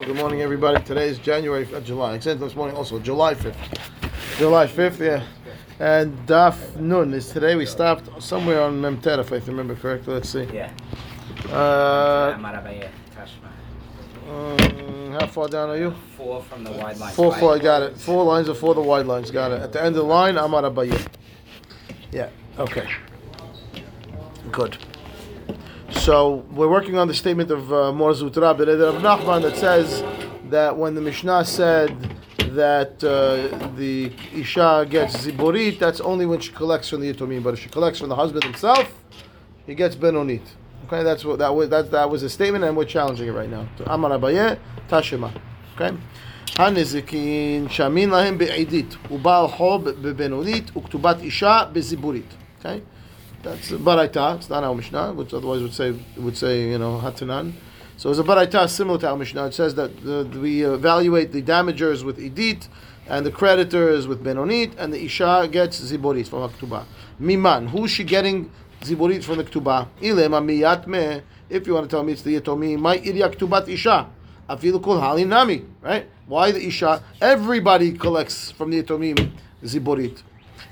Good 0.00 0.14
morning, 0.14 0.42
everybody. 0.42 0.80
Today 0.84 1.08
is 1.08 1.18
January, 1.18 1.66
uh, 1.74 1.80
July. 1.80 2.14
I 2.14 2.18
said 2.20 2.38
this 2.38 2.54
morning 2.54 2.76
also, 2.76 3.00
July 3.00 3.34
5th. 3.34 3.56
July 4.38 4.68
5th, 4.68 5.00
yeah. 5.00 5.26
And 5.80 6.16
Daf 6.24 6.76
Nun 6.76 7.12
is 7.14 7.28
today. 7.30 7.56
We 7.56 7.66
stopped 7.66 8.22
somewhere 8.22 8.62
on 8.62 8.80
Memter, 8.80 9.18
if 9.18 9.32
I 9.32 9.38
remember 9.38 9.74
correctly. 9.74 10.14
Let's 10.14 10.28
see. 10.28 10.44
Yeah. 10.52 10.70
Uh, 11.50 12.34
Amar 12.36 12.54
Abaye, 12.62 12.88
Tashma. 13.12 13.50
um, 14.30 15.12
how 15.20 15.26
far 15.26 15.48
down 15.48 15.70
are 15.70 15.76
you? 15.76 15.92
Four 16.16 16.44
from 16.44 16.62
the 16.62 16.70
wide 16.70 16.96
line. 16.98 17.12
Four, 17.12 17.34
four, 17.34 17.56
I 17.56 17.58
got 17.58 17.82
it. 17.82 17.98
Four 17.98 18.22
lines 18.22 18.48
are 18.48 18.54
four, 18.54 18.74
the 18.76 18.80
wide 18.80 19.06
lines, 19.06 19.32
got 19.32 19.50
it. 19.50 19.60
At 19.60 19.72
the 19.72 19.80
end 19.80 19.96
of 19.96 20.02
the 20.02 20.02
line, 20.04 20.36
Amar 20.36 20.62
Abaye. 20.62 21.08
Yeah, 22.12 22.28
okay. 22.56 22.88
Good. 24.52 24.78
So 25.91 26.45
we're 26.51 26.69
working 26.69 26.97
on 26.97 27.07
the 27.07 27.13
statement 27.13 27.51
of 27.51 27.71
uh, 27.71 27.91
Mor 27.91 28.11
Zutra 28.11 28.57
B'Neder 28.57 28.95
of 28.95 29.01
Nachman 29.01 29.41
that 29.43 29.55
says 29.57 30.03
that 30.49 30.75
when 30.77 30.95
the 30.95 31.01
Mishnah 31.01 31.45
said 31.45 31.95
that 32.55 33.03
uh, 33.03 33.69
the 33.75 34.11
Isha 34.33 34.87
gets 34.89 35.17
Ziborit, 35.25 35.79
that's 35.79 36.01
only 36.01 36.25
when 36.25 36.39
she 36.39 36.51
collects 36.51 36.89
from 36.89 37.01
the 37.01 37.13
Yitomim. 37.13 37.43
But 37.43 37.55
if 37.55 37.61
she 37.61 37.69
collects 37.69 37.99
from 37.99 38.09
the 38.09 38.15
husband 38.15 38.43
himself, 38.43 38.93
he 39.65 39.75
gets 39.75 39.95
Benonit. 39.95 40.41
Okay, 40.85 41.03
that's 41.03 41.23
what 41.23 41.39
that 41.39 41.53
was. 41.55 41.69
That, 41.69 41.91
that 41.91 42.09
was 42.09 42.23
a 42.23 42.29
statement, 42.29 42.63
and 42.65 42.75
we're 42.75 42.85
challenging 42.85 43.27
it 43.27 43.31
right 43.31 43.49
now. 43.49 43.67
Amar 43.85 44.11
Abaye, 44.11 44.59
Tashema. 44.89 45.31
Okay. 45.75 45.95
הנזיקין 46.57 47.69
שמין 47.69 48.09
להם 48.09 48.37
בעדית, 48.37 48.97
ובעל 49.11 49.47
חוב 49.47 49.89
בבינונית, 49.89 50.77
וכתובת 50.77 51.21
אישה 51.21 51.63
בזיבורית. 51.73 52.33
Okay? 52.59 52.79
That's 53.42 53.70
a 53.70 53.76
baraita. 53.76 54.36
It's 54.36 54.50
not 54.50 54.64
our 54.64 54.74
Mishnah, 54.74 55.12
which 55.14 55.32
otherwise 55.32 55.62
would 55.62 55.74
say 55.74 55.94
would 56.16 56.36
say 56.36 56.70
you 56.70 56.78
know 56.78 56.98
hatanan. 56.98 57.52
So 57.96 58.10
it's 58.10 58.18
a 58.18 58.24
baraita 58.24 58.68
similar 58.68 58.98
to 58.98 59.10
our 59.10 59.16
Mishnah. 59.16 59.46
It 59.46 59.54
says 59.54 59.74
that 59.76 59.90
uh, 60.06 60.38
we 60.38 60.64
evaluate 60.64 61.32
the 61.32 61.42
damagers 61.42 62.04
with 62.04 62.18
idit 62.18 62.68
and 63.08 63.24
the 63.24 63.30
creditors 63.30 64.06
with 64.06 64.22
benonit, 64.22 64.74
and 64.76 64.92
the 64.92 65.02
isha 65.04 65.48
gets 65.50 65.80
ziborit 65.80 66.28
from 66.28 66.42
the 66.42 66.86
Miman, 67.20 67.68
who's 67.70 67.90
she 67.90 68.04
getting 68.04 68.50
ziborit 68.82 69.24
from 69.24 69.38
the 69.38 69.44
ketubah? 69.44 69.88
Ilema 70.00 70.42
miyatme. 70.42 71.22
If 71.48 71.66
you 71.66 71.74
want 71.74 71.88
to 71.88 71.96
tell 71.96 72.02
me 72.02 72.12
it's 72.12 72.22
the 72.22 72.38
yetomi, 72.38 72.78
my 72.78 72.98
irya 72.98 73.34
ketubat 73.34 73.68
isha. 73.68 74.08
Afilu 74.48 74.82
kol 74.82 75.00
halinami. 75.00 75.66
Right? 75.80 76.06
Why 76.26 76.52
the 76.52 76.66
isha? 76.66 77.02
Everybody 77.20 77.92
collects 77.92 78.50
from 78.50 78.70
the 78.70 78.82
yetomim 78.82 79.32
ziborit. 79.64 80.22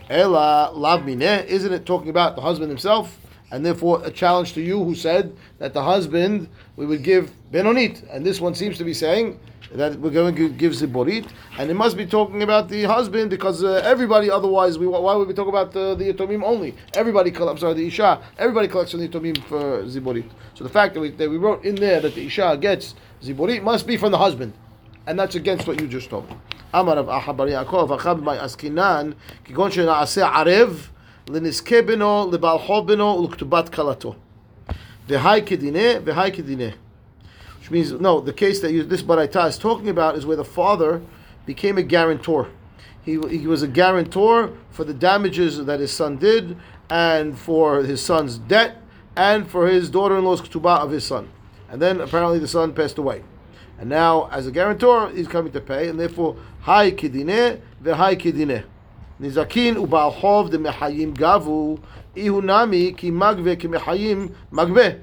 Ela 0.09 0.71
lav 0.73 1.09
isn't 1.09 1.73
it 1.73 1.85
talking 1.85 2.11
about 2.11 2.37
the 2.37 2.43
husband 2.43 2.71
himself? 2.71 3.19
And 3.51 3.65
therefore, 3.65 4.03
a 4.05 4.11
challenge 4.11 4.55
to 4.55 4.61
you 4.61 4.83
who 4.83 4.95
said 4.95 5.37
that 5.59 5.73
the 5.73 5.83
husband 5.83 6.49
we 6.77 6.85
would 6.87 7.03
give 7.03 7.33
benonit, 7.53 8.03
and 8.11 8.25
this 8.25 8.41
one 8.41 8.55
seems 8.55 8.77
to 8.79 8.85
be 8.85 8.93
saying 8.93 9.39
that 9.73 9.99
we're 9.99 10.11
going 10.11 10.35
to 10.35 10.49
give 10.49 10.73
ziborit, 10.73 11.29
and 11.59 11.71
it 11.71 11.75
must 11.75 11.97
be 11.97 12.07
talking 12.07 12.43
about 12.43 12.69
the 12.69 12.85
husband 12.85 13.31
because 13.31 13.63
uh, 13.65 13.83
everybody 13.85 14.31
otherwise 14.31 14.79
we 14.79 14.87
why 14.87 15.15
would 15.15 15.29
we 15.29 15.35
talk 15.35 15.49
about 15.49 15.73
the 15.73 15.97
yatomim 15.97 16.43
only? 16.43 16.75
Everybody 16.95 17.31
collects, 17.31 17.61
sorry, 17.61 17.75
the 17.75 17.87
isha, 17.87 18.21
everybody 18.39 18.69
collects 18.69 18.93
the 18.93 19.09
yatomim 19.09 19.43
for 19.45 19.83
ziborit. 19.85 20.29
So 20.55 20.65
the 20.65 20.71
fact 20.71 20.95
that 20.95 21.01
we, 21.01 21.11
that 21.11 21.31
we 21.31 21.37
wrote 21.37 21.65
in 21.65 21.75
there 21.77 22.01
that 22.01 22.15
the 22.15 22.27
isha 22.27 22.59
gets 22.61 22.95
ziborit 23.23 23.63
must 23.63 23.87
be 23.87 23.97
from 23.97 24.13
the 24.13 24.19
husband, 24.19 24.53
and 25.07 25.19
that's 25.19 25.35
against 25.35 25.67
what 25.67 25.81
you 25.81 25.89
just 25.89 26.11
told. 26.11 26.29
אמר 26.76 26.98
רב 26.98 27.10
אחא 27.10 27.32
בר 27.32 27.48
יעקב, 27.48 27.92
אחא 27.96 28.14
במאי 28.14 28.38
עסקינן, 28.38 29.12
כגון 29.46 29.72
שנעשה 29.72 30.28
ערב, 30.28 30.88
לנזכה 31.30 31.82
בנו, 31.82 32.30
לבעל 32.34 32.58
חוב 32.58 32.88
בנו 32.88 33.06
ולכתובת 33.06 33.70
כלתו. 33.70 34.16
והי 35.08 35.42
כדינא, 35.46 35.94
והי 36.06 36.32
כדינא. 36.32 36.70
Which 37.62 37.72
means, 37.72 37.92
no, 37.92 38.20
the 38.20 38.34
case 38.34 38.60
that 38.62 38.72
you, 38.72 38.84
this 38.84 39.04
Baraita 39.04 39.48
is 39.48 39.58
talking 39.58 39.88
about 39.90 40.16
is 40.16 40.26
where 40.26 40.38
the 40.38 40.44
father 40.44 41.02
became 41.46 41.78
a 41.78 41.84
guarantor. 41.84 42.48
He, 43.04 43.20
he 43.30 43.48
was 43.48 43.62
a 43.62 43.68
guarantor 43.68 44.54
for 44.72 44.84
the 44.84 44.94
damages 44.94 45.64
that 45.66 45.80
his 45.80 45.92
son 45.92 46.18
did, 46.18 46.58
and 46.90 47.38
for 47.38 47.84
his 47.84 48.02
son's 48.02 48.38
debt, 48.38 48.78
and 49.16 49.50
for 49.50 49.68
his 49.68 49.90
daughter-in-law's 49.90 50.42
ketubah 50.42 50.80
of 50.80 50.92
his 50.92 51.06
son. 51.06 51.30
And 51.70 51.82
then 51.82 52.02
apparently 52.02 52.40
the 52.40 52.48
son 52.48 52.74
passed 52.74 52.98
away. 52.98 53.24
And 53.79 53.89
now, 53.89 54.29
as 54.31 54.47
a 54.47 54.51
guarantor, 54.51 55.11
he's 55.11 55.29
coming 55.29 55.53
to 55.53 55.61
pay, 55.61 55.89
and 55.89 56.01
therefore, 56.01 56.37
Hai 56.63 56.91
kidine 56.91 57.61
v'hai 57.83 58.17
kidine. 58.17 58.65
Nizakin 59.21 59.77
ubal 59.77 60.13
chov 60.15 60.51
de 60.51 60.59
mechayim 60.59 61.15
gavu 61.15 61.81
ihu 62.17 62.43
nami 62.43 62.93
ki 62.93 63.11
magve 63.11 63.59
ki 63.59 63.69
mechayim 63.69 64.35
magbe. 64.53 65.01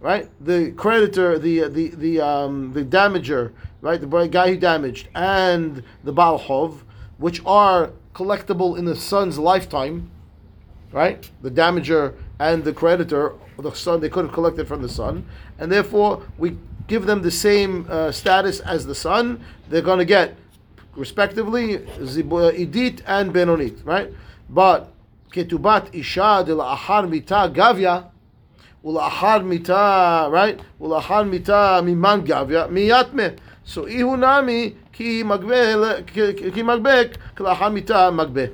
Right, 0.00 0.30
the 0.42 0.72
creditor, 0.72 1.38
the 1.38 1.68
the 1.68 1.88
the 1.88 2.20
um, 2.20 2.72
the 2.72 2.82
damager, 2.82 3.52
right, 3.82 4.00
the 4.00 4.06
guy 4.28 4.50
who 4.50 4.56
damaged, 4.56 5.08
and 5.14 5.82
the 6.04 6.12
baal 6.12 6.38
chov, 6.38 6.84
which 7.18 7.42
are 7.44 7.90
collectible 8.14 8.78
in 8.78 8.86
the 8.86 8.96
son's 8.96 9.38
lifetime, 9.38 10.10
right? 10.92 11.30
The 11.42 11.50
damager 11.50 12.14
and 12.38 12.64
the 12.64 12.72
creditor, 12.72 13.34
the 13.58 13.74
son, 13.74 14.00
they 14.00 14.08
could 14.08 14.24
have 14.24 14.32
collected 14.32 14.66
from 14.66 14.80
the 14.80 14.88
son, 14.88 15.26
and 15.58 15.70
therefore 15.70 16.22
we 16.38 16.56
give 16.90 17.06
them 17.06 17.22
the 17.22 17.30
same 17.30 17.86
uh, 17.88 18.10
status 18.10 18.58
as 18.60 18.84
the 18.84 18.94
son. 18.94 19.42
They're 19.68 19.80
going 19.80 20.00
to 20.00 20.04
get, 20.04 20.36
respectively, 20.96 21.78
idit 21.78 23.00
and 23.06 23.32
benonit, 23.32 23.86
right? 23.86 24.12
But 24.50 24.92
ketubat 25.30 25.94
isha 25.94 26.42
de 26.44 26.52
la'achar 26.52 27.08
mita 27.08 27.48
gavya, 27.54 28.10
ula'achar 28.84 29.46
mita, 29.46 30.28
right? 30.30 30.60
Ula'achar 30.80 31.30
mita 31.30 31.80
miman 31.84 32.26
gavya 32.26 32.68
miyatme. 32.68 33.38
So 33.64 33.84
ihunami 33.84 34.74
ki 34.92 35.22
magbe 35.22 36.04
ki 36.06 36.62
magbek 36.62 37.14
kla'achar 37.36 37.72
mita 37.72 38.10
magbe. 38.12 38.52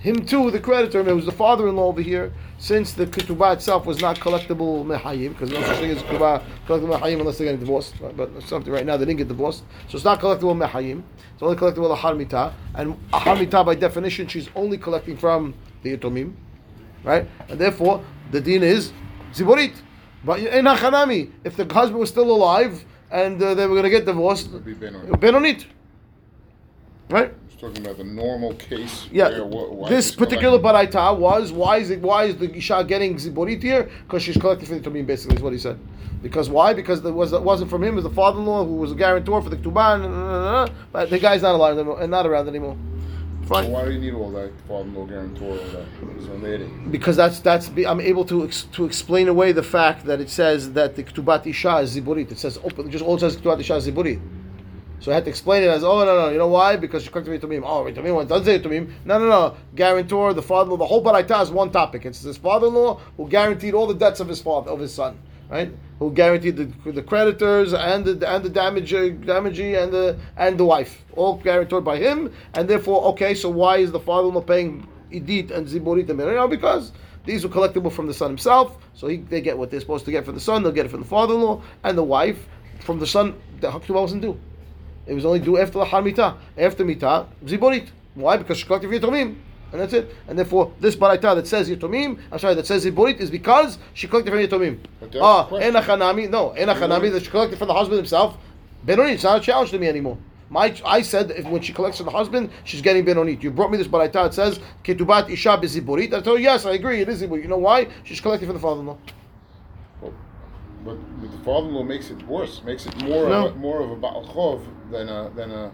Him 0.00 0.26
too, 0.26 0.50
the 0.50 0.58
creditor, 0.58 1.00
it 1.08 1.14
was 1.14 1.26
the 1.26 1.32
father-in-law 1.32 1.86
over 1.86 2.02
here, 2.02 2.32
since 2.58 2.94
the 2.94 3.06
ketubah 3.06 3.54
itself 3.54 3.84
was 3.86 4.00
not 4.00 4.18
collectible 4.18 4.84
mehayim, 4.84 5.30
because 5.30 5.50
no 5.50 5.60
such 5.62 5.78
thing 5.78 5.90
as 5.90 6.02
ketubah 6.02 6.42
collectible 6.66 6.98
mehayim 6.98 7.20
unless 7.20 7.38
they're 7.38 7.46
getting 7.46 7.60
divorced. 7.60 7.94
But 8.16 8.30
something 8.42 8.72
right 8.72 8.86
now 8.86 8.96
they 8.96 9.04
didn't 9.04 9.18
get 9.18 9.28
divorced, 9.28 9.64
so 9.88 9.96
it's 9.96 10.04
not 10.04 10.20
collectible 10.20 10.56
mehayim. 10.56 11.02
It's 11.34 11.42
only 11.42 11.56
collectible 11.56 11.94
ahar 11.96 12.16
mitah, 12.16 12.52
and 12.74 12.96
ahar 13.12 13.36
mitah 13.36 13.64
by 13.64 13.74
definition 13.74 14.26
she's 14.26 14.48
only 14.54 14.78
collecting 14.78 15.16
from 15.16 15.54
the 15.82 15.96
yatomim, 15.96 16.32
right? 17.04 17.28
And 17.48 17.58
therefore 17.58 18.02
the 18.30 18.40
din 18.40 18.62
is 18.62 18.92
ziborit. 19.32 19.74
But 20.24 20.40
in 20.40 20.64
achanami, 20.64 21.30
if 21.44 21.56
the 21.56 21.64
husband 21.72 22.00
was 22.00 22.08
still 22.08 22.30
alive 22.30 22.84
and 23.12 23.40
uh, 23.40 23.54
they 23.54 23.66
were 23.66 23.74
going 23.74 23.84
to 23.84 23.90
get 23.90 24.04
divorced, 24.06 24.48
It'd 24.48 24.64
be 24.64 24.74
benonit. 24.74 25.10
benonit, 25.20 25.66
right? 27.10 27.32
Talking 27.60 27.84
about 27.84 27.96
the 27.96 28.04
normal 28.04 28.52
case. 28.54 29.08
Yeah, 29.10 29.40
where 29.40 29.86
wh- 29.86 29.88
this 29.88 30.14
particular 30.14 30.58
collecting- 30.58 30.90
baraita 31.00 31.18
was 31.18 31.52
why 31.52 31.78
is 31.78 31.90
it 31.90 32.00
why 32.02 32.24
is 32.24 32.36
the 32.36 32.54
isha 32.54 32.84
getting 32.86 33.14
ziborit 33.16 33.62
here? 33.62 33.88
Because 34.04 34.22
she's 34.22 34.36
collecting 34.36 34.68
for 34.68 34.74
the 34.78 34.90
tumim. 34.90 35.06
Basically, 35.06 35.36
is 35.36 35.42
what 35.42 35.54
he 35.54 35.58
said. 35.58 35.78
Because 36.22 36.50
why? 36.50 36.74
Because 36.74 37.02
it 37.04 37.10
was 37.14 37.32
it 37.32 37.42
wasn't 37.42 37.70
from 37.70 37.82
him. 37.82 37.94
It 37.94 37.96
was 37.96 38.04
the 38.04 38.10
father-in-law 38.10 38.66
who 38.66 38.74
was 38.76 38.92
a 38.92 38.94
guarantor 38.94 39.40
for 39.40 39.48
the 39.48 39.56
ketubah. 39.56 40.70
But 40.92 41.08
the 41.08 41.18
guy's 41.18 41.40
not 41.42 41.54
alive 41.54 41.76
anymore, 41.78 42.00
and 42.02 42.10
not 42.10 42.26
around 42.26 42.48
anymore. 42.48 42.76
Fine. 43.46 43.70
why 43.70 43.84
do 43.84 43.92
you 43.92 44.00
need 44.00 44.12
all 44.12 44.30
that 44.32 44.50
father-in-law 44.66 45.06
guarantor, 45.06 45.44
all 45.44 45.54
that? 45.54 46.90
Because 46.90 47.16
that's 47.16 47.38
that's 47.40 47.68
be- 47.68 47.86
I'm 47.86 48.00
able 48.00 48.24
to 48.26 48.44
ex, 48.44 48.64
to 48.72 48.84
explain 48.84 49.28
away 49.28 49.52
the 49.52 49.62
fact 49.62 50.04
that 50.06 50.20
it 50.20 50.28
says 50.30 50.72
that 50.72 50.96
the 50.96 51.04
ketubat 51.04 51.46
isha 51.46 51.76
is 51.78 51.96
ziborit. 51.96 52.32
It 52.32 52.38
says 52.38 52.58
open, 52.64 52.90
just 52.90 53.04
all 53.04 53.18
says 53.18 53.36
ketubat 53.36 53.60
isha 53.60 53.76
is 53.76 53.88
ziborit. 53.88 54.20
So 54.98 55.12
I 55.12 55.14
had 55.14 55.24
to 55.24 55.30
explain 55.30 55.62
it 55.62 55.68
as, 55.68 55.84
oh 55.84 56.04
no 56.04 56.16
no, 56.16 56.28
you 56.30 56.38
know 56.38 56.48
why? 56.48 56.76
Because 56.76 57.04
she 57.04 57.10
collected 57.10 57.40
tumim. 57.42 57.62
Oh, 57.64 57.84
tumim 57.84 58.14
one 58.14 58.26
doesn't 58.26 58.46
say 58.46 58.58
tumim. 58.58 58.90
No 59.04 59.18
no 59.18 59.28
no, 59.28 59.56
guarantor, 59.74 60.32
the 60.34 60.42
father-in-law, 60.42 60.78
the 60.78 60.86
whole 60.86 61.04
baraita 61.04 61.42
is 61.42 61.50
one 61.50 61.70
topic. 61.70 62.06
It's 62.06 62.22
his 62.22 62.38
father-in-law 62.38 63.00
who 63.16 63.28
guaranteed 63.28 63.74
all 63.74 63.86
the 63.86 63.94
debts 63.94 64.20
of 64.20 64.28
his 64.28 64.40
father 64.40 64.70
of 64.70 64.80
his 64.80 64.92
son, 64.92 65.18
right? 65.50 65.70
Who 65.98 66.12
guaranteed 66.12 66.56
the, 66.56 66.92
the 66.92 67.02
creditors 67.02 67.74
and 67.74 68.04
the 68.04 68.28
and 68.28 68.44
the 68.44 68.50
damage 68.50 68.90
damagee 68.90 69.82
and 69.82 69.92
the 69.92 70.18
and 70.36 70.58
the 70.58 70.64
wife, 70.64 71.04
all 71.14 71.36
guaranteed 71.36 71.84
by 71.84 71.98
him, 71.98 72.32
and 72.54 72.68
therefore 72.68 73.04
okay. 73.12 73.34
So 73.34 73.50
why 73.50 73.76
is 73.76 73.92
the 73.92 74.00
father-in-law 74.00 74.42
paying 74.42 74.88
idit 75.12 75.50
and 75.50 75.66
ziborit 75.66 76.08
and 76.08 76.18
no, 76.18 76.48
because 76.48 76.92
these 77.26 77.44
were 77.44 77.50
collectible 77.50 77.92
from 77.92 78.06
the 78.06 78.14
son 78.14 78.30
himself, 78.30 78.78
so 78.94 79.08
he, 79.08 79.18
they 79.18 79.40
get 79.40 79.58
what 79.58 79.70
they're 79.70 79.80
supposed 79.80 80.04
to 80.06 80.10
get 80.10 80.24
from 80.24 80.34
the 80.34 80.40
son. 80.40 80.62
They'll 80.62 80.72
get 80.72 80.86
it 80.86 80.90
from 80.90 81.00
the 81.00 81.08
father-in-law 81.08 81.60
and 81.84 81.98
the 81.98 82.02
wife. 82.02 82.46
From 82.80 82.98
the 82.98 83.06
son, 83.06 83.34
the 83.60 83.68
haktuba 83.68 84.00
wasn't 84.00 84.22
due. 84.22 84.38
It 85.06 85.14
was 85.14 85.24
only 85.24 85.38
due 85.38 85.58
after 85.58 85.78
the 85.78 86.02
Mita. 86.02 86.34
After 86.58 86.84
Mita, 86.84 87.26
Ziborit. 87.44 87.88
Why? 88.14 88.36
Because 88.36 88.58
she 88.58 88.66
collected 88.66 88.90
Yitomim. 88.90 89.36
And 89.72 89.80
that's 89.80 89.92
it. 89.92 90.14
And 90.28 90.38
therefore, 90.38 90.72
this 90.80 90.96
Baraita 90.96 91.34
that 91.34 91.46
says 91.46 91.68
Yitomim, 91.68 92.18
I'm 92.30 92.38
sorry, 92.38 92.54
that 92.54 92.66
says 92.66 92.84
Ziborit 92.84 93.18
is 93.18 93.30
because 93.30 93.78
she 93.94 94.06
collected 94.08 94.30
from 94.30 94.40
Yitomim. 94.40 94.78
Ah, 95.20 95.44
question. 95.44 95.74
Enachanami, 95.74 96.30
no, 96.30 96.54
Enachanami 96.56 97.12
that 97.12 97.24
she 97.24 97.30
collected 97.30 97.58
from 97.58 97.68
the 97.68 97.74
husband 97.74 97.98
himself. 97.98 98.36
Benoni, 98.84 99.12
it's 99.12 99.24
not 99.24 99.38
a 99.38 99.40
challenge 99.40 99.70
to 99.70 99.78
me 99.78 99.88
anymore. 99.88 100.18
My, 100.48 100.74
I 100.84 101.02
said 101.02 101.32
if 101.32 101.44
when 101.46 101.60
she 101.60 101.72
collects 101.72 101.98
from 101.98 102.06
the 102.06 102.12
husband, 102.12 102.50
she's 102.62 102.80
getting 102.80 103.04
benonit. 103.04 103.42
You 103.42 103.50
brought 103.50 103.70
me 103.72 103.78
this 103.78 103.88
baraita. 103.88 104.26
It 104.26 104.34
says 104.34 104.60
ketubat 104.84 105.28
isha 105.28 105.58
beziborit. 105.60 106.14
I 106.14 106.20
told 106.20 106.38
you 106.38 106.44
yes, 106.44 106.64
I 106.64 106.74
agree. 106.74 107.00
It 107.00 107.08
is 107.08 107.20
ziborit. 107.20 107.42
You 107.42 107.48
know 107.48 107.58
why? 107.58 107.88
She's 108.04 108.20
collecting 108.20 108.48
from 108.48 108.56
the 108.56 108.62
father-in-law. 108.62 108.96
But, 110.86 111.20
but 111.20 111.30
the 111.32 111.38
father-in-law 111.44 111.82
makes 111.82 112.10
it 112.10 112.22
worse. 112.26 112.62
Makes 112.64 112.86
it 112.86 112.96
more 113.02 113.28
No. 113.28 113.46
of 113.48 113.56
a, 113.56 113.58
more 113.58 113.80
of 113.80 113.90
a 113.90 113.96
Baal 113.96 114.24
Chov 114.32 114.62
than 114.90 115.08
a 115.08 115.30
than 115.34 115.50
a. 115.50 115.72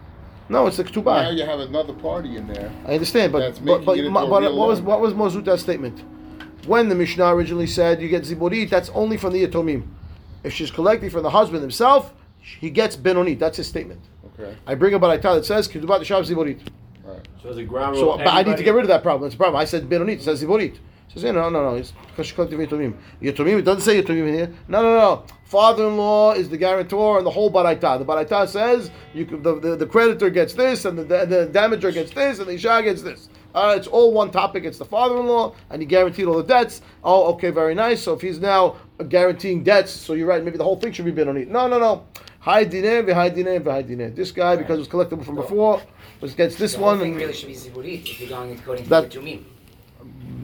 No, 0.49 0.67
it's 0.67 0.77
the 0.77 0.83
Now 0.83 1.29
you 1.29 1.45
have 1.45 1.59
another 1.61 1.93
party 1.93 2.35
in 2.35 2.47
there. 2.47 2.69
I 2.85 2.93
understand, 2.95 3.31
but 3.31 3.63
but, 3.63 3.85
but, 3.85 3.97
ma- 4.05 4.25
but 4.27 4.41
real 4.41 4.57
what 4.57 4.67
was 4.67 4.79
loan. 4.79 4.87
what 4.87 4.99
was 4.99 5.13
Mozuta's 5.13 5.61
statement? 5.61 6.03
When 6.65 6.89
the 6.89 6.95
Mishnah 6.95 7.33
originally 7.35 7.67
said 7.67 8.01
you 8.01 8.09
get 8.09 8.23
ziborit, 8.23 8.69
that's 8.69 8.89
only 8.89 9.17
from 9.17 9.33
the 9.33 9.45
yatomim. 9.45 9.83
If 10.43 10.51
she's 10.53 10.71
collecting 10.71 11.09
from 11.09 11.23
the 11.23 11.29
husband 11.29 11.61
himself, 11.61 12.13
he 12.39 12.69
gets 12.69 12.97
benonit. 12.97 13.39
That's 13.39 13.57
his 13.57 13.67
statement. 13.67 14.01
Okay. 14.39 14.55
I 14.67 14.75
bring 14.75 14.93
a 14.93 14.99
baraita 14.99 15.35
that 15.35 15.45
says 15.45 15.67
ketubah 15.67 15.99
t'shav 16.01 16.27
ziborit. 16.29 16.59
Right. 17.03 17.25
So 17.41 17.53
the 17.53 17.63
ground 17.63 17.95
So, 17.97 18.03
rule. 18.03 18.17
but 18.17 18.27
I 18.27 18.43
need 18.43 18.57
to 18.57 18.63
get 18.63 18.73
rid 18.73 18.83
of 18.83 18.89
that 18.89 19.03
problem. 19.03 19.27
It's 19.27 19.35
a 19.35 19.37
problem. 19.37 19.59
I 19.61 19.65
said 19.65 19.87
benonit. 19.89 20.15
It 20.15 20.23
says 20.23 20.43
ziborit. 20.43 20.77
Says, 21.13 21.23
yeah, 21.23 21.31
no, 21.31 21.49
no, 21.49 21.61
no. 21.71 21.75
It's 21.75 21.93
because 22.07 22.27
she 22.27 22.33
collected 22.33 22.57
yatomim. 22.59 22.95
Yatomim. 23.21 23.59
It 23.59 23.65
doesn't 23.65 23.81
say 23.81 24.01
yatomim 24.01 24.27
in 24.29 24.33
here. 24.33 24.53
No, 24.67 24.81
no, 24.81 24.97
no. 24.97 25.23
Father-in-law 25.45 26.33
is 26.33 26.49
the 26.49 26.57
guarantor 26.57 27.17
and 27.19 27.25
the 27.27 27.29
whole 27.31 27.51
baraita. 27.51 27.99
The 27.99 28.05
baraita 28.05 28.47
says 28.47 28.89
you 29.13 29.25
can, 29.25 29.43
the, 29.43 29.59
the 29.59 29.75
the 29.75 29.85
creditor 29.85 30.31
gets 30.31 30.53
this 30.53 30.85
and 30.85 30.97
the 30.97 31.03
the, 31.03 31.25
the 31.25 31.49
damager 31.53 31.93
gets 31.93 32.11
this 32.11 32.39
and 32.39 32.47
the 32.47 32.53
isha 32.53 32.81
gets 32.83 33.03
this. 33.03 33.29
Uh, 33.53 33.75
it's 33.77 33.85
all 33.85 34.11
one 34.11 34.31
topic. 34.31 34.63
It's 34.63 34.79
the 34.79 34.85
father-in-law, 34.85 35.53
and 35.69 35.79
he 35.79 35.85
guaranteed 35.85 36.25
all 36.25 36.37
the 36.37 36.43
debts. 36.43 36.81
Oh, 37.03 37.31
okay, 37.33 37.51
very 37.51 37.75
nice. 37.75 38.01
So 38.01 38.13
if 38.13 38.21
he's 38.21 38.39
now 38.39 38.77
guaranteeing 39.09 39.63
debts, 39.63 39.91
so 39.91 40.13
you're 40.13 40.25
right. 40.25 40.43
Maybe 40.43 40.57
the 40.57 40.63
whole 40.63 40.79
thing 40.79 40.91
should 40.91 41.05
be 41.05 41.11
bid 41.11 41.27
on 41.27 41.37
it. 41.37 41.47
No, 41.49 41.67
no, 41.67 41.77
no. 41.77 42.07
High 42.39 42.65
dineh, 42.65 43.03
v'high 43.03 43.29
dineh, 43.35 43.59
v'high 43.59 43.87
dineh. 43.87 44.15
This 44.15 44.31
guy, 44.31 44.55
because 44.55 44.77
it 44.77 44.79
was 44.79 44.87
collectible 44.87 45.23
from 45.23 45.35
before, 45.35 45.79
was 46.19 46.33
against 46.33 46.57
this 46.57 46.71
The 46.73 46.79
whole 46.79 46.87
one. 46.87 46.99
thing 46.99 47.11
And, 47.11 47.21
really 47.21 47.33
should 47.33 47.49
be 47.49 47.53
ziburit 47.55 48.01
if 48.09 48.19
you're 48.19 48.29
going 48.29 48.57
according 48.57 48.85
to 48.85 48.89
That- 48.89 49.11
the 49.11 49.19
Tumim. 49.19 49.43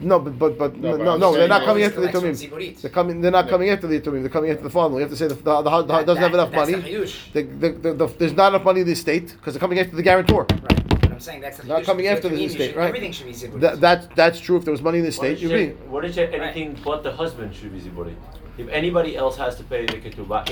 No, 0.02 0.18
but 0.18 0.38
but 0.38 0.58
but 0.58 0.76
No, 0.76 0.96
no, 0.96 1.04
no, 1.04 1.16
no 1.18 1.32
they're 1.34 1.46
not 1.48 1.64
coming 1.64 1.82
after 1.82 2.00
the 2.00 2.08
collects 2.08 2.42
from 2.42 2.50
Yatomim. 2.50 2.72
Ziburit. 2.74 2.80
They're 2.80 2.90
coming. 2.90 3.20
They're 3.20 3.30
not 3.30 3.44
Yeah. 3.46 3.50
coming 3.50 3.68
after 3.70 3.86
the 3.86 4.00
Yatomim. 4.00 4.20
They're 4.22 4.30
coming 4.30 4.50
after 4.50 4.62
the 4.62 4.70
father. 4.70 4.94
You 4.94 5.00
have 5.02 5.10
to 5.10 5.16
say 5.16 5.28
the 5.28 5.34
the, 5.34 5.62
the, 5.62 5.82
the 5.82 6.02
doesn't 6.04 6.22
have 6.22 6.34
enough 6.34 6.52
money. 6.52 6.72
The. 6.74 7.12
The, 7.32 7.42
the, 7.42 7.68
the, 7.72 7.94
the, 7.94 8.06
there's 8.18 8.32
not 8.32 8.54
enough 8.54 8.64
money 8.64 8.80
in 8.80 8.86
the 8.86 8.92
estate 8.92 9.32
because 9.36 9.52
they're 9.54 9.60
coming 9.60 9.78
after 9.78 9.96
the 9.96 10.02
guarantor. 10.02 10.46
Right. 10.50 10.88
But 10.88 11.12
I'm 11.12 11.20
saying 11.20 11.42
that's 11.42 11.58
the 11.58 11.66
Not 11.66 11.84
coming 11.84 12.06
after 12.06 12.28
the 12.30 12.42
estate, 12.44 12.68
should- 12.70 12.76
right? 12.76 12.88
Everything 12.88 13.12
should 13.12 13.26
be 13.26 13.32
ziburit. 13.32 13.60
That, 13.60 13.80
that 13.80 14.16
that's 14.16 14.40
true. 14.40 14.56
If 14.56 14.64
there 14.64 14.72
was 14.72 14.80
money 14.82 14.98
in 14.98 15.04
the 15.04 15.10
estate, 15.10 15.34
did 15.34 15.42
you'd 15.42 15.50
you 15.50 15.56
be. 15.58 15.66
say? 15.74 15.86
What 15.88 16.02
did? 16.02 16.18
Anything 16.18 16.78
but 16.84 17.02
the 17.02 17.12
husband 17.12 17.54
should 17.54 17.72
be 17.72 17.80
ziburit. 17.80 18.14
If 18.60 18.68
anybody 18.68 19.16
else 19.16 19.38
has 19.38 19.56
to 19.56 19.62
pay 19.64 19.86
the 19.86 19.94
ketubah 19.94 20.44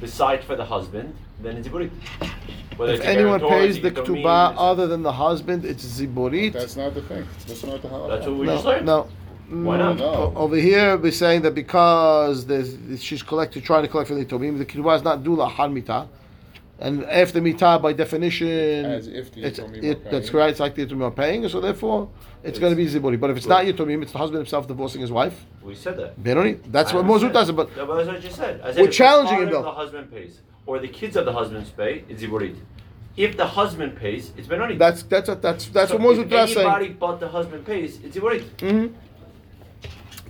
besides 0.00 0.44
for 0.44 0.54
the 0.54 0.64
husband, 0.64 1.16
then 1.42 1.56
it's 1.56 1.66
ziburit. 1.66 1.90
Whether 2.76 2.92
If 2.92 3.00
it's 3.00 3.08
anyone 3.08 3.40
pays 3.40 3.80
the 3.80 3.88
a 3.88 3.90
ketubah 3.90 4.52
it's 4.52 4.60
other 4.60 4.86
than 4.86 5.02
the 5.02 5.10
husband, 5.12 5.64
it's 5.64 5.84
ziborit. 5.84 6.52
That's 6.52 6.76
not 6.76 6.94
the 6.94 7.02
thing. 7.02 7.26
That's 7.48 7.64
not 7.64 7.82
the 7.82 7.88
halakha. 7.88 8.08
That's 8.08 8.26
what 8.28 8.36
we 8.36 8.46
no, 8.46 8.52
just 8.54 8.66
learned. 8.66 8.86
no. 8.86 9.08
Why 9.48 9.78
not? 9.78 9.98
No. 9.98 10.12
o- 10.14 10.32
Over 10.36 10.56
here, 10.56 10.96
we're 10.96 11.10
saying 11.10 11.42
that 11.42 11.54
because 11.56 12.46
she's 13.00 13.22
collecting, 13.24 13.62
trying 13.62 13.82
to 13.82 13.88
collect 13.88 14.08
for 14.08 14.14
the 14.14 14.24
Yatomim, 14.24 14.58
the 14.58 14.64
ketubah 14.64 14.96
is 14.96 15.02
not 15.02 15.24
dula 15.24 15.46
har 15.46 15.68
mitah. 15.68 16.06
And 16.78 17.04
after 17.04 17.40
mitah, 17.40 17.80
by 17.80 17.94
definition, 17.94 18.84
As 18.84 19.06
if 19.08 19.32
the 19.32 19.44
it's, 19.44 19.58
it, 19.58 20.04
that's 20.04 20.10
paying. 20.10 20.28
correct. 20.28 20.50
It's 20.52 20.60
like 20.60 20.74
the 20.74 20.84
Yatomim 20.86 21.04
are 21.04 21.10
paying, 21.10 21.48
so 21.48 21.60
therefore 21.60 22.10
it's, 22.42 22.58
going 22.58 22.72
to 22.72 22.76
be 22.76 22.86
ziburi. 22.86 23.18
But 23.18 23.30
if 23.30 23.38
it's 23.38 23.46
not 23.46 23.64
Yatomim, 23.64 24.02
it's 24.02 24.12
the 24.12 24.18
husband 24.18 24.38
himself 24.40 24.68
divorcing 24.68 25.00
his 25.00 25.10
wife. 25.10 25.46
We 25.62 25.74
said 25.74 25.96
that. 25.96 26.22
Benoni. 26.22 26.58
That's 26.66 26.92
I 26.92 26.96
what 26.96 27.04
Mozut 27.06 27.28
understand. 27.28 27.32
does. 27.34 27.50
But 27.52 27.76
No, 27.76 27.86
but 27.86 27.96
that's 27.96 28.08
what 28.08 28.16
I 28.16 28.20
just 28.20 28.36
said. 28.36 28.60
I 28.62 28.72
said 28.72 28.82
We're 28.82 28.90
challenging 28.90 29.38
him, 29.38 29.50
though. 29.50 29.62
The 29.62 29.70
husband 29.72 30.10
pays, 30.12 30.40
or 30.66 30.78
the 30.78 30.88
kids 30.88 31.16
of 31.16 31.24
the 31.24 31.32
husband 31.32 31.70
pay, 31.76 32.04
it's 32.10 32.22
ziburit. 32.22 32.56
If 33.16 33.38
the 33.38 33.46
husband 33.46 33.96
pays, 33.96 34.32
it's 34.36 34.46
benoni. 34.46 34.76
that's 34.76 35.02
that's 35.04 35.28
that's 35.40 35.68
that's 35.68 35.90
so 35.90 35.96
what 35.96 36.18
if 36.18 36.26
Mozut 36.26 36.28
does 36.30 36.54
Anybody 36.54 36.84
saying. 36.88 36.96
but 37.00 37.20
the 37.20 37.28
husband 37.28 37.64
pays, 37.64 37.98
it's 38.04 38.14
ziburit. 38.18 38.42
hmm 38.60 38.88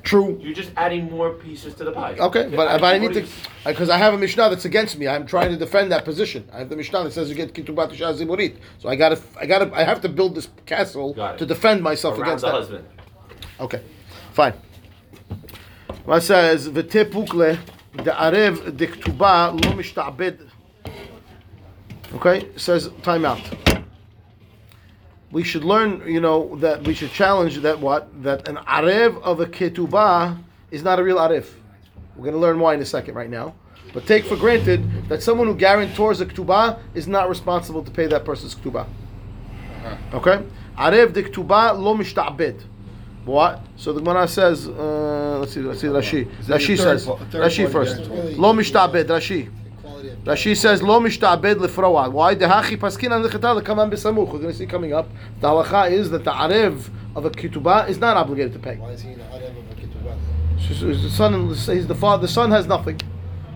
True. 0.07 0.39
You're 0.41 0.55
just 0.55 0.71
adding 0.77 1.11
more 1.11 1.31
pieces 1.31 1.75
to 1.75 1.85
the 1.85 1.91
pie. 1.91 2.15
Okay, 2.17 2.49
but 2.55 2.77
if 2.77 2.83
I 2.85 2.97
need 2.97 3.13
to, 3.15 3.27
because 3.65 3.91
uh, 3.91 3.95
I 3.95 3.99
have 3.99 4.15
a 4.15 4.19
Mishnah 4.19 4.51
that's 4.51 4.65
against 4.65 4.97
me, 5.01 5.09
I'm 5.09 5.27
trying 5.27 5.51
to 5.51 5.57
defend 5.57 5.91
that 5.91 6.05
position. 6.05 6.49
I 6.53 6.61
have 6.61 6.69
the 6.69 6.77
Mishnah 6.77 7.03
that 7.03 7.13
says 7.13 7.29
you 7.29 7.35
get 7.35 7.53
kitubat 7.53 7.91
ziburit. 7.91 8.57
So 8.79 8.89
I 8.89 8.95
gotta, 8.95 9.21
I 9.37 9.47
gotta, 9.47 9.69
I 9.75 9.83
have 9.83 10.01
to 10.03 10.09
build 10.09 10.37
this 10.37 10.49
castle 10.65 11.13
to 11.39 11.45
defend 11.45 11.83
myself 11.83 12.19
around 12.19 12.29
against 12.29 12.43
the 12.43 12.53
that. 12.53 12.55
husband. 12.55 12.85
Okay, 13.59 13.83
fine. 14.33 14.55
What 16.05 16.21
says 16.23 16.69
v'te 16.69 17.11
pukle 17.11 17.59
de'arev 17.97 18.77
dektuba 18.77 19.61
lo 19.61 19.73
mishta'bed. 19.73 20.49
Okay, 22.15 22.43
it 22.43 22.61
says 22.61 22.91
time 23.03 23.25
out. 23.25 23.43
We 25.37 25.45
should 25.45 25.65
learn, 25.65 26.03
you 26.07 26.23
know, 26.27 26.57
that 26.65 26.85
we 26.85 26.95
should 26.95 27.13
challenge 27.13 27.59
that 27.59 27.79
what 27.79 28.09
that 28.23 28.49
an 28.49 28.57
arev 28.57 29.21
of 29.21 29.39
a 29.41 29.45
ketubah 29.45 30.43
is 30.71 30.83
not 30.83 30.99
a 30.99 31.05
real 31.05 31.19
arev. 31.19 31.47
We're 32.17 32.25
going 32.25 32.39
to 32.41 32.41
learn 32.41 32.59
why 32.59 32.73
in 32.73 32.81
a 32.81 32.87
second, 32.87 33.17
right 33.17 33.29
now. 33.29 33.55
But 33.93 34.07
take 34.07 34.25
for 34.25 34.37
granted 34.37 34.81
that 35.11 35.23
someone 35.23 35.47
who 35.47 35.55
guarantors 35.55 36.23
a 36.23 36.27
ketubah 36.27 36.79
is 36.95 37.07
not 37.07 37.29
responsible 37.29 37.85
to 37.85 37.91
pay 37.91 38.07
that 38.07 38.25
person's 38.25 38.55
ketubah. 38.55 38.87
Okay, 40.15 40.43
arev 40.79 41.13
de 41.13 41.25
ketubah 41.25 41.79
lo 41.79 41.95
mishta'bed. 41.95 42.63
What? 43.27 43.61
So 43.77 43.93
the 43.93 44.01
Gemara 44.01 44.27
says, 44.29 44.67
uh, 44.67 45.37
let's 45.39 45.53
see, 45.53 45.61
let's 45.61 45.83
see, 45.83 45.89
Rashi. 45.89 46.25
Rashi 46.45 46.79
says, 46.79 47.07
Rashi 47.45 47.71
first. 47.71 47.99
Lo 48.39 48.55
mishtabed, 48.55 49.05
Rashi. 49.05 49.51
Quality 50.03 50.17
Rashi 50.25 50.57
says, 50.57 50.83
Lo 50.83 51.01
mishtabed 51.01 51.55
lefroa. 51.57 52.11
Why? 52.11 52.35
Dehachi 52.35 52.77
paskin 52.79 53.15
an 53.15 53.23
lechata 53.23 53.61
lekaman 53.61 53.91
besamuch. 53.91 54.27
We're 54.33 54.39
going 54.39 54.49
to 54.49 54.55
see 54.55 54.67
coming 54.67 54.93
up. 54.93 55.09
The 55.41 55.49
halacha 55.49 55.91
is 55.91 56.11
that 56.11 56.25
the 56.25 56.33
arev 56.33 56.89
of 57.15 57.25
a 57.25 57.31
ketubah 57.31 57.89
is 57.89 57.99
not 57.99 58.17
obligated 58.17 58.53
to 58.53 58.59
pay. 58.59 58.77
Why 58.77 58.91
is 58.91 59.03
he 59.03 59.13
in 59.13 59.19
the 59.19 59.25
Arev 59.25 59.51
of 59.51 59.71
a 59.71 59.75
Ketubah? 59.81 60.17
He's 60.59 61.03
the 61.03 61.11
son, 61.11 61.49
he's 61.49 61.87
the 61.87 61.95
father. 61.95 62.23
The 62.27 62.33
son 62.33 62.51
has 62.51 62.67
nothing. 62.67 63.01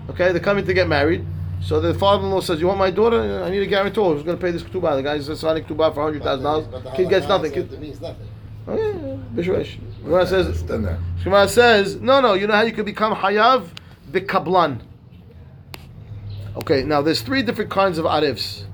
Okay, 0.09 0.33
they're 0.33 0.41
coming 0.41 0.65
to 0.65 0.73
get 0.73 0.89
married. 0.89 1.27
So 1.63 1.79
the 1.79 1.93
father-in-law 1.93 2.41
says, 2.41 2.59
"You 2.61 2.69
want 2.69 2.79
my 2.79 2.91
daughter? 2.91 3.43
I 3.45 3.51
need 3.51 3.63
a 3.63 3.67
guarantor. 3.67 4.15
Who's 4.15 4.23
going 4.23 4.39
to 4.39 4.43
pay 4.43 4.51
this 4.51 4.63
ketubah? 4.63 4.97
The 4.97 5.03
guy's 5.03 5.39
signing 5.39 5.65
ketubah 5.65 5.93
for 5.95 6.03
hundred 6.03 6.23
thousand 6.23 6.45
But 6.45 6.79
the 6.79 6.81
dollars. 6.85 6.97
Kid 6.97 7.09
gets 7.11 7.29
nothing. 7.29 7.53
says 7.53 7.65
Kid, 7.69 7.73
It 7.75 7.81
means 7.81 8.01
nothing. 8.01 8.29
oh 8.67 8.77
yeah, 8.77 8.87
yeah, 8.87 9.17
bishwesh. 9.35 9.79
Gemara 10.03 10.27
says, 10.27 10.47
Understand 10.47 10.85
that. 10.87 10.99
Shema 11.23 11.47
says, 11.47 11.97
no, 11.97 12.21
no, 12.23 12.33
you 12.33 12.47
know 12.47 12.55
how 12.55 12.63
you 12.63 12.73
can 12.73 12.87
become 12.87 13.15
hayav? 13.15 13.69
the 14.11 14.21
Bikablan. 14.23 14.81
Okay, 16.57 16.83
now 16.83 17.01
there's 17.01 17.23
three 17.23 17.43
different 17.43 17.71
kinds 17.71 17.97
of 17.99 18.05
arivs. 18.05 18.65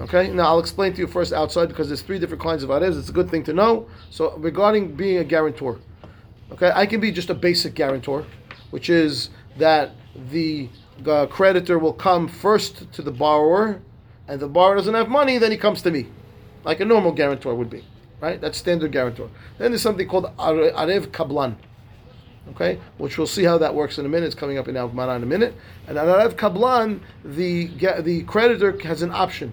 Okay, 0.00 0.28
now 0.30 0.44
I'll 0.44 0.58
explain 0.58 0.92
to 0.94 0.98
you 0.98 1.06
first 1.06 1.32
outside 1.32 1.66
because 1.68 1.88
there's 1.88 2.02
three 2.02 2.18
different 2.18 2.42
kinds 2.42 2.62
of 2.62 2.70
arivs. 2.70 2.98
It's 2.98 3.10
a 3.10 3.12
good 3.12 3.30
thing 3.30 3.44
to 3.44 3.52
know. 3.52 3.86
So 4.10 4.36
regarding 4.38 4.96
being 4.96 5.18
a 5.18 5.24
guarantor, 5.24 5.78
okay, 6.52 6.72
I 6.74 6.86
can 6.86 7.00
be 7.00 7.12
just 7.12 7.30
a 7.30 7.34
basic 7.34 7.74
guarantor, 7.74 8.24
which 8.70 8.88
is 8.88 9.30
that 9.58 9.92
the 10.30 10.68
uh, 11.06 11.26
creditor 11.26 11.78
will 11.78 11.92
come 11.92 12.26
first 12.26 12.90
to 12.92 13.02
the 13.02 13.12
borrower, 13.12 13.82
and 14.26 14.40
the 14.40 14.48
borrower 14.48 14.76
doesn't 14.76 14.94
have 14.94 15.08
money, 15.08 15.38
then 15.38 15.50
he 15.50 15.56
comes 15.56 15.82
to 15.82 15.90
me, 15.90 16.06
like 16.64 16.80
a 16.80 16.84
normal 16.84 17.12
guarantor 17.12 17.54
would 17.54 17.70
be, 17.70 17.84
right? 18.20 18.40
That's 18.40 18.56
standard 18.56 18.92
guarantor. 18.92 19.28
Then 19.58 19.72
there's 19.72 19.82
something 19.82 20.08
called 20.08 20.24
arev 20.38 21.08
kablan, 21.08 21.56
okay, 22.50 22.78
which 22.98 23.18
we'll 23.18 23.26
see 23.26 23.44
how 23.44 23.58
that 23.58 23.74
works 23.74 23.98
in 23.98 24.06
a 24.06 24.08
minute. 24.08 24.26
It's 24.26 24.34
coming 24.34 24.58
up 24.58 24.68
in 24.68 24.76
Al 24.76 24.88
Gemara 24.88 25.16
in 25.16 25.22
a 25.22 25.26
minute. 25.26 25.54
And 25.88 25.98
on 25.98 26.06
arev 26.06 26.34
kablan, 26.34 27.00
the 27.24 27.66
ga- 27.68 28.00
the 28.02 28.22
creditor 28.24 28.78
has 28.84 29.02
an 29.02 29.10
option 29.12 29.52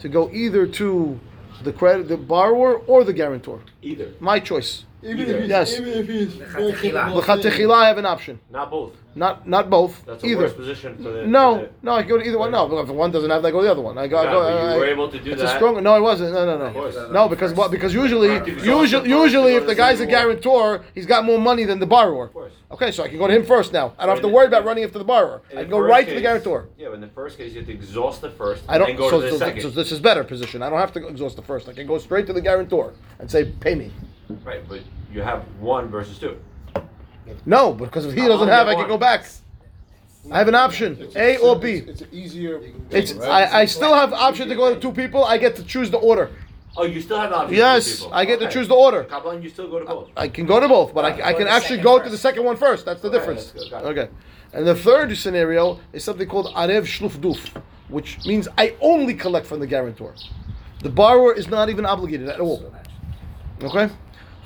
to 0.00 0.08
go 0.08 0.30
either 0.32 0.66
to 0.66 1.18
the 1.62 1.72
credit 1.72 2.08
the 2.08 2.16
borrower 2.16 2.76
or 2.78 3.04
the 3.04 3.12
guarantor. 3.12 3.60
Either, 3.82 4.12
My 4.20 4.40
choice. 4.40 4.84
Even 5.04 5.20
Either. 5.20 5.34
if 5.34 5.40
he's, 5.42 5.48
Yes. 5.50 5.72
even 5.80 5.88
if 5.92 6.08
he's 6.08 6.34
very 6.34 6.72
Lechatechila. 6.72 6.80
capable 6.80 7.18
of 7.18 7.28
L'chatechila, 7.28 7.50
paying. 7.56 7.70
I 7.70 7.86
have 7.86 7.98
an 7.98 8.06
option. 8.06 8.38
not 8.50 8.70
both. 8.70 8.92
Not 9.14 9.46
not 9.46 9.68
both. 9.68 10.04
That's 10.06 10.24
a 10.24 10.26
either. 10.26 10.42
worse 10.42 10.54
position 10.54 10.96
for 10.96 11.10
the. 11.10 11.26
No, 11.26 11.56
for 11.56 11.60
the- 11.66 11.70
no, 11.82 11.92
I 11.92 12.00
can 12.02 12.08
go 12.08 12.18
to 12.18 12.24
either 12.26 12.38
one. 12.38 12.50
No, 12.50 12.78
if 12.78 12.88
one 12.88 13.10
doesn't 13.10 13.28
have, 13.30 13.42
that, 13.42 13.48
I 13.48 13.50
go 13.50 13.58
to 13.60 13.64
the 13.66 13.70
other 13.70 13.82
one. 13.82 13.98
I 13.98 14.06
go. 14.06 14.16
I 14.16 14.24
Yeah, 14.24 14.30
go 14.32 14.40
but 14.40 14.48
you 14.52 14.68
I- 14.70 14.76
were 14.78 14.86
able 14.86 15.10
to 15.10 15.18
do 15.18 15.32
it's 15.32 15.42
that. 15.42 15.54
A 15.54 15.56
stronger. 15.56 15.80
No, 15.82 15.92
I 15.92 16.00
wasn't. 16.00 16.32
No, 16.32 16.46
no, 16.46 16.56
no. 16.58 16.64
Of 16.66 16.72
course. 16.74 16.96
No, 17.10 17.28
because 17.28 17.52
what? 17.52 17.70
Because 17.70 17.92
usually, 17.92 18.28
Right, 18.28 18.46
usually, 18.64 19.08
usually, 19.10 19.54
if 19.54 19.66
the 19.66 19.74
guy's 19.74 20.00
a 20.00 20.06
guarantor, 20.06 20.84
he's 20.94 21.06
got 21.06 21.24
more 21.24 21.38
money 21.38 21.64
than 21.64 21.78
the 21.78 21.86
borrower. 21.86 22.26
Of 22.26 22.32
course. 22.32 22.52
Okay, 22.70 22.90
so 22.90 23.04
I 23.04 23.08
can 23.08 23.18
go 23.18 23.26
to 23.26 23.34
him 23.34 23.44
first 23.44 23.72
now. 23.74 23.92
I 23.98 24.06
don't 24.06 24.14
have 24.16 24.22
to 24.22 24.28
worry 24.28 24.46
about 24.46 24.64
running 24.64 24.82
after 24.84 24.98
the 24.98 25.04
borrower. 25.04 25.42
I 25.50 25.56
can 25.62 25.68
go 25.70 25.78
right 25.78 26.08
to 26.08 26.14
the 26.14 26.22
guarantor. 26.22 26.68
Yeah, 26.78 26.88
but 26.88 26.94
in 26.94 27.00
the 27.02 27.08
first 27.08 27.36
case, 27.36 27.52
you 27.52 27.58
have 27.58 27.66
to 27.66 27.72
exhaust 27.74 28.22
the 28.22 28.30
first, 28.30 28.64
I 28.66 28.78
don't. 28.78 28.88
and 28.88 28.98
go 28.98 29.10
so, 29.10 29.18
to 29.20 29.26
the 29.26 29.32
so, 29.32 29.38
second. 29.38 29.60
so 29.62 29.68
this 29.68 29.92
is 29.92 30.00
better 30.00 30.24
position. 30.24 30.62
I 30.62 30.70
don't 30.70 30.78
have 30.78 30.92
to 30.94 31.06
exhaust 31.06 31.36
the 31.36 31.42
first. 31.42 31.68
I 31.68 31.74
can 31.74 31.86
go 31.86 31.98
straight 31.98 32.26
to 32.28 32.32
the 32.32 32.40
guarantor 32.40 32.94
and 33.18 33.30
say, 33.30 33.44
"Pay 33.44 33.74
me." 33.74 33.90
right, 34.42 34.66
but 34.66 34.80
you 35.12 35.20
have 35.20 35.42
one 35.60 35.88
versus 35.88 36.18
two. 36.18 36.38
No, 37.46 37.72
because 37.72 38.06
if 38.06 38.14
he 38.14 38.26
doesn't 38.26 38.48
have, 38.48 38.68
I 38.68 38.74
can 38.74 38.88
go 38.88 38.98
back. 38.98 39.24
I 40.30 40.38
have 40.38 40.48
an 40.48 40.54
option, 40.54 40.96
It's 41.00 41.16
A 41.16 41.36
or 41.38 41.58
B. 41.58 41.70
It's, 41.72 42.00
it's 42.02 42.12
easier. 42.12 42.60
It's? 42.90 43.18
I, 43.18 43.60
I 43.60 43.64
still 43.64 43.92
have 43.92 44.12
option 44.12 44.48
to 44.48 44.54
go 44.54 44.72
to 44.72 44.80
two 44.80 44.92
people. 44.92 45.24
I 45.24 45.36
get 45.36 45.56
to 45.56 45.64
choose 45.64 45.90
the 45.90 45.98
order. 45.98 46.30
Oh, 46.76 46.84
you 46.84 47.00
still 47.00 47.18
have 47.18 47.30
the 47.30 47.36
option. 47.36 47.56
Yes, 47.56 48.00
to. 48.04 48.10
I 48.10 48.24
get 48.24 48.38
to 48.40 48.48
choose 48.48 48.68
the 48.68 48.74
order. 48.74 49.04
Kabbalah, 49.04 49.40
you 49.40 49.48
still 49.50 49.68
go 49.68 49.80
to 49.80 49.84
both. 49.84 50.10
I 50.16 50.28
can 50.28 50.46
go 50.46 50.60
to 50.60 50.68
both, 50.68 50.94
but 50.94 51.04
I, 51.04 51.30
I 51.30 51.32
can 51.34 51.48
actually 51.48 51.78
second 51.78 51.82
go 51.82 52.02
to 52.02 52.08
the 52.08 52.16
second 52.16 52.44
one 52.44 52.56
first. 52.56 52.84
That's 52.84 53.00
the 53.02 53.08
Okay, 53.08 53.18
difference. 53.18 53.50
that's 53.50 53.64
good, 53.64 53.70
got 53.70 53.84
it. 53.84 53.98
Okay. 53.98 54.08
And 54.52 54.66
the 54.66 54.74
third 54.74 55.16
scenario 55.16 55.80
is 55.92 56.04
something 56.04 56.28
called 56.28 56.46
arev 56.54 56.82
shluf 56.82 57.18
duf, 57.18 57.60
which 57.88 58.24
means 58.24 58.48
I 58.56 58.76
only 58.80 59.14
collect 59.14 59.46
from 59.46 59.60
the 59.60 59.66
guarantor. 59.66 60.14
The 60.82 60.90
borrower 60.90 61.34
is 61.34 61.48
not 61.48 61.68
even 61.68 61.84
obligated 61.84 62.28
at 62.28 62.40
all. 62.40 62.72
Okay? 63.62 63.92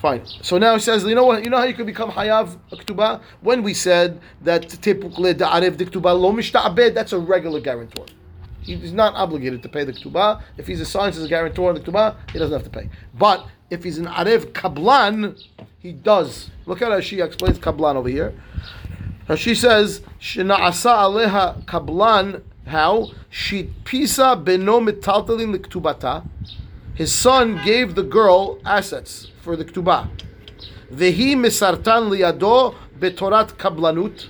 Fine. 0.06 0.24
So 0.40 0.56
now 0.56 0.74
he 0.74 0.80
says, 0.80 1.02
you 1.02 1.16
know 1.16 1.26
what? 1.26 1.42
You 1.42 1.50
know 1.50 1.56
how 1.56 1.64
you 1.64 1.74
could 1.74 1.84
become 1.84 2.12
hayav 2.12 2.58
a 2.70 3.20
when 3.40 3.64
we 3.64 3.74
said 3.74 4.20
that 4.42 4.62
da'arev 4.68 5.76
de 5.76 5.84
ketubah 5.84 6.16
lo 6.16 6.32
mishta'abed. 6.32 6.94
That's 6.94 7.12
a 7.12 7.18
regular 7.18 7.58
guarantor. 7.58 8.06
He's 8.60 8.92
not 8.92 9.14
obligated 9.14 9.64
to 9.64 9.68
pay 9.68 9.82
the 9.82 9.92
ketubah. 9.92 10.42
If 10.58 10.68
he's 10.68 10.80
assigned 10.80 11.16
as 11.16 11.24
a 11.24 11.28
guarantor 11.28 11.70
on 11.70 11.74
the 11.74 11.80
ketubah, 11.80 12.14
he 12.30 12.38
doesn't 12.38 12.52
have 12.52 12.62
to 12.62 12.70
pay. 12.70 12.88
But 13.18 13.48
if 13.68 13.82
he's 13.82 13.98
an 13.98 14.06
arev 14.06 14.52
kablan, 14.52 15.42
he 15.80 15.90
does. 15.90 16.50
Look 16.66 16.82
at 16.82 16.92
how 16.92 17.00
she 17.00 17.20
explains 17.20 17.58
kablan 17.58 17.96
over 17.96 18.08
here. 18.08 18.32
She 19.34 19.56
says, 19.56 20.02
"Shena'asa 20.20 20.94
aleha 21.06 21.64
kablan." 21.64 22.42
How 22.68 23.10
she 23.30 23.70
pisa 23.84 24.40
beno 24.40 24.80
mitaltalin 24.88 25.56
lektubata. 25.56 26.24
His 26.96 27.12
son 27.12 27.60
gave 27.62 27.94
the 27.94 28.02
girl 28.02 28.58
assets 28.64 29.30
for 29.42 29.54
the 29.54 29.66
ketubah. 29.66 30.08
Vehi 30.90 31.36
misartan 31.36 32.08
liyado 32.08 32.74
betorat 32.98 33.50
kablanut. 33.58 34.28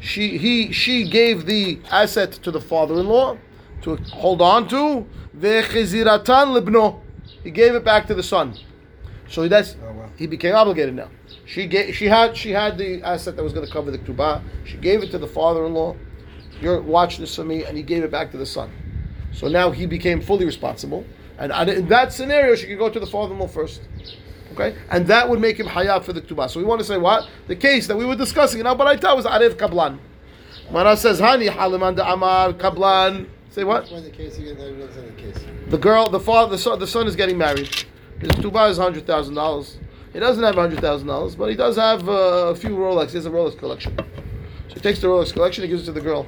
She 0.00 0.36
he 0.36 0.72
she 0.72 1.08
gave 1.08 1.46
the 1.46 1.78
asset 1.88 2.32
to 2.32 2.50
the 2.50 2.60
father-in-law 2.60 3.38
to 3.82 3.96
hold 4.12 4.42
on 4.42 4.66
to. 4.68 5.06
Vechiziratan 5.38 6.58
libno. 6.58 7.00
He 7.44 7.52
gave 7.52 7.76
it 7.76 7.84
back 7.84 8.08
to 8.08 8.14
the 8.14 8.24
son. 8.24 8.54
So 9.28 9.46
that's 9.46 9.76
oh, 9.80 10.10
he 10.16 10.26
became 10.26 10.56
obligated 10.56 10.96
now. 10.96 11.10
She 11.46 11.68
gave, 11.68 11.94
she 11.94 12.06
had 12.06 12.36
she 12.36 12.50
had 12.50 12.76
the 12.76 13.02
asset 13.04 13.36
that 13.36 13.44
was 13.44 13.52
going 13.52 13.64
to 13.64 13.72
cover 13.72 13.92
the 13.92 13.98
ketubah. 13.98 14.42
She 14.64 14.78
gave 14.78 15.04
it 15.04 15.12
to 15.12 15.18
the 15.18 15.28
father-in-law. 15.28 15.94
You're 16.60 16.82
watch 16.82 17.18
this 17.18 17.36
for 17.36 17.44
me, 17.44 17.64
and 17.64 17.76
he 17.76 17.84
gave 17.84 18.02
it 18.02 18.10
back 18.10 18.32
to 18.32 18.36
the 18.36 18.46
son. 18.46 18.72
So 19.32 19.46
now 19.46 19.70
he 19.70 19.86
became 19.86 20.20
fully 20.20 20.44
responsible. 20.44 21.04
And 21.40 21.50
and 21.52 21.70
in 21.70 21.88
that 21.88 22.12
scenario, 22.12 22.54
she 22.54 22.66
could 22.66 22.78
go 22.78 22.90
to 22.90 23.00
the 23.00 23.06
father-in-law 23.06 23.48
first. 23.48 23.80
Okay? 24.52 24.76
And 24.90 25.06
that 25.06 25.28
would 25.28 25.40
make 25.40 25.58
him 25.58 25.66
hayab 25.66 26.04
for 26.04 26.12
the 26.12 26.20
ketubah. 26.20 26.50
So 26.50 26.60
we 26.60 26.66
want 26.66 26.80
to 26.80 26.86
say 26.86 26.98
what? 26.98 27.28
The 27.48 27.56
case 27.56 27.86
that 27.86 27.96
we 27.96 28.04
were 28.04 28.14
discussing 28.14 28.62
now, 28.62 28.74
but 28.74 28.86
I 28.86 28.96
thought 28.96 29.16
was 29.16 29.26
Arif 29.26 29.54
Kablan. 29.54 29.98
Mara 30.70 30.96
says, 30.96 31.20
Hani 31.20 31.48
Haliman 31.48 31.96
de 31.96 32.08
Amar 32.08 32.52
Kablan. 32.52 33.26
Say 33.50 33.64
what? 33.64 33.88
The 33.88 34.10
case 34.10 34.36
the. 34.36 35.70
The 35.70 35.78
girl, 35.78 36.08
the 36.08 36.20
father, 36.20 36.50
the 36.50 36.58
son, 36.58 36.78
the 36.78 36.86
son 36.86 37.06
is 37.06 37.16
getting 37.16 37.38
married. 37.38 37.68
His 38.18 38.30
ketubah 38.32 38.70
is 38.70 38.76
hundred 38.76 39.06
thousand 39.06 39.34
dollars. 39.34 39.78
He 40.12 40.18
doesn't 40.18 40.42
have 40.42 40.56
hundred 40.56 40.80
thousand 40.80 41.08
dollars, 41.08 41.36
but 41.36 41.48
he 41.48 41.56
does 41.56 41.76
have 41.76 42.08
uh, 42.08 42.52
a 42.52 42.54
few 42.54 42.70
Rolex. 42.70 43.10
He 43.10 43.16
has 43.16 43.26
a 43.26 43.30
Rolex 43.30 43.56
collection. 43.56 43.96
So 44.68 44.74
he 44.74 44.80
takes 44.80 45.00
the 45.00 45.06
Rolex 45.06 45.32
collection, 45.32 45.62
he 45.62 45.68
gives 45.68 45.82
it 45.82 45.86
to 45.86 45.92
the 45.92 46.00
girl. 46.00 46.26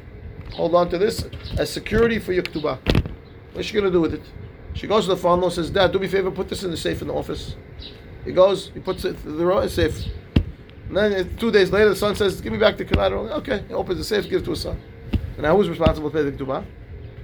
Hold 0.52 0.74
on 0.74 0.88
to 0.90 0.98
this 0.98 1.24
as 1.58 1.70
security 1.70 2.18
for 2.18 2.32
your 2.32 2.44
ketubah. 2.44 2.78
What's 3.52 3.68
she 3.68 3.74
gonna 3.74 3.90
do 3.90 4.00
with 4.00 4.14
it? 4.14 4.22
She 4.74 4.86
goes 4.86 5.04
to 5.04 5.10
the 5.10 5.16
father 5.16 5.42
and 5.44 5.52
says, 5.52 5.70
Dad, 5.70 5.92
do 5.92 5.98
me 5.98 6.06
a 6.06 6.08
favor, 6.08 6.30
put 6.30 6.48
this 6.48 6.62
in 6.62 6.70
the 6.70 6.76
safe 6.76 7.02
in 7.02 7.08
the 7.08 7.14
office. 7.14 7.56
He 8.24 8.32
goes, 8.32 8.70
he 8.72 8.80
puts 8.80 9.04
it 9.04 9.16
in 9.24 9.36
the 9.36 9.68
safe. 9.68 10.06
And 10.88 10.96
then 10.96 11.12
uh, 11.12 11.38
two 11.38 11.50
days 11.50 11.70
later, 11.70 11.88
the 11.88 11.96
son 11.96 12.14
says, 12.14 12.40
Give 12.40 12.52
me 12.52 12.58
back 12.58 12.76
the 12.76 12.84
collateral. 12.84 13.30
Okay, 13.32 13.64
he 13.66 13.74
opens 13.74 13.98
the 13.98 14.04
safe, 14.04 14.28
gives 14.28 14.42
it 14.42 14.44
to 14.44 14.50
his 14.50 14.62
son. 14.62 14.80
And 15.10 15.42
now 15.42 15.56
who's 15.56 15.68
responsible 15.68 16.10
to 16.10 16.16
pay 16.16 16.22
the 16.22 16.32
ketubah? 16.32 16.64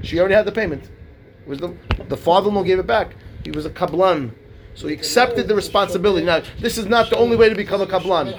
She 0.02 0.18
already 0.18 0.34
had 0.34 0.46
the 0.46 0.52
payment. 0.52 0.84
It 0.84 1.48
was 1.48 1.58
the 1.58 1.74
the 2.08 2.16
father-in-law 2.16 2.62
gave 2.62 2.78
it 2.78 2.86
back. 2.86 3.14
He 3.44 3.50
was 3.50 3.66
a 3.66 3.70
kablan, 3.70 4.32
so 4.74 4.88
he 4.88 4.94
accepted 4.94 5.48
the 5.48 5.54
responsibility. 5.54 6.24
Now, 6.24 6.42
this 6.60 6.78
is 6.78 6.86
not 6.86 7.10
the 7.10 7.16
only 7.16 7.36
way 7.36 7.48
to 7.48 7.54
become 7.54 7.80
a 7.80 7.86
kablan. 7.86 8.38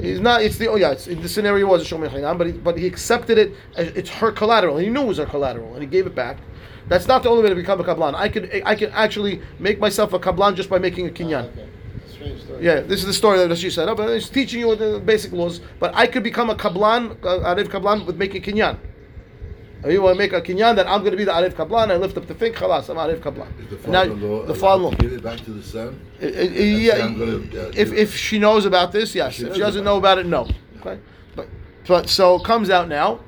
He's 0.00 0.20
not. 0.20 0.42
It's 0.42 0.56
the 0.56 0.68
oh 0.68 0.76
yeah. 0.76 0.92
It's, 0.92 1.06
the 1.06 1.28
scenario 1.28 1.66
was 1.66 1.82
a 1.82 1.94
shomer 1.94 2.38
but 2.38 2.46
he, 2.46 2.52
but 2.52 2.78
he 2.78 2.86
accepted 2.86 3.38
it. 3.38 3.54
as 3.76 3.88
It's 3.88 4.10
her 4.10 4.32
collateral. 4.32 4.78
He 4.78 4.88
knew 4.88 5.02
it 5.02 5.06
was 5.06 5.18
her 5.18 5.26
collateral, 5.26 5.74
and 5.74 5.82
he 5.82 5.88
gave 5.88 6.06
it 6.06 6.14
back. 6.14 6.38
That's 6.88 7.06
not 7.06 7.22
the 7.22 7.30
only 7.30 7.42
way 7.44 7.48
to 7.50 7.54
become 7.54 7.80
a 7.80 7.84
kablan. 7.84 8.14
I 8.14 8.28
could 8.28 8.50
I 8.64 8.74
could 8.74 8.90
actually 8.92 9.40
make 9.58 9.78
myself 9.78 10.12
a 10.12 10.18
kablan 10.18 10.54
just 10.56 10.68
by 10.68 10.78
making 10.78 11.06
a 11.06 11.10
kinyan. 11.10 11.50
Okay. 11.52 11.68
Story. 12.38 12.64
Yeah, 12.64 12.80
this 12.80 13.00
is 13.00 13.06
the 13.06 13.12
story 13.12 13.46
that 13.46 13.58
she 13.58 13.68
said. 13.68 13.88
Oh, 13.88 13.96
but 13.96 14.08
it's 14.10 14.28
teaching 14.28 14.60
you 14.60 14.76
the 14.76 15.00
basic 15.00 15.32
laws. 15.32 15.60
But 15.80 15.92
I 15.94 16.06
could 16.06 16.22
become 16.22 16.50
a 16.50 16.54
kablan, 16.54 17.16
uh, 17.24 17.54
arif 17.54 17.64
kablan, 17.64 18.06
with 18.06 18.16
making 18.16 18.42
kinyan. 18.42 18.78
Or 19.82 19.90
you 19.90 20.02
want 20.02 20.14
to 20.14 20.18
make 20.18 20.32
a 20.32 20.40
kinyan 20.40 20.76
that 20.76 20.86
I'm 20.86 21.00
going 21.00 21.10
to 21.10 21.16
be 21.16 21.24
the 21.24 21.32
arif 21.32 21.54
kablan. 21.54 21.90
I 21.90 21.96
lift 21.96 22.16
up 22.16 22.26
the 22.26 22.34
thing. 22.34 22.52
Khalas, 22.52 22.88
I'm 22.88 22.96
arif 22.96 23.18
kablan. 23.18 23.48
Is 23.60 23.82
the 23.82 23.90
Now, 23.90 24.04
father-in-law 24.04 24.46
the 24.46 24.54
father-in-law. 24.54 24.94
give 24.98 25.12
it 25.12 25.22
back 25.24 25.40
to 25.40 25.50
the 25.50 25.62
son? 25.64 26.00
Yeah, 26.20 27.04
I'm 27.04 27.18
gonna, 27.18 27.38
uh, 27.38 27.72
if 27.74 27.92
if 27.92 28.14
she 28.16 28.38
knows 28.38 28.66
about 28.66 28.92
this, 28.92 29.16
yes. 29.16 29.34
She 29.34 29.44
If 29.44 29.54
she 29.54 29.60
doesn't 29.60 29.82
about 29.82 29.90
know 29.90 29.96
about 29.98 30.18
it, 30.18 30.26
no. 30.26 30.48
Okay, 30.80 31.00
but 31.34 31.48
but 31.88 32.08
so 32.08 32.36
it 32.36 32.44
comes 32.44 32.70
out 32.70 32.86
now 32.86 33.18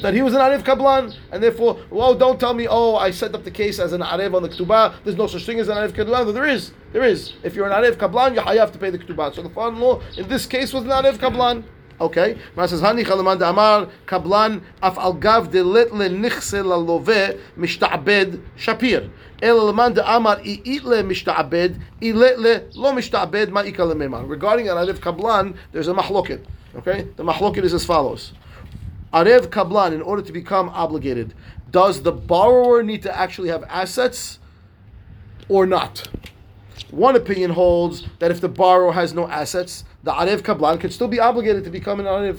that 0.00 0.14
he 0.14 0.22
was 0.22 0.34
an 0.34 0.40
arif 0.40 0.62
kablan, 0.62 1.14
and 1.30 1.42
therefore, 1.42 1.78
well, 1.90 2.14
don't 2.14 2.40
tell 2.40 2.54
me, 2.54 2.66
oh, 2.68 2.96
I 2.96 3.10
set 3.10 3.34
up 3.34 3.44
the 3.44 3.50
case 3.50 3.78
as 3.78 3.92
an 3.92 4.00
arif 4.00 4.34
on 4.34 4.42
the 4.42 4.48
ketubah. 4.48 4.94
There's 5.04 5.16
no 5.16 5.26
such 5.26 5.44
thing 5.44 5.60
as 5.60 5.68
an 5.68 5.76
arif 5.76 5.92
kablan. 5.92 6.32
There 6.32 6.48
is, 6.48 6.72
there 6.92 7.04
is. 7.04 7.34
If 7.42 7.54
you're 7.54 7.70
an 7.70 7.72
arif 7.72 7.96
kablan, 7.96 8.34
you 8.34 8.60
have 8.60 8.72
to 8.72 8.78
pay 8.78 8.90
the 8.90 8.98
ketubah. 8.98 9.34
So 9.34 9.42
the 9.42 9.50
father-in-law 9.50 10.00
in 10.16 10.28
this 10.28 10.46
case 10.46 10.72
was 10.72 10.84
an 10.84 10.90
arif 10.90 11.18
kablan. 11.18 11.64
Okay, 12.00 12.36
Mar 12.56 12.66
says 12.66 12.80
Hani 12.80 13.04
Chalaman 13.04 13.48
Amar 13.48 13.88
Kablan 14.06 14.62
Af 14.82 14.98
Al 14.98 15.12
Gav 15.12 15.52
de 15.52 15.62
Let 15.62 15.94
Le 15.94 16.08
Nichse 16.08 16.64
La 16.64 16.74
Love 16.74 17.38
Mishta'abed 17.56 18.40
Shapir 18.56 19.08
El 19.40 19.72
de 19.92 20.10
Amar 20.12 20.40
I 20.40 20.60
It 20.64 20.82
Le 20.82 21.04
Mishta'abed 21.04 21.80
I 22.02 22.10
Let 22.10 22.40
Le 22.40 22.62
Lo 22.74 22.92
Mishta'abed 22.92 23.50
Ma 23.50 23.60
Ika 23.60 23.84
Regarding 23.84 24.68
an 24.68 24.78
Arif 24.78 24.98
Kablan, 24.98 25.54
there's 25.70 25.86
a 25.86 25.94
mahloket. 25.94 26.44
Okay, 26.74 27.06
the 27.16 27.22
mahloket 27.22 27.62
is 27.62 27.74
as 27.74 27.84
follows: 27.84 28.32
Arev 29.12 29.48
Kablan, 29.48 29.92
in 29.92 30.00
order 30.00 30.22
to 30.22 30.32
become 30.32 30.68
obligated, 30.70 31.34
does 31.70 32.02
the 32.02 32.12
borrower 32.12 32.82
need 32.82 33.02
to 33.02 33.16
actually 33.16 33.48
have 33.48 33.62
assets 33.64 34.38
or 35.48 35.66
not? 35.66 36.08
One 36.90 37.16
opinion 37.16 37.50
holds 37.50 38.06
that 38.18 38.30
if 38.30 38.40
the 38.40 38.48
borrower 38.48 38.92
has 38.92 39.12
no 39.12 39.28
assets, 39.28 39.84
the 40.02 40.12
Arev 40.12 40.40
Kablan 40.40 40.80
can 40.80 40.90
still 40.90 41.08
be 41.08 41.20
obligated 41.20 41.64
to 41.64 41.70
become 41.70 42.00
an 42.00 42.06
Arev. 42.06 42.38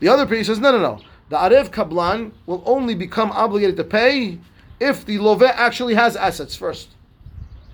The 0.00 0.08
other 0.08 0.22
opinion 0.22 0.44
says, 0.44 0.58
no, 0.58 0.72
no, 0.72 0.78
no. 0.78 1.00
The 1.28 1.36
Arev 1.36 1.70
Kablan 1.70 2.32
will 2.46 2.62
only 2.64 2.94
become 2.94 3.30
obligated 3.32 3.76
to 3.76 3.84
pay 3.84 4.38
if 4.80 5.04
the 5.04 5.18
Love 5.18 5.42
actually 5.42 5.94
has 5.94 6.16
assets 6.16 6.56
first. 6.56 6.90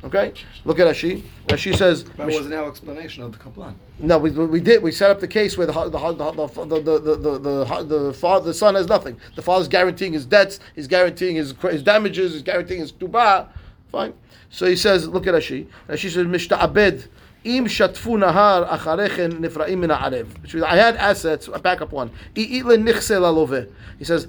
Okay? 0.04 0.34
Look 0.66 0.78
at 0.78 0.87
Rashi. 0.87 1.23
Rashi 1.46 1.75
says, 1.75 2.04
That 2.04 2.26
wasn't 2.26 2.54
our 2.54 2.68
explanation 2.68 3.23
of 3.23 3.32
the 3.32 3.38
kablan. 3.38 3.75
no, 3.99 4.18
we, 4.18 4.30
we 4.30 4.61
did. 4.61 4.82
We 4.82 4.92
set 4.92 5.11
up 5.11 5.20
the 5.20 5.28
case 5.28 5.56
where 5.56 5.66
the 5.66 5.73
the 5.73 5.88
the 5.88 6.32
the 6.32 6.64
the 6.64 6.80
the 6.80 6.90
the, 6.90 7.16
the, 7.16 7.82
the, 7.82 7.99
the 7.99 8.12
father 8.12 8.44
the 8.46 8.54
son 8.54 8.75
has 8.75 8.87
nothing. 8.87 9.18
The 9.34 9.40
father's 9.42 9.68
guaranteeing 9.68 10.12
his 10.12 10.26
debts. 10.26 10.61
He's 10.75 10.87
guaranteeing 10.87 11.37
his 11.37 11.54
his 11.62 11.82
damages. 11.82 12.32
He's 12.34 12.42
guaranteeing 12.42 12.80
his 12.80 12.92
tuba. 12.92 13.49
Fine. 13.90 14.12
So 14.50 14.66
he 14.66 14.76
says, 14.76 15.08
look 15.08 15.26
at 15.26 15.34
Rashi. 15.34 15.66
Rashi 15.88 16.11
says, 16.11 16.26
Mishta 16.26 16.58
Abed. 16.61 17.08
Im 17.44 17.66
shatfu 17.66 18.18
nahar 18.18 18.68
acharechen 18.68 19.40
nifra'im 19.40 19.78
min 19.78 19.90
ha'arev. 19.90 20.42
Which 20.42 20.54
means 20.54 20.64
I 20.64 20.76
had 20.76 20.96
assets. 20.96 21.49
I 21.49 21.58
back 21.58 21.80
up 21.80 21.92
one. 21.92 22.11
I'ile 22.37 22.76
nichse 22.78 23.11
lalove. 23.18 23.70
He 23.99 24.04
says, 24.04 24.26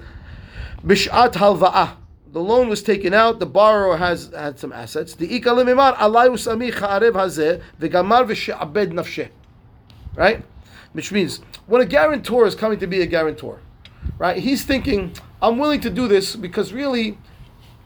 Bishat 0.84 1.32
halva'ah. 1.32 1.96
The 2.36 2.42
loan 2.42 2.68
was 2.68 2.82
taken 2.82 3.14
out. 3.14 3.38
The 3.38 3.46
borrower 3.46 3.96
has 3.96 4.30
had 4.36 4.58
some 4.58 4.70
assets. 4.70 5.14
The 5.14 5.26
ikalimimar 5.26 5.96
alay 5.96 6.28
usami 6.28 6.70
cha'arev 6.70 7.12
hazeh 7.12 7.62
v'gamar 7.80 8.26
v'she'abed 8.26 9.30
right? 10.14 10.44
Which 10.92 11.10
means 11.12 11.40
when 11.66 11.80
a 11.80 11.86
guarantor 11.86 12.46
is 12.46 12.54
coming 12.54 12.78
to 12.80 12.86
be 12.86 13.00
a 13.00 13.06
guarantor, 13.06 13.60
right? 14.18 14.36
He's 14.36 14.66
thinking, 14.66 15.14
I'm 15.40 15.56
willing 15.56 15.80
to 15.80 15.88
do 15.88 16.08
this 16.08 16.36
because 16.36 16.74
really, 16.74 17.16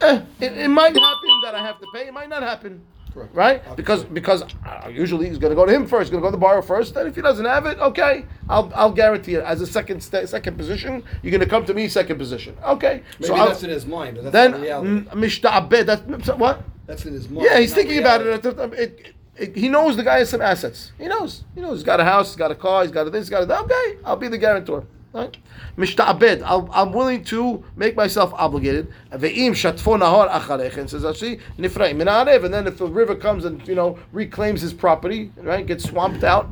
eh, 0.00 0.23
it, 0.40 0.59
it 0.59 0.69
might 0.69 0.97
happen 0.97 1.40
that 1.45 1.54
I 1.54 1.64
have 1.64 1.78
to 1.78 1.87
pay. 1.95 2.09
It 2.09 2.12
might 2.12 2.28
not 2.28 2.42
happen, 2.42 2.85
Correct. 3.12 3.35
right? 3.35 3.76
Because 3.76 4.05
because 4.05 4.43
uh, 4.43 4.88
usually 4.88 5.29
he's 5.29 5.38
going 5.38 5.50
to 5.50 5.57
go 5.57 5.67
to 5.67 5.73
him 5.73 5.87
first. 5.87 6.05
He's 6.07 6.11
going 6.11 6.23
to 6.23 6.26
go 6.26 6.31
to 6.31 6.37
the 6.37 6.40
borrower 6.40 6.62
first. 6.62 6.97
And 6.97 7.09
if 7.09 7.14
he 7.17 7.23
doesn't 7.23 7.45
have 7.45 7.67
it, 7.67 7.79
okay, 7.79 8.25
I'll 8.49 8.73
I'll 8.75 8.93
guarantee 8.93 9.35
it 9.35 9.45
as 9.45 9.61
a 9.61 9.67
second 9.67 10.00
sta 10.02 10.26
second 10.26 10.57
position. 10.57 11.02
You're 11.23 11.31
going 11.33 11.40
to 11.40 11.47
come 11.49 11.64
to 11.67 11.75
me 11.75 11.88
second 11.88 12.19
position, 12.19 12.57
okay? 12.64 13.02
Maybe 13.19 13.33
I'll- 13.35 13.50
in 13.57 13.71
his 13.71 13.87
mind, 13.87 14.17
but 14.23 14.31
that's 14.33 14.52
then 14.52 15.07
mishta'abed. 15.07 15.87
That's 15.87 16.29
what? 16.38 16.62
that's 16.87 17.05
in 17.07 17.12
his 17.12 17.29
mind. 17.29 17.47
Yeah, 17.49 17.59
he's 17.59 17.75
thinking 17.75 17.99
about 17.99 18.23
reality. 18.25 18.49
it. 18.49 18.59
It, 18.59 18.73
it, 18.75 19.14
it. 19.37 19.57
He 19.57 19.69
knows 19.69 19.97
the 19.97 20.02
guy 20.05 20.19
has 20.19 20.29
some 20.29 20.43
assets. 20.43 20.93
He 20.99 21.07
knows. 21.07 21.45
He 21.55 21.61
knows. 21.61 21.79
He's 21.79 21.85
got 21.85 21.99
a 22.00 22.05
house. 22.05 22.29
He's 22.31 22.37
got 22.37 22.50
a 22.50 22.55
car. 22.55 22.83
He's 22.83 22.93
got 22.93 23.07
a 23.07 23.11
this. 23.11 23.23
He's 23.26 23.31
got 23.31 23.43
a 23.43 23.47
that. 23.47 23.64
Okay, 23.64 23.99
I'll 24.05 24.17
be 24.17 24.29
the 24.29 24.38
guarantor. 24.38 24.85
Mishta'abed. 25.14 26.43
I'm 26.73 26.93
willing 26.93 27.25
to 27.25 27.64
make 27.76 27.97
myself 27.97 28.33
obligated. 28.35 28.93
Ve'im 29.12 29.52
shatfo 29.52 29.99
nahar 29.99 30.31
acharechen 30.31 30.88
says 30.88 31.05
actually 31.05 31.40
nifraim 31.59 31.97
min 31.97 32.07
ha'arev. 32.07 32.45
And 32.45 32.55
then 32.55 32.67
if 32.67 32.79
the 32.79 32.87
river 32.87 33.17
comes 33.17 33.45
and 33.45 33.67
you 33.67 33.75
know 33.75 33.99
reclaims 34.12 34.61
his 34.61 34.73
property, 34.73 35.33
right, 35.37 35.67
gets 35.67 35.88
swamped 35.88 36.23
out, 36.23 36.49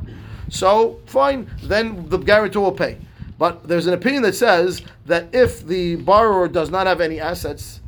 so 0.49 0.99
fine. 1.05 1.49
Then 1.63 2.09
the 2.09 2.17
guarantor 2.17 2.59
will 2.59 2.71
pay. 2.73 2.97
But 3.37 3.65
there's 3.65 3.87
an 3.87 3.93
opinion 3.93 4.23
that 4.23 4.35
says 4.35 4.81
that 5.05 5.33
if 5.33 5.65
the 5.65 5.95
borrower 5.95 6.49
does 6.49 6.69
not 6.69 6.87
have 6.87 6.99
any 6.99 7.21
assets, 7.21 7.79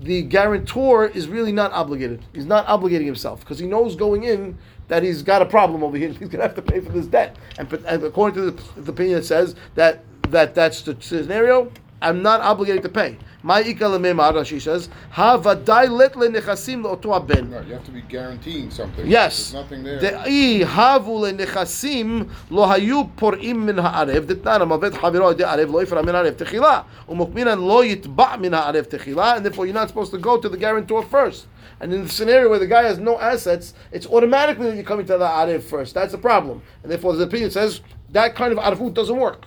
the 0.00 0.22
guarantor 0.22 1.06
is 1.06 1.28
really 1.28 1.52
not 1.52 1.72
obligated. 1.72 2.24
He's 2.34 2.46
not 2.46 2.66
obligating 2.66 3.06
himself 3.06 3.40
because 3.40 3.60
he 3.60 3.66
knows 3.66 3.94
going 3.94 4.24
in 4.24 4.58
that 4.88 5.02
he's 5.02 5.22
got 5.22 5.42
a 5.42 5.46
problem 5.46 5.82
over 5.82 5.96
here. 5.96 6.08
He's 6.08 6.18
going 6.18 6.30
to 6.30 6.42
have 6.42 6.54
to 6.54 6.62
pay 6.62 6.80
for 6.80 6.90
this 6.90 7.06
debt. 7.06 7.36
And, 7.58 7.72
and 7.72 8.02
according 8.02 8.34
to 8.36 8.50
the, 8.50 8.80
the 8.80 8.92
opinion 8.92 9.16
that 9.16 9.24
says 9.24 9.54
that, 9.74 10.02
that 10.30 10.54
that's 10.54 10.82
the 10.82 10.96
scenario, 11.00 11.70
I'm 12.02 12.22
not 12.22 12.40
obligated 12.42 12.82
to 12.82 12.88
pay. 12.90 13.16
My 13.42 13.62
ikalamimar, 13.62 14.32
Rashi 14.32 14.60
says, 14.60 14.90
havadai 15.12 15.88
letle 15.88 16.28
nechasim 16.34 16.84
le'oto 16.84 17.26
ben. 17.26 17.50
Right, 17.50 17.66
you 17.66 17.72
have 17.72 17.84
to 17.84 17.90
be 17.90 18.02
guaranteeing 18.02 18.70
something. 18.70 19.06
Yes. 19.06 19.52
There's 19.52 19.64
nothing 19.64 19.82
there. 19.82 20.00
De'i 20.00 20.64
havu 20.64 21.38
le'nechasim 21.38 22.28
lo 22.50 22.66
hayu 22.66 23.10
por'im 23.16 23.64
min 23.64 23.78
ha'arev, 23.78 24.28
of 24.28 24.68
avet 24.68 24.92
haviro 24.92 25.36
de 25.36 25.44
arev 25.44 25.70
lo 25.70 25.84
ifra 25.84 26.04
min 26.04 26.14
ha'arev 26.14 26.32
techila, 26.32 26.84
umukminan 27.08 27.64
lo 27.64 27.82
yitba' 27.82 28.40
min 28.40 28.52
ha'arev 28.52 28.88
techila, 28.88 29.36
and 29.36 29.44
therefore 29.44 29.64
you're 29.64 29.74
not 29.74 29.88
supposed 29.88 30.10
to 30.10 30.18
go 30.18 30.38
to 30.38 30.48
the 30.48 30.56
guarantor 30.56 31.02
first. 31.02 31.46
And 31.80 31.94
in 31.94 32.02
the 32.02 32.08
scenario 32.08 32.50
where 32.50 32.58
the 32.58 32.66
guy 32.66 32.82
has 32.82 32.98
no 32.98 33.18
assets, 33.18 33.74
it's 33.92 34.06
automatically 34.06 34.68
that 34.68 34.74
you're 34.74 34.84
coming 34.84 35.06
to 35.06 35.18
the 35.18 35.26
arev 35.26 35.62
first. 35.62 35.94
That's 35.94 36.12
the 36.12 36.18
problem. 36.18 36.62
And 36.82 36.92
therefore 36.92 37.14
the 37.14 37.24
opinion 37.24 37.50
says 37.50 37.80
that 38.10 38.34
kind 38.34 38.52
of 38.52 38.58
arvut 38.58 38.92
doesn't 38.92 39.16
work. 39.16 39.46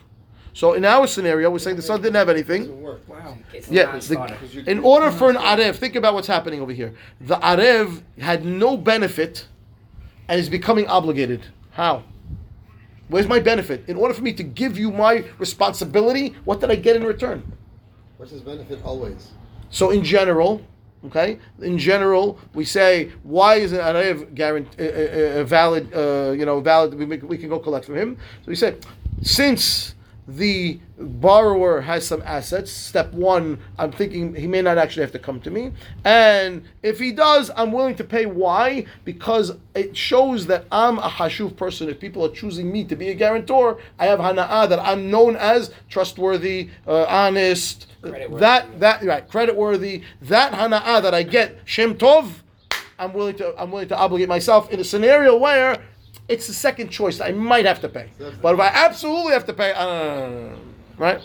So 0.60 0.74
in 0.74 0.84
our 0.84 1.08
scenario, 1.08 1.50
we're 1.50 1.60
saying 1.60 1.78
the 1.78 1.82
son 1.82 2.02
didn't 2.02 2.18
have 2.18 2.28
anything. 2.28 2.84
Wow. 2.84 3.38
Yeah, 3.70 3.98
the, 3.98 4.64
in 4.68 4.80
order 4.80 5.10
for 5.10 5.30
an 5.30 5.38
Arev, 5.38 5.78
think 5.78 5.96
about 5.96 6.16
what's 6.16 6.28
happening 6.28 6.60
over 6.60 6.74
here. 6.74 6.94
The 7.22 7.38
Arev 7.38 8.02
had 8.20 8.44
no 8.44 8.76
benefit 8.76 9.48
and 10.28 10.38
is 10.38 10.50
becoming 10.50 10.86
obligated. 10.88 11.46
How? 11.72 12.04
Where's 13.08 13.26
my 13.26 13.40
benefit? 13.40 13.88
In 13.88 13.96
order 13.96 14.14
for 14.14 14.22
me 14.22 14.34
to 14.34 14.44
give 14.44 14.78
you 14.78 14.92
my 14.92 15.24
responsibility, 15.38 16.36
what 16.44 16.60
did 16.60 16.70
I 16.72 16.76
get 16.76 16.98
in 16.98 17.06
return? 17.06 17.40
What's 18.18 18.34
his 18.34 18.42
benefit 18.42 18.84
always? 18.84 19.30
So 19.70 19.92
in 19.92 20.04
general, 20.04 20.62
okay, 21.06 21.40
in 21.62 21.78
general, 21.78 22.38
we 22.54 22.66
say 22.66 23.14
why 23.24 23.56
is 23.56 23.72
an 23.72 23.80
Arev 23.80 24.36
guarantee, 24.36 24.78
uh, 24.78 24.92
uh, 24.92 25.40
uh, 25.40 25.44
valid? 25.46 25.94
Uh, 25.94 26.32
you 26.32 26.46
know, 26.46 26.60
valid. 26.60 26.96
We, 26.96 27.06
we 27.06 27.38
can 27.38 27.48
go 27.48 27.60
collect 27.60 27.86
from 27.86 27.96
him. 27.96 28.18
So 28.42 28.48
we 28.48 28.56
say 28.56 28.76
since 29.22 29.96
the 30.36 30.80
borrower 30.98 31.82
has 31.82 32.06
some 32.06 32.22
assets. 32.24 32.72
Step 32.72 33.14
one, 33.14 33.60
I'm 33.78 33.92
thinking 33.92 34.36
he 34.36 34.48
may 34.48 34.62
not 34.62 34.78
actually 34.78 35.02
have 35.02 35.12
to 35.14 35.20
come 35.20 35.40
to 35.42 35.52
me, 35.52 35.72
and 36.06 36.64
if 36.84 37.00
he 37.00 37.12
does, 37.12 37.50
I'm 37.56 37.72
willing 37.72 37.96
to 37.96 38.04
pay. 38.04 38.26
Why? 38.26 38.86
Because 39.06 39.54
it 39.74 39.96
shows 39.98 40.46
that 40.48 40.66
I'm 40.72 41.00
a 41.00 41.10
hashuv 41.10 41.56
person. 41.56 41.90
If 41.90 42.00
people 42.00 42.26
are 42.26 42.30
choosing 42.30 42.72
me 42.72 42.84
to 42.86 42.96
be 42.96 43.10
a 43.10 43.16
guarantor, 43.16 43.80
I 43.98 44.06
have 44.06 44.20
hana'ah 44.20 44.70
that 44.70 44.80
I'm 44.80 45.10
known 45.10 45.36
as 45.36 45.72
trustworthy, 45.90 46.70
uh, 46.88 47.06
honest. 47.06 47.88
Creditworthy. 48.04 48.40
That 48.40 48.80
that 48.80 49.04
right, 49.04 49.28
creditworthy. 49.28 50.04
That 50.22 50.54
hana'ah 50.54 51.02
that 51.02 51.14
I 51.14 51.24
get, 51.24 51.60
shem 51.66 51.96
tov. 51.96 52.30
I'm 53.00 53.14
willing 53.14 53.38
to 53.38 53.60
I'm 53.60 53.72
willing 53.72 53.88
to 53.88 53.98
obligate 53.98 54.28
myself 54.28 54.70
in 54.72 54.80
a 54.80 54.84
scenario 54.84 55.38
where 55.38 55.82
it's 56.30 56.48
the 56.48 56.54
second 56.54 56.90
choice. 56.90 57.20
I 57.20 57.32
might 57.32 57.66
have 57.66 57.82
to 57.82 57.90
pay, 57.90 58.10
but 58.42 58.54
if 58.54 58.60
I 58.60 58.68
absolutely 58.68 59.34
have 59.34 59.46
to 59.48 59.54
pay, 59.54 59.74
uh, 59.74 60.56
right? 60.98 61.22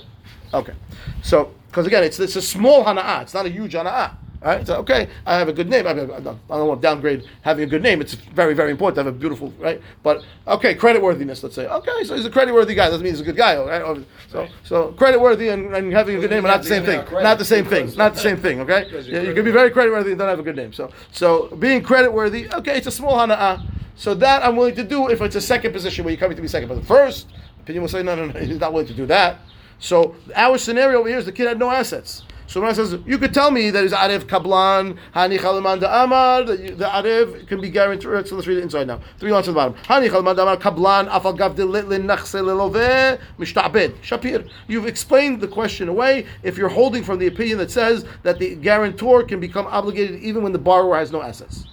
Okay, 0.52 0.74
so 1.22 1.52
because 1.68 1.86
again, 1.86 2.02
it's 2.02 2.18
it's 2.18 2.36
a 2.36 2.42
small 2.42 2.84
hana'ah. 2.84 3.22
It's 3.22 3.34
not 3.34 3.46
a 3.46 3.50
huge 3.50 3.74
hana'ah. 3.74 4.16
Right? 4.44 4.66
So 4.66 4.76
okay, 4.76 5.08
I 5.24 5.38
have 5.38 5.48
a 5.48 5.54
good 5.54 5.70
name. 5.70 5.86
I, 5.86 5.94
mean, 5.94 6.10
I 6.10 6.20
don't 6.20 6.38
I 6.50 6.58
don't 6.58 6.68
want 6.68 6.82
to 6.82 6.86
downgrade 6.86 7.24
having 7.40 7.64
a 7.64 7.66
good 7.66 7.82
name. 7.82 8.02
It's 8.02 8.12
very 8.12 8.52
very 8.52 8.70
important 8.72 8.96
to 8.96 9.04
have 9.04 9.14
a 9.14 9.18
beautiful 9.18 9.54
right. 9.58 9.80
But 10.02 10.22
okay, 10.46 10.74
creditworthiness. 10.74 11.42
Let's 11.42 11.54
say 11.54 11.66
okay, 11.66 12.04
so 12.04 12.14
he's 12.14 12.26
a 12.26 12.30
creditworthy 12.30 12.76
guy. 12.76 12.90
Doesn't 12.90 13.02
mean 13.02 13.14
he's 13.14 13.22
a 13.22 13.24
good 13.24 13.36
guy. 13.36 13.56
Right? 13.56 14.04
So 14.28 14.46
so 14.62 14.92
creditworthy 14.98 15.50
and, 15.50 15.74
and 15.74 15.90
having 15.94 16.16
a 16.16 16.20
good 16.20 16.30
name 16.30 16.44
are 16.44 16.48
not 16.48 16.62
the 16.62 16.68
same 16.68 16.84
thing. 16.84 17.02
Not 17.10 17.38
the 17.38 17.44
same 17.46 17.64
thing. 17.64 17.94
Not 17.96 18.14
the 18.14 18.20
same 18.20 18.36
thing. 18.36 18.60
Okay, 18.60 18.86
Yeah, 19.06 19.22
you 19.22 19.32
can 19.32 19.46
be 19.46 19.50
very 19.50 19.70
creditworthy 19.70 20.10
and 20.10 20.18
don't 20.18 20.28
have 20.28 20.38
a 20.38 20.42
good 20.42 20.56
name. 20.56 20.74
So 20.74 20.90
so 21.10 21.48
being 21.56 21.82
creditworthy. 21.82 22.52
Okay, 22.52 22.76
it's 22.76 22.86
a 22.86 22.92
small 22.92 23.16
hana'ah. 23.16 23.73
So 23.96 24.14
that 24.14 24.44
I'm 24.44 24.56
willing 24.56 24.74
to 24.76 24.84
do 24.84 25.08
if 25.08 25.20
it's 25.20 25.36
a 25.36 25.40
second 25.40 25.72
position 25.72 26.04
where 26.04 26.12
you're 26.12 26.20
coming 26.20 26.36
to 26.36 26.42
be 26.42 26.48
second. 26.48 26.68
But 26.68 26.76
the 26.76 26.86
first 26.86 27.28
opinion 27.60 27.82
will 27.82 27.88
say 27.88 28.02
no 28.02 28.14
no 28.14 28.26
no 28.26 28.40
he's 28.44 28.60
not 28.60 28.72
willing 28.72 28.88
to 28.88 28.94
do 28.94 29.06
that. 29.06 29.38
So 29.78 30.16
our 30.34 30.58
scenario 30.58 31.00
over 31.00 31.08
here 31.08 31.18
is 31.18 31.26
the 31.26 31.32
kid 31.32 31.46
had 31.46 31.58
no 31.58 31.70
assets. 31.70 32.22
So 32.46 32.60
when 32.60 32.68
I 32.68 32.72
says 32.74 32.98
you 33.06 33.18
could 33.18 33.32
tell 33.32 33.50
me 33.50 33.70
that 33.70 33.84
is 33.84 33.92
Arif 33.92 34.24
Kablan, 34.24 34.98
Hani 35.14 35.38
Khaliman 35.38 35.80
da 35.80 36.04
Amar, 36.04 36.44
the 36.44 36.56
Arif 36.56 37.48
can 37.48 37.60
be 37.60 37.70
guaranteed. 37.70 38.10
Uh, 38.10 38.22
so 38.24 38.34
let's 38.34 38.46
read 38.46 38.58
it 38.58 38.62
inside 38.62 38.86
now. 38.86 39.00
Three 39.18 39.32
lines 39.32 39.48
at 39.48 39.52
the 39.52 39.56
bottom. 39.56 39.74
Hani 39.84 40.10
Khaliman 40.10 40.36
da 40.36 40.42
Amar 40.42 40.56
Kablan 40.58 41.08
Afal 41.08 41.36
Gav 41.36 41.56
de 41.56 41.62
Litlin 41.62 42.04
Nachse 42.04 42.42
Lelove 42.44 43.18
Mishtabed 43.38 43.94
Shapir. 44.02 44.48
You've 44.68 44.86
explained 44.86 45.40
the 45.40 45.48
question 45.48 45.88
away. 45.88 46.26
If 46.42 46.58
you're 46.58 46.68
holding 46.68 47.02
from 47.02 47.18
the 47.18 47.28
opinion 47.28 47.58
that 47.58 47.70
says 47.70 48.04
that 48.24 48.38
the 48.38 48.56
guarantor 48.56 49.22
can 49.22 49.40
become 49.40 49.66
obligated 49.66 50.20
even 50.20 50.42
when 50.42 50.52
the 50.52 50.58
borrower 50.58 50.96
has 50.96 51.12
no 51.12 51.22
assets. 51.22 51.64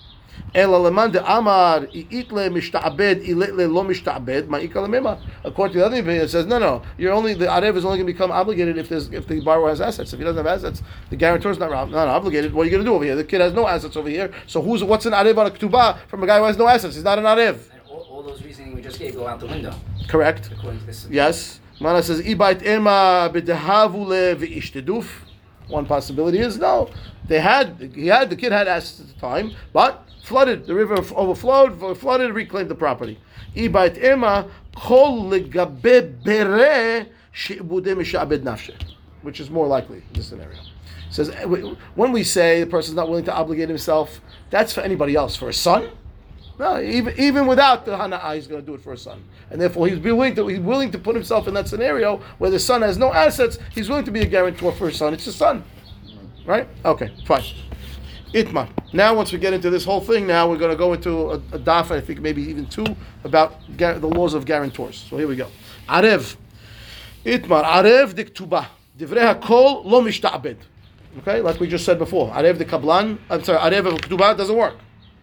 According 0.54 0.84
to 0.84 0.90
the 5.80 5.86
other 5.86 5.98
opinion, 5.98 6.24
it 6.24 6.30
says 6.30 6.46
no, 6.46 6.60
no. 6.60 6.82
You're 6.98 7.14
only 7.14 7.34
the 7.34 7.46
arev 7.46 7.78
is 7.78 7.86
only 7.86 8.00
going 8.00 8.08
to 8.08 8.14
become 8.14 8.32
obligated 8.32 8.78
if 8.78 8.90
there's 8.90 9.10
if 9.14 9.28
the 9.28 9.40
borrower 9.40 9.70
has 9.70 9.80
assets. 9.80 10.12
If 10.12 10.20
he 10.20 10.26
doesn't 10.26 10.46
have 10.46 10.54
assets, 10.54 10.84
the 11.10 11.16
guarantor 11.16 11.52
is 11.52 11.58
not 11.58 11.72
not 11.90 12.10
obligated. 12.10 12.54
What 12.54 12.64
are 12.64 12.66
you 12.66 12.72
going 12.72 12.84
to 12.84 12.90
do 12.90 12.96
over 12.96 13.06
here? 13.06 13.16
The 13.16 13.24
kid 13.24 13.40
has 13.40 13.54
no 13.54 13.66
assets 13.66 13.96
over 13.96 14.10
here. 14.10 14.34
So 14.46 14.62
who's 14.62 14.84
what's 14.84 15.06
an 15.06 15.14
arev 15.14 15.38
on 15.38 15.48
a 15.48 15.52
ketubah 15.52 16.00
from 16.10 16.22
a 16.24 16.28
guy 16.28 16.40
who 16.40 16.44
has 16.44 16.58
no 16.58 16.68
assets? 16.68 16.96
He's 16.96 17.06
not 17.06 17.18
an 17.18 17.24
arev. 17.24 17.72
And 17.72 17.82
all, 17.88 18.06
all 18.10 18.22
those 18.22 18.44
reasoning 18.44 18.76
we 18.76 18.82
just 18.82 19.00
gave 19.00 19.16
go 19.16 19.28
out 19.28 19.40
the 19.40 19.48
window, 19.48 19.74
Correct. 20.10 20.50
according 20.52 20.82
to 20.82 20.86
this. 20.86 21.08
Yes. 21.10 21.62
Mana 21.80 22.04
says 22.04 22.20
ibait 22.22 22.62
ema 22.64 23.32
b'dehavule 23.34 24.36
v'ishteduf. 24.36 25.08
One 25.70 25.86
possibility 25.86 26.40
is 26.40 26.58
no. 26.58 26.90
They 27.26 27.40
had 27.40 27.94
he 27.96 28.08
had 28.08 28.30
the 28.30 28.36
kid 28.36 28.52
had 28.52 28.68
assets 28.68 29.00
at 29.00 29.08
the 29.08 29.14
time, 29.22 29.54
but 29.72 30.06
flooded 30.24 30.66
the 30.66 30.74
river 30.74 30.96
overflowed, 31.16 31.98
flooded, 31.98 32.34
reclaimed 32.34 32.70
the 32.70 32.76
property. 32.76 33.20
Ibait 33.56 34.04
ema 34.04 34.50
kol 34.76 35.24
legabe 35.30 36.24
bere 36.24 37.08
which 39.22 39.40
is 39.40 39.50
more 39.50 39.68
likely 39.68 39.98
in 39.98 40.14
this 40.14 40.28
scenario. 40.28 40.58
It 40.58 41.14
says 41.14 41.30
eh, 41.30 41.46
when 41.96 42.12
we 42.12 42.24
say 42.24 42.62
the 42.62 42.70
person's 42.70 42.96
not 42.96 43.10
willing 43.10 43.26
to 43.26 43.34
obligate 43.34 43.70
himself, 43.70 44.22
that's 44.50 44.74
for 44.74 44.82
anybody 44.82 45.16
else. 45.16 45.36
For 45.36 45.50
a 45.50 45.54
son, 45.54 45.92
no, 46.60 46.82
even 46.82 47.18
even 47.18 47.48
without 47.48 47.86
the 47.86 47.92
hana'a, 47.92 48.36
he's 48.36 48.48
going 48.48 48.62
to 48.62 48.66
do 48.66 48.74
it 48.74 48.82
for 48.82 48.92
his 48.92 49.02
son, 49.02 49.24
and 49.50 49.60
therefore 49.60 49.88
he's 49.88 50.00
willing 50.00 50.36
to 50.36 50.48
he's 50.48 50.60
willing 50.60 50.92
to 50.92 51.00
put 51.00 51.16
himself 51.16 51.48
in 51.48 51.54
that 51.54 51.68
scenario 51.68 52.18
where 52.38 52.52
the 52.52 52.60
son 52.60 52.82
has 52.82 52.98
no 52.98 53.14
assets. 53.14 53.58
He's 53.74 53.90
willing 53.90 54.06
to 54.06 54.12
be 54.12 54.22
a 54.22 54.26
guarantor 54.26 54.72
for 54.72 54.88
his 54.90 54.98
son. 54.98 55.14
It's 55.14 55.26
his 55.26 55.36
son, 55.36 55.64
right? 56.46 56.68
Okay, 56.86 57.12
fine. 57.26 57.44
Itma. 58.34 58.70
Now, 58.94 59.14
once 59.14 59.32
we 59.34 59.40
get 59.40 59.54
into 59.54 59.70
this 59.70 59.84
whole 59.84 60.00
thing, 60.00 60.26
now 60.26 60.50
we're 60.50 60.58
going 60.58 60.72
to 60.72 60.78
go 60.78 60.94
into 60.94 61.32
a, 61.32 61.36
a 61.36 61.60
daf, 61.60 61.92
I 61.92 62.00
think 62.00 62.22
maybe 62.22 62.42
even 62.44 62.66
two, 62.66 62.86
about 63.24 63.56
gar- 63.78 64.00
the 64.00 64.08
laws 64.08 64.34
of 64.34 64.46
guarantors. 64.46 65.06
So 65.10 65.18
here 65.18 65.28
we 65.28 65.36
go. 65.36 65.48
Arev. 65.90 66.38
Itmar. 67.26 67.64
Arev 67.64 68.14
diktuba. 68.14 68.68
Divrei 68.98 69.36
hakol 69.36 69.84
lo 69.84 70.02
mishta'abed. 70.02 70.58
Okay, 71.20 71.42
like 71.42 71.60
we 71.60 71.68
just 71.68 71.84
said 71.84 72.00
before. 72.00 72.30
Arev 72.32 72.58
de 72.58 72.66
kablan. 72.66 73.18
I'm 73.30 73.44
sorry. 73.44 73.60
Arev 73.60 73.88
of 73.88 74.00
ktuba 74.00 74.38
doesn't 74.38 74.56
work. 74.56 74.76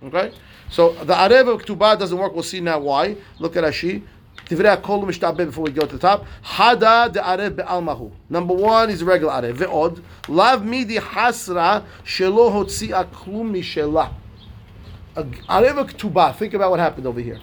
Okay, 0.04 0.32
so 0.70 0.92
the 0.92 1.14
arev 1.14 1.54
of 1.54 1.62
ktuba 1.62 1.98
doesn't 1.98 2.18
work. 2.18 2.34
We'll 2.34 2.42
see 2.42 2.60
now 2.60 2.78
why. 2.78 3.16
Look 3.38 3.56
at 3.56 3.64
Rashi. 3.64 4.02
Divrei 4.48 5.36
before 5.36 5.64
we 5.64 5.70
go 5.70 5.86
to 5.86 5.96
the 5.96 5.98
top. 5.98 6.24
Hada 6.42 7.12
de 7.12 7.20
arev 7.20 7.56
be'almahu. 7.56 8.10
Number 8.30 8.54
one 8.54 8.88
is 8.88 9.04
regular 9.04 9.34
arev. 9.34 9.56
Ve'od. 9.56 10.02
Lav 10.28 10.64
midi 10.64 10.96
hasra 10.96 11.84
shelo 12.04 12.50
hotzi'a 12.50 13.06
klum 13.10 13.52
mishela. 13.52 14.14
Arev 15.14 15.90
ktuba. 15.90 16.34
Think 16.34 16.54
about 16.54 16.70
what 16.70 16.80
happened 16.80 17.06
over 17.06 17.20
here. 17.20 17.38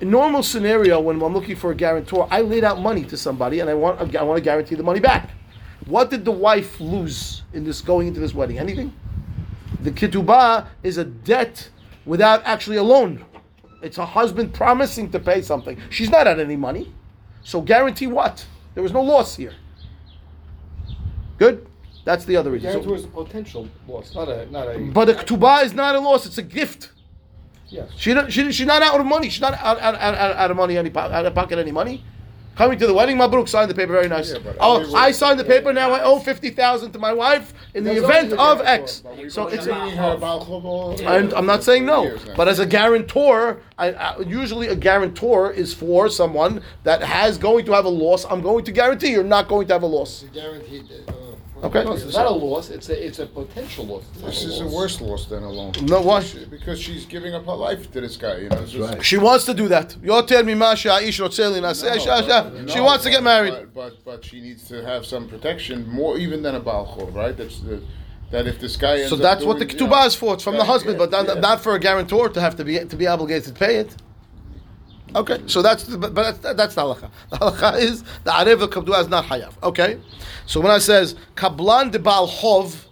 In 0.00 0.10
normal 0.10 0.42
scenario, 0.42 1.00
when 1.00 1.22
I'm 1.22 1.32
looking 1.32 1.56
for 1.56 1.70
a 1.70 1.74
guarantor, 1.74 2.28
I 2.30 2.42
laid 2.42 2.64
out 2.64 2.80
money 2.80 3.04
to 3.04 3.16
somebody 3.16 3.60
and 3.60 3.70
I 3.70 3.74
want 3.74 4.14
I 4.14 4.22
want 4.22 4.36
to 4.36 4.42
guarantee 4.42 4.74
the 4.74 4.82
money 4.82 5.00
back. 5.00 5.30
What 5.86 6.10
did 6.10 6.24
the 6.24 6.32
wife 6.32 6.80
lose 6.80 7.42
in 7.54 7.64
this 7.64 7.80
going 7.80 8.08
into 8.08 8.20
this 8.20 8.34
wedding? 8.34 8.58
Anything? 8.58 8.92
The 9.80 9.90
ketubah 9.90 10.66
is 10.82 10.98
a 10.98 11.04
debt 11.04 11.70
without 12.04 12.42
actually 12.44 12.76
a 12.76 12.82
loan. 12.82 13.24
It's 13.82 13.98
a 13.98 14.06
husband 14.06 14.54
promising 14.54 15.10
to 15.10 15.18
pay 15.18 15.42
something. 15.42 15.78
She's 15.90 16.10
not 16.10 16.26
out 16.26 16.38
any 16.40 16.56
money. 16.56 16.92
So 17.42 17.60
guarantee 17.60 18.06
what? 18.06 18.46
There 18.74 18.82
was 18.82 18.92
no 18.92 19.02
loss 19.02 19.36
here. 19.36 19.54
Good? 21.38 21.66
That's 22.04 22.24
the 22.24 22.36
other 22.36 22.50
reason. 22.50 22.72
So- 22.72 22.78
Guarantor 22.80 22.96
is 22.96 23.04
a 23.04 23.08
potential 23.08 23.68
loss, 23.88 24.14
not 24.14 24.28
a 24.28 24.50
not 24.50 24.68
a. 24.68 24.78
but 24.78 25.08
a 25.08 25.14
ketubah 25.14 25.64
is 25.64 25.74
not 25.74 25.94
a 25.94 26.00
loss, 26.00 26.24
it's 26.26 26.38
a 26.38 26.42
gift. 26.42 26.92
yes. 27.68 27.90
She, 27.96 28.14
she, 28.30 28.52
she's 28.52 28.66
not 28.66 28.82
out 28.82 28.98
of 29.00 29.06
money. 29.06 29.28
She's 29.28 29.40
not 29.40 29.54
out, 29.54 29.78
out, 29.80 29.94
out, 29.96 30.14
out, 30.14 30.36
out 30.36 30.50
of 30.50 30.56
money, 30.56 30.78
any, 30.78 30.90
out 30.96 31.26
of 31.26 31.34
pocket 31.34 31.58
any 31.58 31.72
money. 31.72 32.04
Coming 32.56 32.78
to 32.78 32.86
the 32.86 32.94
wedding, 32.94 33.18
Mabruk 33.18 33.48
signed 33.48 33.70
the 33.70 33.74
paper 33.74 33.92
very 33.92 34.08
nice. 34.08 34.32
Yeah, 34.32 34.52
oh, 34.60 34.96
I 34.96 35.12
signed 35.12 35.38
the 35.38 35.44
paper. 35.44 35.74
Now 35.74 35.92
I 35.92 36.02
owe 36.02 36.18
fifty 36.18 36.48
thousand 36.48 36.92
to 36.92 36.98
my 36.98 37.12
wife 37.12 37.52
in 37.74 37.84
the 37.84 38.02
event 38.02 38.32
of 38.32 38.62
X. 38.62 39.02
So 39.28 39.48
it's. 39.48 39.66
we 39.66 39.72
A, 39.72 39.84
need 39.84 39.96
her 39.96 40.14
about 40.14 40.48
I'm, 41.02 41.34
I'm 41.34 41.44
not 41.44 41.62
saying 41.62 41.84
no, 41.84 42.16
but 42.34 42.48
as 42.48 42.58
a 42.58 42.64
guarantor, 42.64 43.60
I, 43.76 43.92
I, 43.92 44.20
usually 44.20 44.68
a 44.68 44.76
guarantor 44.76 45.52
is 45.52 45.74
for 45.74 46.08
someone 46.08 46.62
that 46.84 47.02
has 47.02 47.36
going 47.36 47.66
to 47.66 47.72
have 47.72 47.84
a 47.84 47.90
loss. 47.90 48.24
I'm 48.24 48.40
going 48.40 48.64
to 48.64 48.72
guarantee 48.72 49.10
you're 49.10 49.22
not 49.22 49.48
going 49.48 49.66
to 49.66 49.74
have 49.74 49.82
a 49.82 49.86
loss. 49.86 50.24
Guaranteed. 50.32 50.90
Okay. 51.64 51.84
No, 51.84 51.92
it's 51.92 52.12
not 52.14 52.26
a 52.26 52.30
loss, 52.30 52.68
it's 52.70 52.88
a, 52.90 53.06
it's 53.06 53.18
a 53.18 53.26
potential 53.26 53.86
loss. 53.86 54.04
It's 54.12 54.20
not 54.22 54.26
This 54.30 54.44
is 54.44 54.60
a 54.60 54.64
loss. 54.64 54.74
worse 54.74 55.00
loss 55.00 55.26
than 55.26 55.42
a 55.42 55.48
loan. 55.50 55.72
No, 55.82 56.02
why? 56.02 56.20
She- 56.22 56.44
Because 56.44 56.78
she's 56.80 57.06
giving 57.06 57.34
up 57.34 57.46
her 57.46 57.54
life 57.54 57.90
to 57.92 58.00
this 58.02 58.16
guy, 58.16 58.36
you 58.38 58.48
know. 58.50 58.58
it's 58.58 58.72
just- 58.72 59.02
She 59.04 59.16
wants 59.16 59.46
to 59.46 59.54
do 59.54 59.66
that. 59.68 59.96
Yoter 60.02 60.44
mima 60.44 60.76
she'a'ish 60.76 61.18
rotzeh 61.18 61.50
li 61.52 61.60
naseh 61.60 61.94
No, 61.94 61.98
shah- 61.98 62.22
shah. 62.28 62.42
but- 62.50 62.70
She 62.70 62.76
no, 62.76 62.84
wants 62.84 63.04
to 63.04 63.10
get 63.10 63.22
married. 63.22 63.54
But, 63.54 63.74
but 63.74 64.04
but 64.04 64.24
she 64.24 64.40
needs 64.40 64.68
to 64.68 64.84
have 64.84 65.06
some 65.06 65.28
protection, 65.28 65.88
more 65.88 66.18
even 66.18 66.42
than 66.42 66.54
a 66.54 66.60
Baal 66.60 66.86
Chov, 66.94 67.14
right? 67.14 67.34
That's 67.36 67.58
the, 67.60 67.80
that 68.30 68.46
if 68.46 68.58
this 68.60 68.76
guy 68.76 68.98
ends 68.98 69.08
So 69.10 69.16
up 69.16 69.22
that's 69.22 69.44
what 69.44 69.58
the 69.58 69.64
doing, 69.64 69.78
you 69.80 69.86
ketubah 69.86 70.00
know, 70.02 70.06
is 70.06 70.14
for. 70.14 70.34
It's 70.34 70.42
from 70.44 70.54
the 70.54 70.58
yeah, 70.60 70.64
husband, 70.66 70.98
yeah, 70.98 71.06
but 71.06 71.10
not, 71.10 71.26
yeah. 71.26 71.40
not 71.40 71.60
for 71.62 71.74
a 71.74 71.78
guarantor 71.78 72.28
to 72.28 72.40
have 72.40 72.54
to 72.56 72.64
be 72.64 72.78
to 72.80 72.96
be 72.96 73.06
obligated 73.06 73.44
to 73.44 73.52
pay 73.52 73.76
it. 73.76 73.90
Okay, 75.16 75.42
so 75.46 75.62
that's 75.62 75.84
the, 75.84 75.96
but 75.96 76.14
that's, 76.14 76.38
that's 76.54 76.74
the 76.74 76.82
halacha. 76.82 77.10
The 77.30 77.36
halacha 77.38 77.78
is 77.80 78.02
the 78.02 78.32
arev 78.32 78.58
ketubah 78.68 79.00
is 79.00 79.08
not 79.08 79.24
hayav. 79.24 79.54
Okay, 79.62 79.98
so 80.44 80.60
when 80.60 80.70
I 80.70 80.76
says 80.76 81.16
kablan 81.34 81.90
de 81.90 81.98
bal 81.98 82.28
chov, 82.28 82.84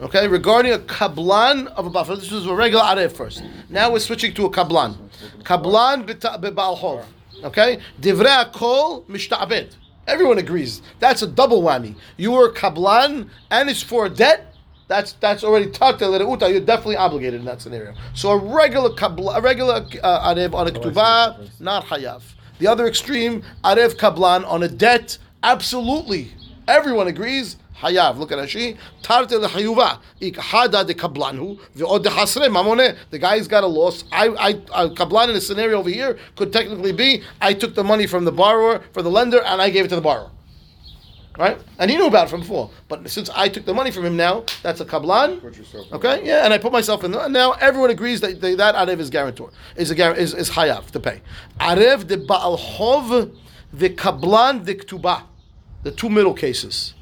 okay, 0.00 0.28
regarding 0.28 0.72
a 0.72 0.78
kablan 0.78 1.68
of 1.68 1.86
a 1.86 1.90
buffer, 1.90 2.14
this 2.16 2.30
was 2.30 2.46
a 2.46 2.54
regular 2.54 2.84
arev 2.84 3.12
first. 3.12 3.42
Now 3.70 3.90
we're 3.90 4.00
switching 4.00 4.34
to 4.34 4.44
a 4.44 4.50
kablan. 4.50 4.98
Kablan 5.42 6.04
beta- 6.04 6.38
bebal 6.38 6.78
chov. 6.78 7.06
Okay, 7.42 7.78
divrei 7.98 8.52
kol 8.52 9.04
mishta'abed. 9.04 9.76
Everyone 10.06 10.36
agrees. 10.36 10.82
That's 10.98 11.22
a 11.22 11.26
double 11.26 11.62
whammy. 11.62 11.94
You 12.18 12.32
were 12.32 12.52
kablan, 12.52 13.30
and 13.50 13.70
it's 13.70 13.82
for 13.82 14.10
debt. 14.10 14.49
That's 14.90 15.12
that's 15.12 15.44
already 15.44 15.70
tata 15.70 16.06
uta. 16.06 16.50
You're 16.50 16.60
definitely 16.60 16.96
obligated 16.96 17.38
in 17.38 17.46
that 17.46 17.62
scenario. 17.62 17.94
So 18.12 18.30
a 18.30 18.36
regular 18.36 18.90
kabla, 18.90 19.36
a 19.36 19.40
regular 19.40 19.86
uh, 20.02 20.34
arev 20.34 20.52
on 20.52 20.66
a 20.66 20.72
ketubah, 20.72 21.48
not 21.60 21.84
hayav. 21.84 22.22
The 22.58 22.66
other 22.66 22.88
extreme, 22.88 23.44
arev 23.62 23.94
kablan 23.94 24.44
on 24.48 24.64
a 24.64 24.68
debt, 24.68 25.16
absolutely. 25.44 26.32
Everyone 26.66 27.06
agrees. 27.06 27.56
Hayav. 27.80 28.18
Look 28.18 28.32
at 28.32 28.38
Rashi. 28.38 28.76
Tarte 29.02 29.38
lechayuva. 29.40 30.00
Ik 30.20 30.34
hada 30.34 30.84
de 30.84 30.92
kablanhu. 30.92 31.60
Ve'od 31.76 32.02
de 32.02 32.10
hasre 32.10 32.48
mamone. 32.48 32.96
The 33.10 33.18
guy's 33.20 33.46
got 33.46 33.62
a 33.62 33.68
loss. 33.68 34.02
I, 34.10 34.26
I, 34.28 34.48
I, 34.74 34.88
kablan 34.88 35.30
in 35.30 35.36
a 35.36 35.40
scenario 35.40 35.78
over 35.78 35.88
here 35.88 36.18
could 36.34 36.52
technically 36.52 36.92
be 36.92 37.22
I 37.40 37.54
took 37.54 37.76
the 37.76 37.84
money 37.84 38.08
from 38.08 38.24
the 38.24 38.32
borrower, 38.32 38.82
for 38.92 39.02
the 39.02 39.10
lender, 39.10 39.40
and 39.44 39.62
I 39.62 39.70
gave 39.70 39.84
it 39.84 39.88
to 39.88 39.94
the 39.94 40.02
borrower. 40.02 40.30
Right? 41.40 41.58
And 41.78 41.90
he 41.90 41.96
knew 41.96 42.06
about 42.06 42.26
it 42.26 42.30
from 42.30 42.40
before. 42.40 42.70
But 42.86 43.08
since 43.08 43.30
I 43.30 43.48
took 43.48 43.64
the 43.64 43.72
money 43.72 43.90
from 43.90 44.04
him 44.04 44.14
now, 44.14 44.44
that's 44.62 44.82
a 44.82 44.84
kablan. 44.84 45.40
Put 45.40 45.56
yourself 45.56 45.86
in. 45.86 45.94
Okay, 45.94 46.26
yeah, 46.26 46.44
and 46.44 46.52
I 46.52 46.58
put 46.58 46.70
myself 46.70 47.02
in. 47.02 47.14
And 47.14 47.32
now 47.32 47.52
everyone 47.52 47.88
agrees 47.88 48.20
that 48.20 48.42
they, 48.42 48.54
that 48.56 48.74
arev 48.74 49.00
is 49.00 49.08
guarantor, 49.08 49.50
is 49.74 49.90
a 49.90 50.16
is, 50.16 50.34
is 50.34 50.50
hayav 50.50 50.90
to 50.90 51.00
pay. 51.00 51.22
Arev 51.58 52.06
de 52.06 52.18
baal 52.18 52.58
chov, 52.58 53.34
the 53.72 53.88
kablan 53.88 54.66
de 54.66 54.74
ktubah, 54.74 55.22
the 55.82 55.90
two 55.90 56.10
middle 56.10 56.34
cases, 56.34 56.92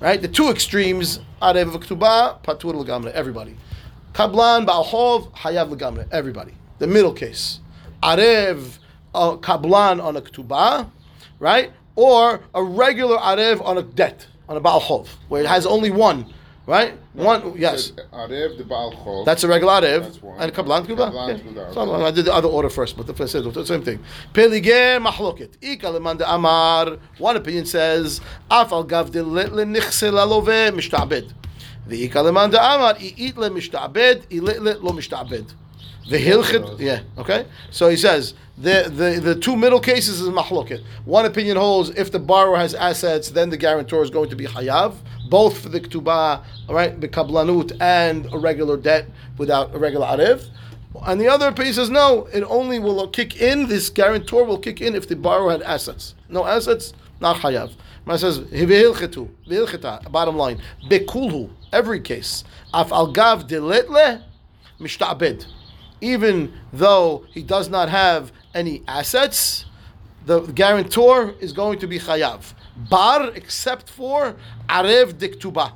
right? 0.00 0.22
The 0.22 0.28
two 0.28 0.48
extremes, 0.48 1.20
arev 1.42 1.72
ktubah, 1.72 2.42
patur 2.42 2.72
legamre, 2.72 3.12
everybody. 3.12 3.58
Kablan 4.14 4.64
baal 4.64 4.86
chov, 4.86 5.32
hayav 5.34 5.68
legamre, 5.68 6.08
everybody. 6.10 6.54
The 6.78 6.86
middle 6.86 7.12
case, 7.12 7.60
arev 8.02 8.78
uh, 9.14 9.36
kablan 9.36 10.02
on 10.02 10.16
a 10.16 10.22
ktubah, 10.22 10.90
right? 11.38 11.72
Or 11.96 12.40
a 12.54 12.62
regular 12.62 13.18
arev 13.18 13.64
on 13.64 13.78
a 13.78 13.82
debt, 13.82 14.26
on 14.48 14.56
a 14.56 14.60
baal 14.60 14.80
chov, 14.80 15.08
where 15.28 15.42
it 15.42 15.48
has 15.48 15.66
only 15.66 15.90
one, 15.90 16.32
right? 16.66 16.98
One, 17.12 17.58
yes. 17.58 17.90
Arev 17.90 18.56
the 18.56 18.64
Baal 18.64 18.92
Chov. 18.92 19.26
That's 19.26 19.44
a 19.44 19.48
regular 19.48 19.74
arev 19.74 20.02
That's 20.04 20.22
one. 20.22 20.40
and 20.40 20.50
a 20.50 20.54
kablan. 20.54 20.86
Kablan 20.86 21.54
Yeah. 21.54 21.72
So. 21.72 22.04
I 22.06 22.10
did 22.10 22.24
the 22.24 22.32
other 22.32 22.48
order 22.48 22.70
first, 22.70 22.96
but 22.96 23.06
the 23.06 23.12
first 23.12 23.32
said 23.32 23.44
the 23.44 23.66
same 23.66 23.82
thing. 23.82 23.98
Pelige 24.32 24.98
mahloket. 24.98 25.56
Ika 25.60 25.90
leman 25.90 26.16
de 26.16 26.32
amar. 26.32 26.96
One 27.18 27.36
opinion 27.36 27.66
says 27.66 28.22
af 28.50 28.72
al 28.72 28.84
gav 28.84 29.10
de 29.10 29.22
le 29.22 29.44
nichse 29.44 30.10
lalove 30.10 30.70
mishtabed. 30.72 31.34
The 31.86 32.04
ika 32.04 32.22
leman 32.22 32.50
de 32.50 32.58
amar 32.58 32.96
i 32.98 33.12
eat 33.18 33.36
le 33.36 33.50
mishtabed 33.50 34.22
i 34.32 34.40
le 34.40 34.78
lo 34.80 34.92
mishtabed. 34.92 35.52
The 36.08 36.18
hilchit, 36.18 36.80
yeah, 36.80 37.00
okay. 37.16 37.46
So 37.70 37.88
he 37.88 37.96
says 37.96 38.34
the, 38.62 38.88
the 38.94 39.20
the 39.20 39.34
two 39.34 39.56
middle 39.56 39.80
cases 39.80 40.20
is 40.20 40.28
mahloket. 40.28 40.84
One 41.04 41.26
opinion 41.26 41.56
holds 41.56 41.90
if 41.90 42.12
the 42.12 42.20
borrower 42.20 42.56
has 42.56 42.74
assets, 42.74 43.30
then 43.30 43.50
the 43.50 43.56
guarantor 43.56 44.04
is 44.04 44.10
going 44.10 44.30
to 44.30 44.36
be 44.36 44.46
hayav, 44.46 44.94
both 45.28 45.60
for 45.60 45.68
the 45.68 45.80
ketubah, 45.80 46.44
right, 46.68 47.00
the 47.00 47.08
kablanut 47.08 47.76
and 47.80 48.32
a 48.32 48.38
regular 48.38 48.76
debt 48.76 49.06
without 49.36 49.74
a 49.74 49.78
regular 49.78 50.06
arev. 50.06 50.48
And 51.04 51.20
the 51.20 51.26
other 51.26 51.48
opinion 51.48 51.74
says 51.74 51.90
no, 51.90 52.28
it 52.32 52.42
only 52.44 52.78
will 52.78 53.08
kick 53.08 53.40
in. 53.40 53.66
This 53.66 53.90
guarantor 53.90 54.44
will 54.44 54.58
kick 54.58 54.80
in 54.80 54.94
if 54.94 55.08
the 55.08 55.16
borrower 55.16 55.50
had 55.50 55.62
assets. 55.62 56.14
No 56.28 56.46
assets, 56.46 56.92
not 57.20 57.36
hayav. 57.38 57.72
Man 58.06 58.18
says. 58.18 58.38
Bottom 58.38 60.36
line, 60.36 60.62
bekulhu. 60.88 61.50
Every 61.72 62.00
case, 62.00 62.44
af 62.72 62.92
al 62.92 63.12
gav 63.12 63.48
deletle 63.48 64.22
mishtabed 64.78 65.46
even 66.02 66.52
though 66.72 67.24
he 67.30 67.42
does 67.42 67.70
not 67.70 67.88
have 67.88 68.32
any 68.54 68.82
assets, 68.86 69.66
the 70.26 70.40
guarantor 70.40 71.34
is 71.40 71.52
going 71.52 71.78
to 71.80 71.86
be 71.86 71.98
chayav. 71.98 72.54
Bar, 72.88 73.30
except 73.34 73.90
for 73.90 74.36
arev 74.68 75.14
diktuba. 75.14 75.72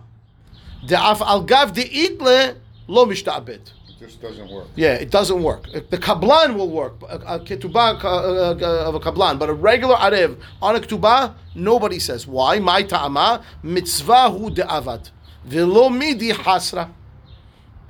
The 0.86 0.96
af 0.96 1.20
al 1.20 1.42
gav 1.42 1.72
de 1.72 1.82
itle 1.82 2.56
lo 2.86 3.06
mishtabed. 3.06 3.72
It 3.88 3.98
just 3.98 4.20
doesn't 4.20 4.50
work. 4.50 4.68
Yeah, 4.76 4.94
it 4.94 5.10
doesn't 5.10 5.42
work. 5.42 5.64
The 5.72 5.98
kablan 5.98 6.54
will 6.54 6.70
work, 6.70 6.94
a, 7.02 7.40
ketubah 7.40 8.04
of 8.04 8.94
a 8.94 9.00
kablan, 9.00 9.38
but 9.38 9.48
a 9.48 9.54
regular 9.54 9.96
arev 9.96 10.38
on 10.60 10.76
a 10.76 10.80
ketubah, 10.80 11.34
nobody 11.54 11.98
says. 11.98 12.26
Why? 12.26 12.58
My 12.58 12.82
ta'ama 12.82 13.42
mitzvahu 13.64 14.54
de'avad. 14.54 15.10
Velo 15.44 15.88
midi 15.88 16.30
hasra. 16.30 16.90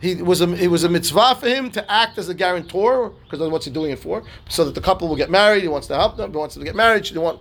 He 0.01 0.17
was 0.17 0.43
a 0.43 0.53
it 0.63 0.69
was 0.69 0.85
a 0.85 0.89
mitzvah 0.89 1.37
for 1.37 1.49
him 1.49 1.71
to 1.71 1.91
act 1.91 2.19
as 2.19 2.29
a 2.29 2.35
guarantor 2.35 3.11
because 3.25 3.41
what's 3.51 3.65
he 3.65 3.71
doing 3.71 3.93
it 3.93 3.99
for? 3.99 4.23
So 4.49 4.65
that 4.65 4.75
the 4.75 4.81
couple 4.81 5.09
will 5.09 5.17
get 5.17 5.31
married. 5.31 5.63
He 5.63 5.69
wants 5.69 5.87
to 5.89 5.97
help 5.97 6.17
them. 6.17 6.33
He 6.33 6.37
wants 6.37 6.55
them 6.55 6.63
to 6.63 6.67
get 6.67 6.77
married. 6.77 7.07
She 7.07 7.17
want, 7.17 7.41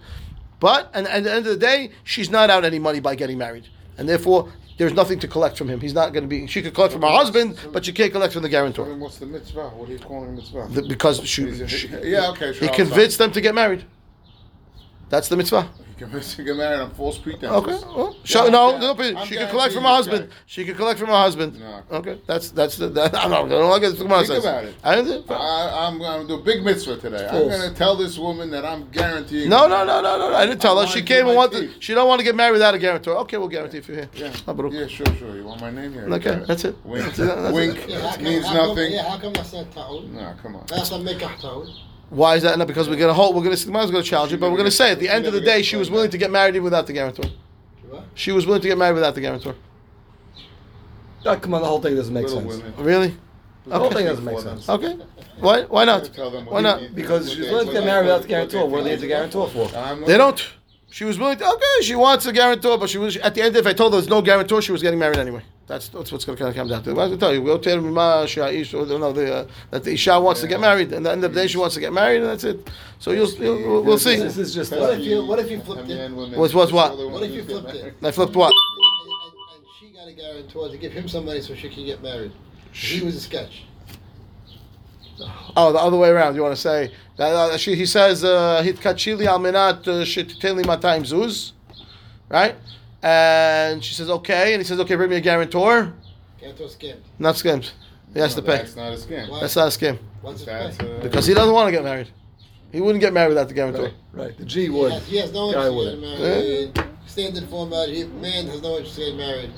but 0.59 0.89
and, 0.93 1.05
and 1.07 1.17
at 1.17 1.23
the 1.23 1.31
end 1.31 1.47
of 1.47 1.53
the 1.53 1.57
day, 1.57 1.91
she's 2.03 2.29
not 2.29 2.49
out 2.49 2.63
any 2.63 2.79
money 2.79 3.01
by 3.01 3.15
getting 3.15 3.37
married, 3.37 3.67
and 3.97 4.07
therefore 4.07 4.53
there's 4.77 4.93
nothing 4.93 5.19
to 5.19 5.27
collect 5.27 5.57
from 5.57 5.67
him. 5.69 5.81
He's 5.81 5.93
not 5.93 6.13
going 6.13 6.23
to 6.23 6.29
be. 6.29 6.47
She 6.47 6.61
could 6.61 6.73
collect 6.73 6.93
from 6.93 7.01
her 7.01 7.09
husband, 7.09 7.59
but 7.73 7.85
she 7.85 7.91
can't 7.91 8.11
collect 8.11 8.33
from 8.33 8.43
the 8.43 8.49
guarantor 8.49 8.93
what's 8.95 9.17
the 9.17 9.25
mitzvah? 9.25 9.69
What 9.69 9.89
are 9.89 9.91
you 9.91 9.99
calling 9.99 10.35
mitzvah? 10.35 10.67
The- 10.71 10.83
because 10.83 11.25
she, 11.27 11.67
she 11.67 11.87
yeah, 12.03 12.29
okay, 12.31 12.53
sure. 12.53 12.67
he 12.67 12.73
convinced 12.73 13.17
them 13.17 13.31
to 13.33 13.41
get 13.41 13.53
married. 13.53 13.85
That's 15.09 15.27
the 15.27 15.37
mitzvah. 15.37 15.69
He 15.95 15.99
convinced 16.03 16.35
to 16.35 16.43
get 16.43 16.57
married 16.57 16.81
on 16.81 16.91
false 16.91 17.17
pretenses. 17.17 17.49
Okay. 17.49 17.85
Well, 17.95 18.15
Yeah, 18.17 18.25
so, 18.25 18.47
no, 18.49 18.71
yeah. 18.71 18.79
no, 18.79 18.93
but 18.95 19.15
I'm 19.15 19.27
she 19.27 19.35
can 19.35 19.49
collect 19.49 19.73
from 19.73 19.83
her 19.83 19.89
husband. 19.89 20.29
guy. 20.29 20.35
She 20.45 20.65
can 20.65 20.75
collect 20.75 20.99
from 20.99 21.07
her 21.07 21.15
husband. 21.15 21.57
No. 21.59 21.83
Okay. 21.89 22.21
That's 22.27 22.51
that's 22.51 22.77
the. 22.77 22.89
That, 22.89 23.15
I'm 23.15 23.31
not. 23.31 23.45
I 23.45 23.49
don't 23.49 23.69
like 23.69 23.83
it. 23.83 23.95
Think 23.95 24.09
about 24.09 24.65
it. 24.65 24.75
I 24.83 24.95
didn't. 24.95 25.31
I, 25.31 25.87
I'm 25.87 25.97
going 25.97 26.21
to 26.21 26.27
do 26.27 26.33
a 26.35 26.43
big 26.43 26.63
mitzvah 26.63 26.97
today. 26.97 27.27
I'm 27.27 27.47
going 27.47 27.69
to 27.69 27.73
tell 27.75 27.95
this 27.95 28.17
woman 28.17 28.51
that 28.51 28.65
I'm 28.65 28.89
guaranteeing. 28.89 29.49
No, 29.49 29.67
no, 29.67 29.85
no, 29.85 30.01
no, 30.01 30.17
no. 30.17 30.29
no. 30.31 30.35
I 30.35 30.45
didn't 30.45 30.61
tell 30.61 30.77
I 30.79 30.85
her. 30.85 30.91
She 30.91 31.01
came 31.01 31.27
and 31.27 31.35
wanted. 31.35 31.81
She 31.81 31.93
don't 31.93 32.07
want 32.07 32.19
to 32.19 32.25
get 32.25 32.35
married 32.35 32.53
without 32.53 32.75
a 32.75 32.79
guarantor. 32.79 33.15
Okay, 33.19 33.37
we'll 33.37 33.47
guarantee 33.47 33.79
for 33.79 33.93
you're 33.93 34.09
here. 34.13 34.31
Yeah. 34.45 34.69
Yeah, 34.71 34.87
sure, 34.87 35.05
sure. 35.15 35.35
You 35.35 35.43
want 35.43 35.61
my 35.61 35.71
name 35.71 35.93
here? 35.93 36.07
Okay, 36.09 36.43
that's 36.47 36.65
it. 36.65 36.75
Wink. 36.83 37.05
That's 37.05 37.19
it, 37.19 37.25
that's 37.25 37.49
it. 37.49 37.53
Wink 37.53 37.85
Yeah, 37.87 38.17
means 38.19 38.43
nothing. 38.45 38.91
Yeah, 38.91 39.09
how 39.09 39.17
come 39.17 39.33
that's 39.33 39.53
not 39.53 39.71
ta'ul? 39.71 40.01
No, 40.03 40.33
come 40.41 40.55
on. 40.55 40.65
That's 40.67 40.91
a 40.91 40.95
mekach 40.95 41.39
ta'ul. 41.39 41.67
Why 42.09 42.35
is 42.35 42.43
that? 42.43 42.57
Not 42.57 42.67
because 42.67 42.87
we're 42.87 42.95
gonna 42.97 43.13
hold. 43.13 43.35
We're 43.35 43.43
gonna. 43.43 43.55
The 43.55 43.71
man's 43.71 43.91
gonna 43.91 44.03
challenge 44.03 44.31
it, 44.33 44.39
but 44.39 44.51
we're 44.51 44.57
gonna 44.57 44.71
say 44.71 44.91
at 44.91 44.99
the 44.99 45.09
end 45.09 45.25
of 45.25 45.33
the 45.33 45.41
day, 45.41 45.61
she 45.61 45.75
was 45.75 45.89
willing 45.89 46.11
to 46.11 46.17
get 46.17 46.31
married 46.31 46.55
even 46.55 46.63
without 46.63 46.85
the 46.87 46.93
guarantor. 46.93 47.23
What? 47.89 48.03
She 48.13 48.31
was 48.31 48.45
willing 48.45 48.61
to 48.61 48.67
get 48.67 48.77
married 48.77 48.93
without 48.95 49.15
the 49.15 49.21
guarantor. 49.21 49.55
Ah, 51.25 51.35
come 51.35 51.53
on, 51.55 51.61
the 51.61 51.67
whole 51.67 51.81
thing 51.81 51.95
doesn't 51.95 52.13
make 52.13 52.25
Little 52.25 52.41
sense. 52.41 52.61
women. 52.63 52.73
Really? 52.77 53.17
The 53.65 53.77
whole 53.79 53.87
Okay. 53.87 53.95
thing 53.95 54.05
doesn't 54.05 54.23
make 54.23 54.39
sense. 54.39 54.69
Okay. 54.69 54.95
Why? 55.39 55.63
Why 55.63 55.85
not? 55.85 56.13
Tell 56.13 56.29
them 56.29 56.45
Why 56.45 56.61
not? 56.61 56.93
Because 56.93 57.31
she's 57.31 57.47
willing 57.49 57.67
to 57.67 57.73
get 57.73 57.83
married 57.83 58.03
without 58.05 58.21
the 58.21 58.27
guarantor. 58.27 58.59
what 58.59 58.69
What 58.69 58.77
do 58.77 58.83
they 58.83 58.89
they 58.91 58.95
need 58.97 59.01
the 59.01 59.07
guarantor 59.07 59.47
for? 59.49 59.67
They 60.05 60.17
don't. 60.17 60.47
She 60.91 61.03
was 61.03 61.17
willing 61.17 61.37
to. 61.39 61.45
Okay, 61.47 61.81
she 61.81 61.95
wants 61.95 62.25
a 62.27 62.31
guarantor, 62.31 62.77
but 62.77 62.89
she 62.89 62.99
was 62.99 63.17
at 63.17 63.33
the 63.33 63.41
end. 63.41 63.55
If 63.55 63.65
I 63.65 63.73
told 63.73 63.93
her 63.93 63.99
there's 63.99 64.09
no 64.09 64.21
guarantor, 64.21 64.61
she 64.61 64.71
was 64.71 64.81
getting 64.83 64.99
married 64.99 65.17
anyway. 65.17 65.41
That's 65.67 65.87
that's 65.89 66.11
what's 66.11 66.25
going 66.25 66.37
to 66.37 66.53
come 66.53 66.67
down 66.67 66.83
to. 66.83 66.93
What 66.93 67.11
I 67.11 67.15
tell 67.15 67.33
you, 67.33 67.41
we'll 67.41 67.57
tell 67.57 67.81
Ma 67.81 68.25
Sha'ish, 68.25 68.73
or 68.79 68.85
no, 68.99 69.11
the 69.11 69.35
uh, 69.35 69.47
that 69.71 69.83
the 69.83 69.93
Isha 69.93 70.19
wants 70.21 70.41
to 70.41 70.47
get 70.47 70.59
married, 70.59 70.93
and 70.93 70.97
at 70.97 71.03
the 71.03 71.11
end 71.11 71.23
of 71.23 71.33
the 71.33 71.41
day, 71.41 71.47
she 71.47 71.57
wants 71.57 71.73
to 71.73 71.81
get 71.81 71.91
married, 71.91 72.17
and 72.21 72.27
that's 72.27 72.43
it. 72.43 72.69
So 72.99 73.11
you'll, 73.11 73.27
you'll 73.31 73.57
we'll, 73.71 73.83
we'll 73.83 73.97
see. 73.97 74.17
This 74.17 74.37
is 74.37 74.53
just. 74.53 74.71
What 74.71 74.93
if 74.93 74.99
you- 74.99 75.25
what 75.25 75.39
if 75.39 75.49
you 75.49 75.59
flipped 75.61 75.89
it? 75.89 76.11
What's- 76.11 76.53
what's 76.53 76.71
what? 76.71 76.95
What 76.95 77.23
if 77.23 77.31
you 77.31 77.43
flipped 77.43 77.73
it? 77.73 77.95
I 78.03 78.11
flipped 78.11 78.35
what? 78.35 78.53
And, 78.53 79.11
and, 79.23 79.33
and 79.55 79.65
she 79.79 79.89
got 79.89 80.07
a 80.07 80.13
guarantor 80.13 80.69
to 80.69 80.77
give 80.77 80.91
him 80.93 81.07
some 81.07 81.25
money 81.25 81.41
so 81.41 81.55
she 81.55 81.69
can 81.69 81.83
get 81.83 82.03
married. 82.03 82.31
He 82.71 83.01
was 83.01 83.15
a 83.15 83.21
sketch. 83.21 83.63
Oh, 85.57 85.71
the 85.71 85.79
other 85.79 85.97
way 85.97 86.09
around. 86.09 86.35
You 86.35 86.41
want 86.43 86.55
to 86.55 86.61
say 86.61 86.91
that 87.17 87.33
uh, 87.33 87.57
she, 87.57 87.73
he 87.75 87.85
says 87.85 88.23
uh, 88.23 88.61
hitkachili 88.63 89.25
al 89.25 89.39
menat 89.39 89.83
shititeli 89.83 90.63
matayim 90.63 91.01
zuz, 91.03 91.53
right? 92.29 92.55
And 93.09 93.83
she 93.83 93.93
says 93.93 94.09
okay, 94.09 94.53
and 94.55 94.59
he 94.61 94.65
says 94.65 94.79
okay, 94.79 94.95
bring 94.95 95.11
me 95.11 95.17
a 95.17 95.21
guarantor. 95.21 95.93
Guarantor 96.41 96.63
scammed. 96.65 97.01
Not 97.19 97.35
scammed. 97.35 97.71
He 98.15 98.19
has 98.19 98.35
No, 98.35 98.41
to 98.41 98.47
pay. 98.47 98.57
That's 98.57 98.75
not 98.75 98.93
a 98.93 98.95
scam. 98.95 99.29
Why? 99.29 99.39
That's 99.41 99.55
not 99.55 99.67
a 99.67 99.77
scam 99.77 99.99
What's 100.21 100.39
his 100.39 100.47
That's 100.47 100.77
pay? 100.77 100.97
a, 100.97 100.99
because 101.01 101.27
he 101.27 101.35
doesn't 101.35 101.53
want 101.53 101.67
to 101.67 101.71
get 101.71 101.83
married. 101.83 102.09
He 102.71 102.81
wouldn't 102.81 103.01
get 103.01 103.13
married 103.13 103.29
without 103.29 103.47
the 103.47 103.53
guarantor. 103.53 103.83
Right, 103.83 103.93
right. 104.13 104.37
The 104.37 104.45
G 104.45 104.63
He 104.63 104.69
would. 104.69 104.91
has, 104.91 105.05
he 105.05 105.17
has 105.17 105.31
no 105.31 105.49
interest 105.49 105.67
in 105.93 106.01
getting 106.01 106.19
married. 106.19 106.83
standard 107.05 107.43
form 107.49 107.73
out 107.73 107.89
here. 107.89 108.07
Man 108.07 108.47
has 108.47 108.61
no 108.63 108.77
interest 108.77 108.97
in 108.97 109.03
getting 109.03 109.17
married. 109.17 109.51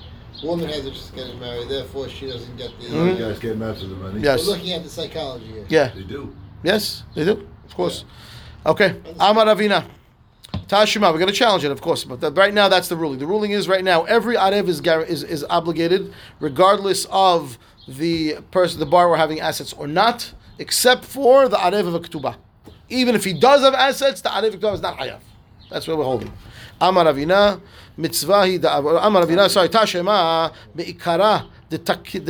Woman 0.43 0.67
has 0.67 0.79
interest 0.85 1.09
in 1.11 1.15
getting 1.15 1.39
married. 1.39 1.69
Therefore, 1.69 2.09
she 2.09 2.27
doesn't 2.27 2.57
get 2.57 2.71
the. 2.81 2.87
Mhm. 2.87 3.17
You 3.17 3.25
guys 3.25 3.39
get 3.39 3.57
mad 3.57 3.77
for 3.77 3.85
the 3.85 3.95
money? 3.95 4.19
Yes. 4.21 4.45
We're 4.45 4.53
looking 4.55 4.73
at 4.73 4.83
the 4.83 4.89
psychology 4.89 5.45
here. 5.45 5.65
Yeah. 5.69 5.87
They 5.95 6.03
do. 6.03 6.35
Yes, 6.63 7.03
they 7.15 7.23
do. 7.23 7.47
Of 7.65 7.75
course. 7.75 8.03
Okay. 8.65 8.97
Amar 9.19 9.45
Ravina. 9.45 9.85
Tashima, 10.67 11.13
we're 11.13 11.19
going 11.19 11.31
to 11.31 11.33
challenge 11.33 11.63
it, 11.63 11.71
of 11.71 11.79
course, 11.79 12.03
but 12.03 12.35
right 12.35 12.53
now 12.53 12.67
that's 12.67 12.89
the 12.89 12.95
ruling. 12.97 13.19
The 13.19 13.27
ruling 13.27 13.51
is 13.51 13.69
right 13.69 13.83
now 13.83 14.03
every 14.03 14.35
arev 14.35 14.67
is, 14.67 14.81
is 15.09 15.23
is 15.23 15.45
obligated, 15.49 16.13
regardless 16.41 17.05
of 17.09 17.57
the 17.87 18.35
person, 18.51 18.81
the 18.81 18.85
borrower 18.85 19.15
having 19.15 19.39
assets 19.39 19.71
or 19.71 19.87
not, 19.87 20.33
except 20.59 21.05
for 21.05 21.47
the 21.47 21.55
arev 21.55 21.87
of 21.87 21.95
a 21.95 21.99
ketubah. 22.01 22.35
Even 22.89 23.15
if 23.15 23.23
he 23.23 23.31
does 23.31 23.61
have 23.61 23.73
assets, 23.73 24.19
the 24.19 24.27
arev 24.29 24.55
of 24.55 24.59
ketubah 24.59 24.73
is 24.73 24.81
not 24.81 24.97
hayav. 24.97 25.19
That's 25.69 25.87
where 25.87 25.95
we're 25.95 26.03
holding. 26.03 26.33
Amar 26.81 27.05
Ravina, 27.05 27.61
mitzvah 27.95 28.39
hi 28.41 28.57
da 28.57 28.79
Amar 28.79 29.25
Ravina, 29.25 29.49
sorry, 29.49 29.69
the, 31.69 31.77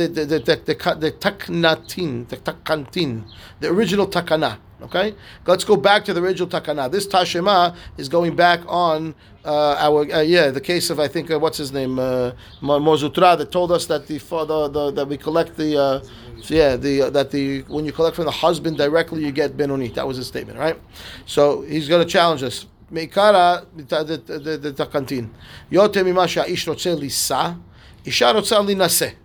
the, 0.06 0.24
the 0.24 1.12
taknatin 1.12 2.28
the 2.28 2.36
takantin 2.36 3.24
the 3.60 3.68
original 3.68 4.06
takana. 4.06 4.58
Okay, 4.80 5.16
let's 5.44 5.64
go 5.64 5.76
back 5.76 6.04
to 6.04 6.14
the 6.14 6.22
original 6.22 6.48
takana. 6.48 6.88
This 6.88 7.04
tashema 7.08 7.74
is 7.96 8.08
going 8.08 8.36
back 8.36 8.60
on 8.68 9.12
uh, 9.44 9.74
our 9.76 10.02
uh, 10.12 10.20
yeah 10.20 10.50
the 10.52 10.60
case 10.60 10.88
of 10.88 11.00
I 11.00 11.08
think 11.08 11.32
uh, 11.32 11.38
what's 11.40 11.58
his 11.58 11.72
name 11.72 11.98
uh, 11.98 12.30
Mozutra 12.62 13.36
that 13.38 13.50
told 13.50 13.72
us 13.72 13.86
that 13.86 14.06
the, 14.06 14.20
father 14.20 14.68
the 14.68 14.92
that 14.92 15.08
we 15.08 15.16
collect 15.16 15.56
the 15.56 15.76
uh, 15.76 16.04
yeah 16.42 16.76
the 16.76 17.02
uh, 17.02 17.10
that 17.10 17.32
the 17.32 17.62
when 17.62 17.86
you 17.86 17.92
collect 17.92 18.14
from 18.14 18.26
the 18.26 18.30
husband 18.30 18.78
directly 18.78 19.24
you 19.24 19.32
get 19.32 19.56
benoni. 19.56 19.88
That 19.88 20.06
was 20.06 20.16
his 20.16 20.28
statement, 20.28 20.56
right? 20.60 20.78
So 21.26 21.62
he's 21.62 21.88
going 21.88 22.06
to 22.06 22.08
challenge 22.08 22.44
us. 22.44 22.66
Meikara 22.92 23.66
the 23.76 24.72
takantin 24.76 25.28
yote 25.72 26.04
mimasha 26.04 26.48
ish 26.48 26.66
rotze 26.66 26.96
lisa 26.96 27.58
isha 28.04 28.26
rotze 28.26 28.54
linase. 28.64 29.16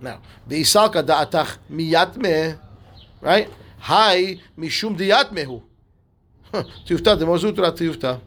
Now 0.00 0.20
beisalka 0.48 1.02
da'atach 1.04 1.58
miyatme, 1.70 2.58
right? 3.20 3.50
Hi, 3.86 4.40
mishum 4.58 4.98
diyatmehu. 4.98 5.62
Tiyufta, 6.52 7.16
the 7.16 7.24
mozutra 7.24 7.70
tiyufta. 7.70 8.20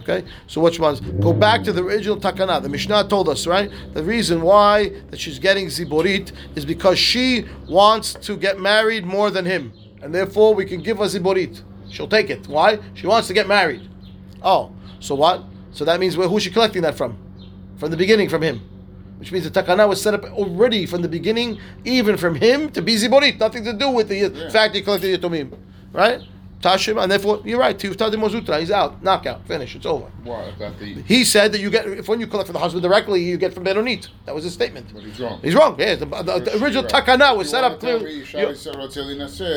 Okay, 0.00 0.22
so 0.46 0.60
which 0.60 0.78
ones? 0.78 1.00
Go 1.00 1.32
back 1.32 1.64
to 1.64 1.72
the 1.72 1.82
original 1.82 2.18
takana. 2.18 2.60
The 2.62 2.68
Mishnah 2.68 3.08
told 3.08 3.30
us, 3.30 3.46
right? 3.46 3.70
The 3.94 4.02
reason 4.02 4.42
why 4.42 4.90
that 5.10 5.18
she's 5.18 5.38
getting 5.38 5.68
ziborit 5.68 6.32
is 6.56 6.66
because 6.66 6.98
she 6.98 7.46
wants 7.70 8.12
to 8.12 8.36
get 8.36 8.60
married 8.60 9.06
more 9.06 9.30
than 9.30 9.46
him, 9.46 9.72
and 10.02 10.14
therefore 10.14 10.54
we 10.54 10.66
can 10.66 10.82
give 10.82 10.98
her 10.98 11.04
ziborit. 11.04 11.62
She'll 11.90 12.06
take 12.06 12.28
it. 12.28 12.46
Why? 12.46 12.78
She 12.92 13.06
wants 13.06 13.28
to 13.28 13.32
get 13.32 13.48
married. 13.48 13.88
Oh, 14.42 14.72
so 15.00 15.14
what? 15.14 15.42
So 15.70 15.86
that 15.86 16.00
means 16.00 16.16
who 16.16 16.36
is 16.36 16.42
she 16.42 16.50
collecting 16.50 16.82
that 16.82 16.98
from? 16.98 17.16
From 17.78 17.90
the 17.90 17.96
beginning, 17.96 18.28
from 18.28 18.42
him. 18.42 18.60
Which 19.22 19.30
means 19.30 19.48
the 19.48 19.62
takana 19.62 19.88
was 19.88 20.02
set 20.02 20.14
up 20.14 20.24
already 20.32 20.84
from 20.84 21.00
the 21.00 21.08
beginning, 21.08 21.60
even 21.84 22.16
from 22.16 22.34
him 22.34 22.70
to 22.70 22.82
be 22.82 22.96
ziborit. 22.96 23.38
Nothing 23.38 23.62
to 23.62 23.72
do 23.72 23.88
with 23.88 24.08
the 24.08 24.50
fact 24.50 24.74
he 24.74 24.82
collected 24.82 25.20
yatomim, 25.20 25.56
right? 25.92 26.20
Tashim, 26.60 27.00
and 27.00 27.10
therefore 27.10 27.40
you're 27.44 27.60
right. 27.60 27.78
Tifta 27.78 28.10
de 28.10 28.16
mozutra, 28.16 28.58
he's 28.58 28.72
out, 28.72 29.00
knockout, 29.00 29.46
finish, 29.46 29.76
it's 29.76 29.86
over. 29.86 30.06
Why? 30.24 30.52
The. 30.58 31.04
He 31.06 31.24
said 31.24 31.52
that 31.52 31.60
you 31.60 31.70
get 31.70 31.86
if 31.86 32.08
when 32.08 32.18
you 32.18 32.26
collect 32.26 32.48
from 32.48 32.54
the 32.54 32.58
husband 32.58 32.82
directly, 32.82 33.22
you 33.22 33.36
get 33.36 33.54
from 33.54 33.64
Benonit. 33.64 34.08
That 34.26 34.34
was 34.34 34.42
his 34.42 34.54
statement. 34.54 34.92
But 34.92 35.04
he's 35.04 35.20
wrong. 35.20 35.40
He's 35.40 35.54
wrong. 35.54 35.76
Yeah, 35.78 35.94
the, 35.94 36.06
the, 36.06 36.40
the 36.40 36.60
original 36.60 36.82
takana 36.82 37.36
was 37.36 37.48
set 37.48 37.62
up 37.62 37.78
clearly. 37.78 38.24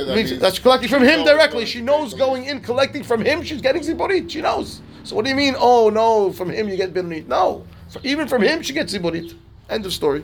That 0.05 0.39
that's 0.39 0.59
collecting 0.59 0.89
from 0.89 1.01
him 1.01 1.25
directly. 1.25 1.65
She 1.65 1.81
knows 1.81 2.13
going 2.13 2.45
in, 2.45 2.59
collecting 2.59 3.03
from 3.03 3.25
him, 3.25 3.41
she's 3.41 3.61
getting 3.61 3.81
ziborit. 3.81 4.29
She 4.29 4.41
knows. 4.41 4.81
So 5.03 5.15
what 5.15 5.25
do 5.25 5.29
you 5.31 5.35
mean? 5.35 5.55
Oh 5.57 5.89
no, 5.89 6.31
from 6.31 6.51
him 6.51 6.69
you 6.69 6.77
get 6.77 6.93
benonit. 6.93 7.25
No, 7.27 7.65
even 8.03 8.27
from 8.27 8.41
him 8.43 8.61
she 8.61 8.73
gets 8.73 8.93
ziborit. 8.93 9.35
End 9.68 9.84
of 9.86 9.92
story. 9.92 10.22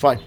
Fine. 0.00 0.20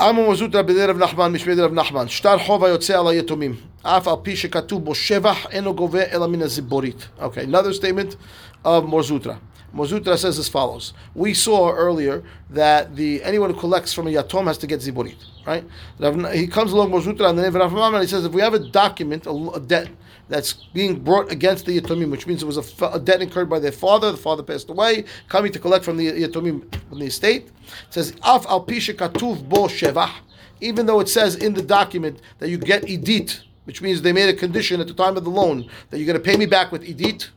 עמו 0.00 0.30
מזוטרא 0.30 0.62
בדרב 0.62 0.98
נחמן 0.98 1.32
משמי 1.32 1.54
דרב 1.54 1.72
נחמן 1.72 2.08
שטר 2.08 2.38
חוב 2.38 2.64
היוצא 2.64 2.98
על 2.98 3.08
היתומים 3.08 3.56
אף 3.82 4.08
על 4.08 4.14
פי 4.22 4.36
שכתוב 4.36 4.84
בו 4.84 4.94
שבח 4.94 5.46
אינו 5.50 5.74
גובה 5.74 6.02
אלא 6.12 6.26
מן 6.28 6.42
הזיבורית. 6.42 7.08
Okay, 7.20 7.44
another 7.44 7.72
statement 7.72 8.16
of 8.64 8.84
Morzutra. 8.84 9.36
Morzutra 9.76 10.16
says 10.18 10.38
as 10.38 10.48
follows. 10.48 10.94
We 11.14 11.34
saw 11.34 11.72
earlier 11.72 12.22
that 12.50 12.96
the 12.96 13.22
anyone 13.22 13.50
who 13.52 13.60
collects 13.60 13.92
from 13.92 14.06
a 14.06 14.10
yatom 14.10 14.46
has 14.46 14.58
to 14.58 14.66
get 14.66 14.80
ziborit, 14.80 15.20
right? 15.46 15.64
Rav- 16.00 16.32
He 16.32 16.46
comes 16.46 16.72
along 16.72 16.90
Morzutra 16.90 17.28
and 17.28 17.38
the 17.38 17.42
name 17.42 17.54
of 17.56 17.60
Rav 17.62 17.72
Maman, 17.72 17.94
and 18.00 18.04
he 18.04 18.08
says 18.08 18.24
if 18.24 18.32
we 18.32 18.40
have 18.40 18.54
a 18.54 18.64
document, 18.82 19.26
a, 19.26 19.30
a 19.30 19.60
debt 19.60 19.88
that's 20.29 20.53
being 20.73 20.99
brought 20.99 21.31
against 21.31 21.65
the 21.65 21.79
yatomim, 21.79 22.09
which 22.11 22.27
means 22.27 22.43
it 22.43 22.45
was 22.45 22.57
a, 22.57 22.85
a 22.85 22.99
debt 22.99 23.21
incurred 23.21 23.49
by 23.49 23.59
their 23.59 23.71
father, 23.71 24.11
the 24.11 24.17
father 24.17 24.43
passed 24.43 24.69
away, 24.69 25.03
coming 25.27 25.51
to 25.51 25.59
collect 25.59 25.83
from 25.83 25.97
the 25.97 26.11
yatomim 26.11 26.63
from 26.87 26.99
the 26.99 27.07
estate. 27.07 27.47
It 27.47 27.93
says 27.93 28.13
af 28.23 28.45
al 28.47 28.63
katuv 28.65 29.49
bo 29.49 29.63
shevach, 29.63 30.13
even 30.61 30.85
though 30.85 30.99
it 30.99 31.09
says 31.09 31.35
in 31.35 31.53
the 31.53 31.61
document 31.61 32.21
that 32.37 32.49
you 32.49 32.57
get 32.57 32.83
idit, 32.83 33.41
which 33.65 33.81
means 33.81 34.01
they 34.01 34.13
made 34.13 34.29
a 34.29 34.33
condition 34.33 34.79
at 34.79 34.87
the 34.87 34.93
time 34.93 35.17
of 35.17 35.23
the 35.23 35.29
loan 35.29 35.69
that 35.89 35.97
you're 35.97 36.07
going 36.07 36.17
to 36.17 36.23
pay 36.23 36.37
me 36.37 36.45
back 36.45 36.71
with 36.71 36.83
idit. 36.83 37.29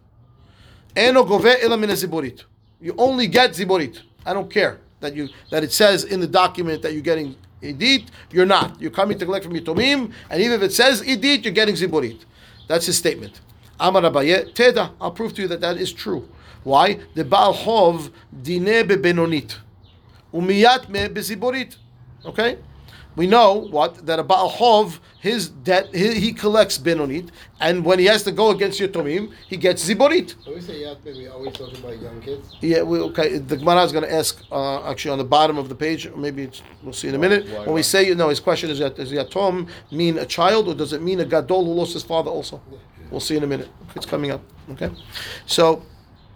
Ziborit. 0.94 2.44
You 2.81 2.94
only 2.98 3.26
get 3.26 3.52
ziborit. 3.52 4.00
I 4.26 4.35
don't 4.35 4.50
care 4.50 4.81
that 5.00 5.14
you 5.16 5.28
that 5.50 5.64
it 5.64 5.72
says 5.72 6.05
in 6.05 6.20
the 6.20 6.26
document 6.26 6.83
that 6.83 6.92
you're 6.92 7.02
getting 7.02 7.37
idit. 7.62 8.09
You're 8.31 8.46
not. 8.46 8.81
You're 8.81 8.90
coming 8.90 9.18
to 9.18 9.24
collect 9.24 9.44
from 9.44 9.55
Yitomim, 9.55 10.12
and 10.28 10.42
even 10.42 10.52
if 10.52 10.62
it 10.62 10.72
says 10.72 11.00
idit, 11.02 11.44
you're 11.44 11.55
getting 11.55 11.74
ziborit. 11.74 12.24
That's 12.72 12.87
his 12.87 12.96
statement. 12.96 13.38
Amar 13.78 14.00
Abaye, 14.00 14.50
Teda, 14.54 14.92
I'll 14.98 15.11
prove 15.11 15.35
to 15.35 15.42
you 15.42 15.48
that 15.48 15.61
that 15.61 15.76
is 15.76 15.92
true. 15.92 16.26
Why? 16.64 17.00
The 17.12 17.22
Baal 17.22 17.52
Chov 17.52 18.11
dine 18.32 18.88
bebenonit. 18.88 19.58
Umiyat 20.32 20.88
me 20.88 21.00
beziborit. 21.00 21.76
Okay? 22.24 22.56
We 23.14 23.27
know 23.27 23.68
what? 23.70 24.07
That 24.07 24.18
a 24.18 24.22
Baal 24.22 24.51
Chov, 24.51 24.98
his 25.20 25.48
debt, 25.48 25.94
he, 25.94 26.14
he 26.18 26.33
collects 26.33 26.79
benonit, 26.79 27.29
and 27.61 27.85
when 27.85 27.98
he 27.98 28.07
has 28.07 28.22
to 28.22 28.33
go 28.33 28.51
against 28.51 28.81
Yitomim, 28.81 29.33
he 29.48 29.57
gets 29.57 29.87
ziborit. 29.87 30.35
When 30.46 30.55
we 30.55 30.61
say 30.62 30.81
yat, 30.81 31.05
we 31.05 31.29
always 31.29 31.53
talking 31.53 31.79
about 31.79 32.01
young 32.01 32.20
kids. 32.22 32.57
Yeah, 32.61 32.83
we, 32.83 32.98
okay. 33.01 33.38
The 33.38 33.59
Gemara 33.59 33.83
is 33.83 33.92
going 33.92 34.05
to 34.05 34.12
ask 34.12 34.42
uh, 34.51 34.88
actually 34.90 35.11
on 35.12 35.18
the 35.18 35.25
bottom 35.25 35.59
of 35.59 35.68
the 35.68 35.75
page. 35.75 36.11
Maybe 36.16 36.44
it's, 36.44 36.62
we'll 36.83 36.94
see 36.94 37.09
in 37.09 37.14
a 37.14 37.18
minute. 37.18 37.48
why 37.48 37.66
when 37.66 37.75
we 37.75 37.83
say 37.83 38.14
no, 38.14 38.31
his 38.31 38.40
question 38.40 38.70
is: 38.70 38.79
that 38.79 38.96
Does 38.96 39.12
yatom 39.12 39.68
mean 39.90 40.18
a 40.18 40.27
child, 40.27 40.68
or 40.68 40.75
does 40.75 40.92
it 40.92 41.03
mean 41.03 41.20
a 41.20 41.25
gadol 41.27 41.64
who 41.64 41.72
lost 41.72 41.92
his 41.92 42.03
father 42.03 42.31
also? 42.31 42.61
We'll 43.11 43.20
see 43.20 43.37
in 43.37 43.42
a 43.42 43.46
minute. 43.46 43.68
It's 43.94 44.07
coming 44.07 44.31
up. 44.31 44.40
Okay, 44.70 44.90
so 45.44 45.83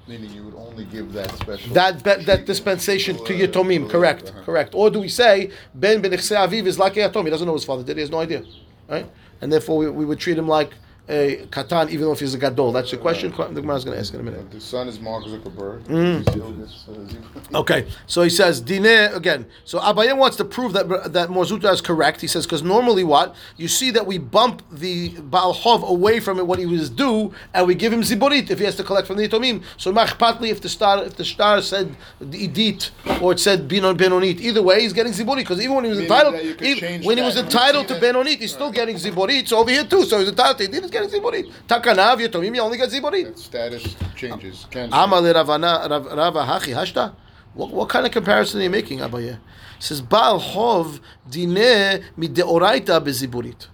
Meaning 0.09 0.31
you 0.31 0.45
would 0.45 0.55
only 0.55 0.85
give 0.85 1.13
that 1.15 1.31
special. 1.37 1.75
that 1.75 2.05
that, 2.05 2.27
that 2.27 2.47
dispensation 2.47 3.17
to 3.25 3.33
yatomim, 3.33 3.91
correct, 3.91 4.29
uh-huh. 4.29 4.43
correct. 4.45 4.75
Or 4.75 4.89
do 4.89 5.01
we 5.01 5.09
say 5.09 5.51
ben 5.75 6.01
ben 6.01 6.13
aviv 6.13 6.67
is 6.67 6.79
like 6.79 6.97
a 6.97 7.09
yatom? 7.09 7.25
He 7.25 7.31
doesn't 7.31 7.47
know 7.47 7.55
his 7.55 7.65
father 7.65 7.83
did. 7.83 7.97
He 7.97 8.03
has 8.03 8.11
no 8.11 8.21
idea, 8.21 8.45
right? 8.89 9.07
And 9.41 9.53
therefore 9.53 9.79
we, 9.79 9.91
we 9.91 10.05
would 10.05 10.21
treat 10.21 10.39
him 10.39 10.47
like 10.47 10.71
a 11.09 11.47
katan, 11.51 11.89
even 11.91 12.07
though 12.07 12.13
if 12.13 12.21
he's 12.21 12.35
a 12.35 12.39
gadol. 12.39 12.73
That's 12.73 12.91
the 12.91 12.97
question. 12.97 13.31
The 13.31 13.61
Gemara 13.61 13.77
is 13.77 13.85
going 13.85 13.95
to 13.95 14.01
ask 14.01 14.13
in 14.13 14.21
a 14.21 14.23
minute. 14.23 14.51
The 14.51 14.61
son 14.61 14.89
is 14.89 14.99
Mark 14.99 15.25
Zuckerberg. 15.25 15.85
Mm. 15.85 16.19
He 16.19 16.23
still 16.23 16.53
gets, 16.53 16.89
uh. 16.89 17.59
Okay, 17.59 17.87
so 18.07 18.23
he 18.23 18.31
says 18.31 18.61
dine 18.61 18.87
again. 18.87 19.47
So 19.65 19.79
Abaye 19.79 20.17
wants 20.17 20.37
to 20.39 20.45
prove 20.45 20.73
that 20.73 21.13
that 21.13 21.29
Morzuta 21.29 21.73
is 21.73 21.81
correct. 21.81 22.21
He 22.21 22.27
says 22.27 22.45
because 22.45 22.63
normally 22.63 23.05
what 23.05 23.35
you 23.57 23.69
see 23.69 23.91
that 23.93 24.07
we 24.07 24.19
bump 24.19 24.63
the 24.71 25.11
Baal 25.21 25.55
Chov 25.55 25.87
away 25.89 26.21
from 26.21 26.39
it 26.39 26.47
what 26.47 26.59
he 26.59 26.67
was 26.67 26.91
due, 26.91 27.33
and 27.55 27.67
we 27.67 27.75
give 27.75 27.93
him 27.93 28.03
ziborit 28.03 28.51
if 28.51 28.59
he 28.59 28.65
has 28.65 28.77
to 28.77 28.85
collect 28.85 29.07
from 29.07 29.17
the 29.17 29.29
Yitomim. 29.29 29.63
So 29.77 29.93
machpatli 29.93 30.51
if 30.51 30.61
the 30.61 30.69
star 30.69 31.05
if 31.05 31.17
the 31.17 31.25
star 31.25 31.63
said 31.63 31.95
idit 32.21 32.91
or 33.23 33.33
it 33.33 33.41
said 33.41 33.69
binon 33.69 33.97
benonit, 33.97 34.41
either 34.41 34.63
way 34.63 34.81
he's 34.81 34.93
getting 34.93 35.13
ziborit 35.13 35.39
because 35.39 35.61
even 35.61 35.77
when 35.77 35.85
he 35.85 35.91
was 35.91 35.99
Meaning 35.99 36.13
entitled, 36.13 36.35
that 36.35 36.45
you 36.45 36.55
could 36.55 36.67
even 36.67 37.03
when 37.05 37.19
he 37.19 37.23
was 37.23 37.37
entitled 37.37 37.89
to 37.89 37.95
benonit, 37.95 38.39
he's 38.39 38.53
still 38.53 38.73
getting 38.73 38.97
ziborit. 38.97 39.47
So 39.49 39.59
over 39.59 39.71
here 39.71 39.85
too, 39.85 40.05
so 40.05 40.19
he's 40.19 40.29
entitled 40.29 40.59
to 40.59 40.69
idit, 40.69 40.96
he's 40.96 40.96
getting 40.96 41.10
ziborit. 41.10 41.52
Takanav 41.68 42.18
Yitomim, 42.20 42.56
you 42.56 42.62
only 42.62 42.78
get 42.78 42.90
ziborit. 42.90 43.26
That 43.26 43.40
status 43.40 43.96
changes. 44.16 44.66
Can 44.70 44.90
Amar 44.94 45.22
le 45.22 45.34
Ravana 45.34 45.88
Rav- 45.90 46.06
Rava 46.06 46.40
Hachi 46.46 46.74
Hashta. 46.74 47.14
What, 47.54 47.70
what 47.72 47.90
kind 47.90 48.06
of 48.06 48.12
comparison 48.12 48.60
are 48.62 48.64
you 48.64 48.70
making, 48.70 49.00
Abaye? 49.00 49.34
It 49.34 49.40
says 49.80 50.02
Baal 50.02 50.40
Chov 50.40 51.00
dine 51.30 52.04
mideoraita 52.18 53.00
beziburit. 53.02 53.68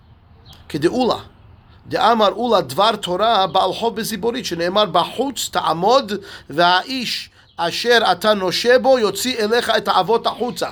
כדאולה. 0.69 1.19
דאמר 1.88 2.32
אולה 2.32 2.62
דבר 2.62 2.95
תורה 2.95 3.47
בעל 3.47 3.73
חוב 3.73 3.95
בזיבורית, 3.95 4.45
שנאמר 4.45 4.86
בחוץ 4.86 5.50
תעמוד 5.52 6.12
והאיש 6.50 7.30
אשר 7.58 7.97
אתה 8.12 8.34
נושה 8.34 8.80
בו 8.80 9.00
יוציא 9.00 9.38
אליך 9.38 9.71
את 9.78 9.88
האבות 9.88 10.28
החוצה. 10.28 10.69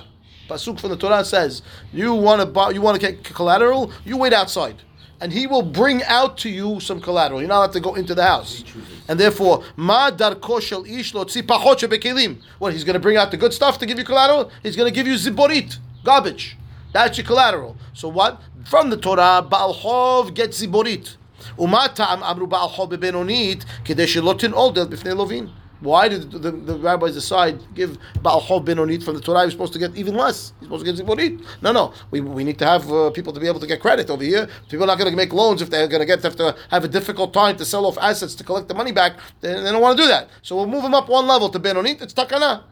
Pasuk 0.49 0.79
from 0.79 0.89
the 0.89 0.97
Torah 0.97 1.23
says, 1.25 1.61
you 1.93 2.13
want 2.13 2.39
to 2.39 2.45
buy, 2.45 2.69
you 2.69 2.81
want 2.81 2.99
to 2.99 3.01
get 3.01 3.23
collateral, 3.33 3.91
you 4.05 4.17
wait 4.17 4.33
outside. 4.33 4.75
And 5.21 5.31
he 5.31 5.47
will 5.47 5.61
bring 5.61 6.03
out 6.03 6.37
to 6.39 6.49
you 6.49 6.79
some 6.79 6.99
collateral. 6.99 7.39
You're 7.39 7.47
not 7.47 7.57
allowed 7.57 7.73
to 7.73 7.79
go 7.79 7.95
into 7.95 8.13
the 8.13 8.23
house. 8.23 8.63
And 9.07 9.19
therefore, 9.19 9.63
ma 9.75 10.11
darko 10.11 10.61
shel 10.61 10.83
ish 10.85 11.13
lotzi 11.13 11.41
pachot 11.41 11.79
shebekelim. 11.79 12.41
What, 12.59 12.73
he's 12.73 12.83
going 12.83 12.95
to 12.95 12.99
bring 12.99 13.17
out 13.17 13.31
the 13.31 13.37
good 13.37 13.53
stuff 13.53 13.79
to 13.79 13.85
give 13.85 13.97
you 13.97 14.03
collateral? 14.03 14.51
He's 14.61 14.75
going 14.75 14.91
to 14.91 14.95
give 14.95 15.07
you 15.07 15.15
ziborit, 15.15 15.77
garbage. 16.03 16.57
That's 16.91 17.17
your 17.17 17.25
collateral. 17.25 17.77
So 17.93 18.09
what? 18.09 18.41
From 18.65 18.89
the 18.89 18.97
Torah, 18.97 19.45
Baal 19.47 19.73
Chov 19.73 20.33
gets 20.33 20.61
ziborit. 20.61 21.17
ומה 21.59 21.87
טעם 21.87 22.23
אמרו 22.23 22.47
בעל 22.47 22.69
חוב 22.69 22.89
בבינונית 22.89 23.65
כדי 23.85 24.07
שלא 24.07 24.35
תנעול 24.37 24.73
דלת 24.73 24.89
בפני 24.89 25.11
לווין? 25.11 25.47
Why 25.80 26.08
did 26.08 26.30
the, 26.30 26.38
the, 26.38 26.50
the 26.50 26.78
rabbis 26.78 27.14
decide 27.14 27.58
give 27.74 27.98
Baal 28.22 28.40
Chov 28.40 28.66
Benonit 28.66 29.02
from 29.02 29.14
the 29.14 29.20
Torah? 29.20 29.44
He's 29.44 29.52
supposed 29.52 29.72
to 29.72 29.78
get 29.78 29.96
even 29.96 30.14
less. 30.14 30.52
He's 30.60 30.66
supposed 30.66 30.84
to 30.84 30.92
get 30.92 31.06
Ziborit. 31.06 31.44
No, 31.62 31.72
no. 31.72 31.94
We, 32.10 32.20
we 32.20 32.44
need 32.44 32.58
to 32.58 32.66
have 32.66 32.90
uh, 32.92 33.10
people 33.10 33.32
to 33.32 33.40
be 33.40 33.46
able 33.46 33.60
to 33.60 33.66
get 33.66 33.80
credit 33.80 34.10
over 34.10 34.22
here. 34.22 34.48
People 34.68 34.84
are 34.84 34.88
not 34.88 34.98
going 34.98 35.10
to 35.10 35.16
make 35.16 35.32
loans 35.32 35.62
if 35.62 35.70
they're 35.70 35.88
going 35.88 36.00
to 36.00 36.06
get 36.06 36.22
have 36.22 36.36
to 36.36 36.54
have 36.70 36.84
a 36.84 36.88
difficult 36.88 37.32
time 37.32 37.56
to 37.56 37.64
sell 37.64 37.86
off 37.86 37.96
assets 37.98 38.34
to 38.36 38.44
collect 38.44 38.68
the 38.68 38.74
money 38.74 38.92
back. 38.92 39.14
They, 39.40 39.54
they 39.54 39.72
don't 39.72 39.80
want 39.80 39.96
to 39.96 40.02
do 40.02 40.08
that. 40.08 40.28
So 40.42 40.56
we'll 40.56 40.66
move 40.66 40.82
them 40.82 40.94
up 40.94 41.08
one 41.08 41.26
level 41.26 41.48
to 41.48 41.58
Benonit. 41.58 42.02
It's 42.02 42.12
Takana. 42.12 42.64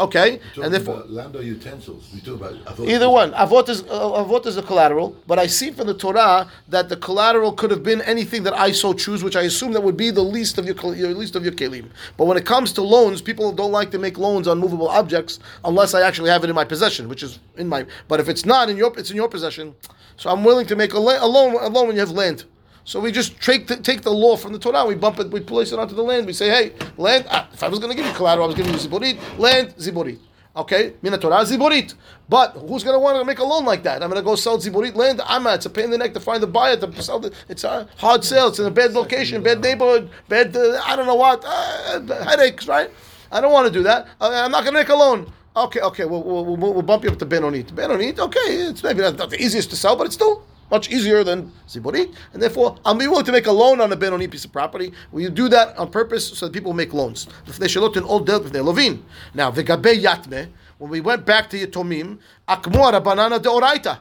Okay, 0.00 0.40
and 0.60 0.72
therefore. 0.74 1.04
land 1.06 1.36
or 1.36 1.42
utensils. 1.42 2.10
We 2.14 2.20
talk 2.20 2.36
about. 2.40 2.54
I 2.66 2.72
thought- 2.72 2.88
Either 2.88 3.08
one. 3.10 3.32
Avot 3.32 3.68
is 3.68 3.82
uh, 3.82 4.24
avot 4.24 4.46
is 4.46 4.56
a 4.56 4.62
collateral, 4.62 5.14
but 5.26 5.38
I 5.38 5.46
see 5.46 5.70
from 5.70 5.86
the 5.86 5.94
Torah 5.94 6.48
that 6.68 6.88
the 6.88 6.96
collateral 6.96 7.52
could 7.52 7.70
have 7.70 7.82
been 7.84 8.00
anything 8.02 8.42
that 8.44 8.54
I 8.58 8.72
so 8.72 8.94
choose, 8.94 9.22
which 9.22 9.36
I 9.36 9.42
assume 9.42 9.72
that 9.74 9.82
would 9.82 9.96
be 9.96 10.10
the 10.10 10.22
least 10.22 10.58
of 10.58 10.64
your, 10.66 10.74
your 10.96 11.10
least 11.14 11.36
of 11.36 11.44
your 11.44 11.52
kelim. 11.52 11.86
But 12.16 12.24
when 12.24 12.36
it 12.36 12.46
comes 12.46 12.72
to 12.72 12.82
loans, 12.82 13.22
people 13.22 13.52
don't 13.52 13.70
like 13.70 13.90
to 13.92 13.98
make 13.98 14.18
loans 14.18 14.48
on 14.48 14.58
movable 14.58 14.88
objects 14.88 15.38
unless 15.64 15.94
I 15.94 16.00
actually 16.00 16.30
have 16.30 16.42
it 16.42 16.50
in 16.50 16.56
my 16.56 16.64
possession, 16.64 17.08
which 17.08 17.22
is 17.22 17.38
in 17.56 17.68
my. 17.68 17.86
But 18.08 18.18
if 18.18 18.28
it's 18.28 18.44
not 18.46 18.70
in 18.70 18.76
your, 18.76 18.92
it's 18.98 19.10
in 19.10 19.16
your 19.16 19.28
possession. 19.28 19.74
So 20.16 20.30
I'm 20.30 20.42
willing 20.42 20.66
to 20.66 20.74
make 20.76 20.94
a, 20.94 20.98
la- 20.98 21.24
a 21.24 21.26
loan 21.26 21.54
a 21.60 21.68
loan 21.68 21.86
when 21.88 21.96
you 21.96 22.00
have 22.00 22.10
land. 22.10 22.44
So 22.84 22.98
we 23.00 23.12
just 23.12 23.40
take 23.40 23.68
the, 23.68 23.76
take 23.76 24.02
the 24.02 24.10
law 24.10 24.36
from 24.36 24.52
the 24.52 24.58
Torah, 24.58 24.84
we 24.84 24.94
bump 24.94 25.20
it, 25.20 25.30
we 25.30 25.40
place 25.40 25.72
it 25.72 25.78
onto 25.78 25.94
the 25.94 26.02
land. 26.02 26.26
We 26.26 26.32
say, 26.32 26.48
hey, 26.48 26.72
land. 26.96 27.26
ah, 27.30 27.48
if 27.52 27.62
I 27.62 27.68
was 27.68 27.78
going 27.78 27.90
to 27.90 27.96
give 27.96 28.06
you 28.06 28.12
collateral, 28.12 28.44
I 28.44 28.48
was 28.48 28.56
giving 28.56 28.72
you 28.72 28.78
ziborit. 28.78 29.18
Land, 29.38 29.74
ziborit. 29.76 30.18
Okay, 30.54 30.92
mina 31.00 31.16
Torah 31.16 31.44
ziborit. 31.44 31.94
But 32.28 32.52
who's 32.52 32.84
going 32.84 32.94
to 32.94 32.98
want 32.98 33.18
to 33.18 33.24
make 33.24 33.38
a 33.38 33.44
loan 33.44 33.64
like 33.64 33.82
that? 33.84 34.02
I'm 34.02 34.10
going 34.10 34.20
to 34.20 34.24
go 34.24 34.34
sell 34.34 34.58
ziborit 34.58 34.94
land. 34.94 35.20
I'm 35.24 35.46
it's 35.46 35.64
a 35.64 35.70
pain 35.70 35.86
in 35.86 35.90
the 35.90 35.98
neck 35.98 36.12
to 36.14 36.20
find 36.20 36.42
the 36.42 36.46
buyer 36.46 36.76
to 36.76 37.02
sell 37.02 37.20
the. 37.20 37.32
It's 37.48 37.64
a 37.64 37.88
hard 37.96 38.24
sale. 38.24 38.48
It's 38.48 38.58
in 38.58 38.66
a 38.66 38.70
bad 38.70 38.92
location, 38.92 39.42
bad 39.42 39.60
neighborhood, 39.60 40.10
bad. 40.28 40.54
Uh, 40.54 40.80
I 40.84 40.96
don't 40.96 41.06
know 41.06 41.14
what 41.14 41.42
uh, 41.46 42.24
headaches, 42.24 42.66
right? 42.68 42.90
I 43.30 43.40
don't 43.40 43.52
want 43.52 43.66
to 43.66 43.72
do 43.72 43.82
that. 43.84 44.08
Uh, 44.20 44.42
I'm 44.44 44.50
not 44.50 44.64
going 44.64 44.74
to 44.74 44.80
make 44.80 44.90
a 44.90 44.94
loan. 44.94 45.32
Okay, 45.54 45.80
okay, 45.80 46.04
we'll, 46.04 46.22
we'll, 46.22 46.44
we'll, 46.44 46.72
we'll 46.74 46.82
bump 46.82 47.04
you 47.04 47.10
up 47.10 47.18
to 47.18 47.26
Benonit. 47.26 47.72
Benonit, 47.72 48.18
okay, 48.18 48.40
it's 48.40 48.82
maybe 48.82 49.02
not, 49.02 49.16
not 49.16 49.30
the 49.30 49.42
easiest 49.42 49.70
to 49.70 49.76
sell, 49.76 49.96
but 49.96 50.06
it's 50.06 50.14
still 50.14 50.44
much 50.72 50.90
easier 50.90 51.22
than 51.22 51.52
Ziborit, 51.68 52.12
and 52.32 52.42
therefore 52.42 52.76
be 52.98 53.06
willing 53.06 53.26
to 53.26 53.30
make 53.30 53.46
a 53.46 53.52
loan 53.52 53.80
on 53.80 53.92
a 53.92 53.96
Benoni 53.96 54.26
piece 54.26 54.46
of 54.46 54.52
property. 54.52 54.90
We 55.12 55.28
do 55.28 55.48
that 55.50 55.76
on 55.78 55.90
purpose 55.90 56.26
so 56.38 56.46
that 56.46 56.52
people 56.52 56.72
make 56.72 56.94
loans. 56.94 57.28
If 57.46 57.58
they 57.58 57.66
shalot 57.66 57.96
in 57.96 58.04
old 58.04 58.26
dealt 58.26 58.44
with 58.44 58.54
their 58.54 58.62
lovin. 58.62 59.04
Now 59.34 59.50
the 59.50 59.62
gabe 59.62 60.02
yatme, 60.02 60.48
when 60.78 60.90
we 60.90 61.00
went 61.00 61.26
back 61.26 61.50
to 61.50 61.66
Yatomim, 61.66 62.18
akmo 62.48 63.04
banana 63.04 63.38
deoraita. 63.38 64.00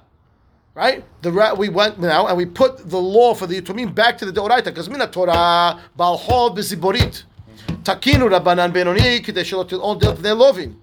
Right? 0.73 1.03
The 1.21 1.55
we 1.57 1.67
went 1.67 1.99
now 1.99 2.27
and 2.27 2.37
we 2.37 2.45
put 2.45 2.89
the 2.89 2.97
law 2.97 3.33
for 3.33 3.45
the 3.45 3.61
Yatomim 3.61 3.93
back 3.93 4.17
to 4.19 4.25
the 4.25 4.31
deoraita 4.31 4.65
because 4.65 4.89
mina 4.89 5.07
Torah 5.07 5.77
balchov 5.99 6.57
beziborit. 6.57 7.23
Takinu 7.83 8.29
rabanan 8.29 8.71
benoni 8.71 9.19
kidei 9.19 9.43
shalot 9.43 9.69
dealt 9.69 9.99
with 9.99 10.21
their 10.21 10.35
lovin. 10.35 10.80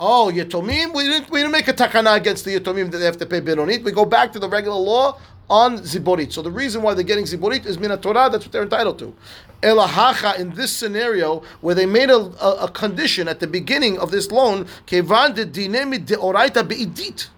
Oh, 0.00 0.30
Yatomim, 0.32 0.94
we 0.94 1.04
didn't 1.04 1.30
we 1.30 1.40
didn't 1.40 1.52
make 1.52 1.66
a 1.66 1.72
takana 1.72 2.16
against 2.16 2.44
the 2.44 2.58
Yatomim 2.58 2.90
that 2.92 2.98
they 2.98 3.04
have 3.04 3.16
to 3.18 3.26
pay 3.26 3.40
Benonit. 3.40 3.82
We 3.82 3.90
go 3.90 4.04
back 4.04 4.32
to 4.32 4.38
the 4.38 4.48
regular 4.48 4.78
law 4.78 5.18
on 5.50 5.78
Ziborit. 5.78 6.32
So 6.32 6.42
the 6.42 6.50
reason 6.50 6.82
why 6.82 6.94
they're 6.94 7.02
getting 7.02 7.24
Ziborit 7.24 7.66
is 7.66 7.78
Mina 7.78 7.96
Torah, 7.96 8.28
that's 8.30 8.44
what 8.44 8.52
they're 8.52 8.62
entitled 8.62 8.98
to. 9.00 9.14
Elahacha, 9.62 10.38
in 10.38 10.50
this 10.50 10.76
scenario, 10.76 11.42
where 11.62 11.74
they 11.74 11.86
made 11.86 12.10
a, 12.10 12.16
a, 12.16 12.64
a 12.64 12.70
condition 12.70 13.26
at 13.26 13.40
the 13.40 13.46
beginning 13.46 13.98
of 13.98 14.10
this 14.10 14.30
loan, 14.30 14.66
Kevan 14.86 15.34
de 15.34 15.46
dinemi 15.46 16.04
de 16.04 16.16
oraita 16.16 16.62
beidit. 16.62 17.28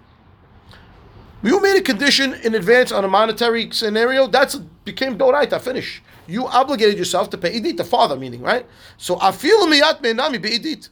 You 1.41 1.59
made 1.61 1.77
a 1.77 1.81
condition 1.81 2.35
in 2.43 2.53
advance 2.53 2.91
on 2.91 3.03
a 3.03 3.07
monetary 3.07 3.71
scenario, 3.71 4.27
that's 4.27 4.57
became 4.85 5.17
doraita, 5.17 5.59
finish. 5.59 6.03
You 6.27 6.45
obligated 6.45 6.99
yourself 6.99 7.31
to 7.31 7.37
pay 7.37 7.59
idit, 7.59 7.77
the 7.77 7.83
father 7.83 8.15
meaning, 8.15 8.41
right? 8.41 8.67
So 8.97 9.15
afilu 9.15 9.67
miyat 9.67 10.03
menami 10.03 10.37
beidit. 10.37 10.89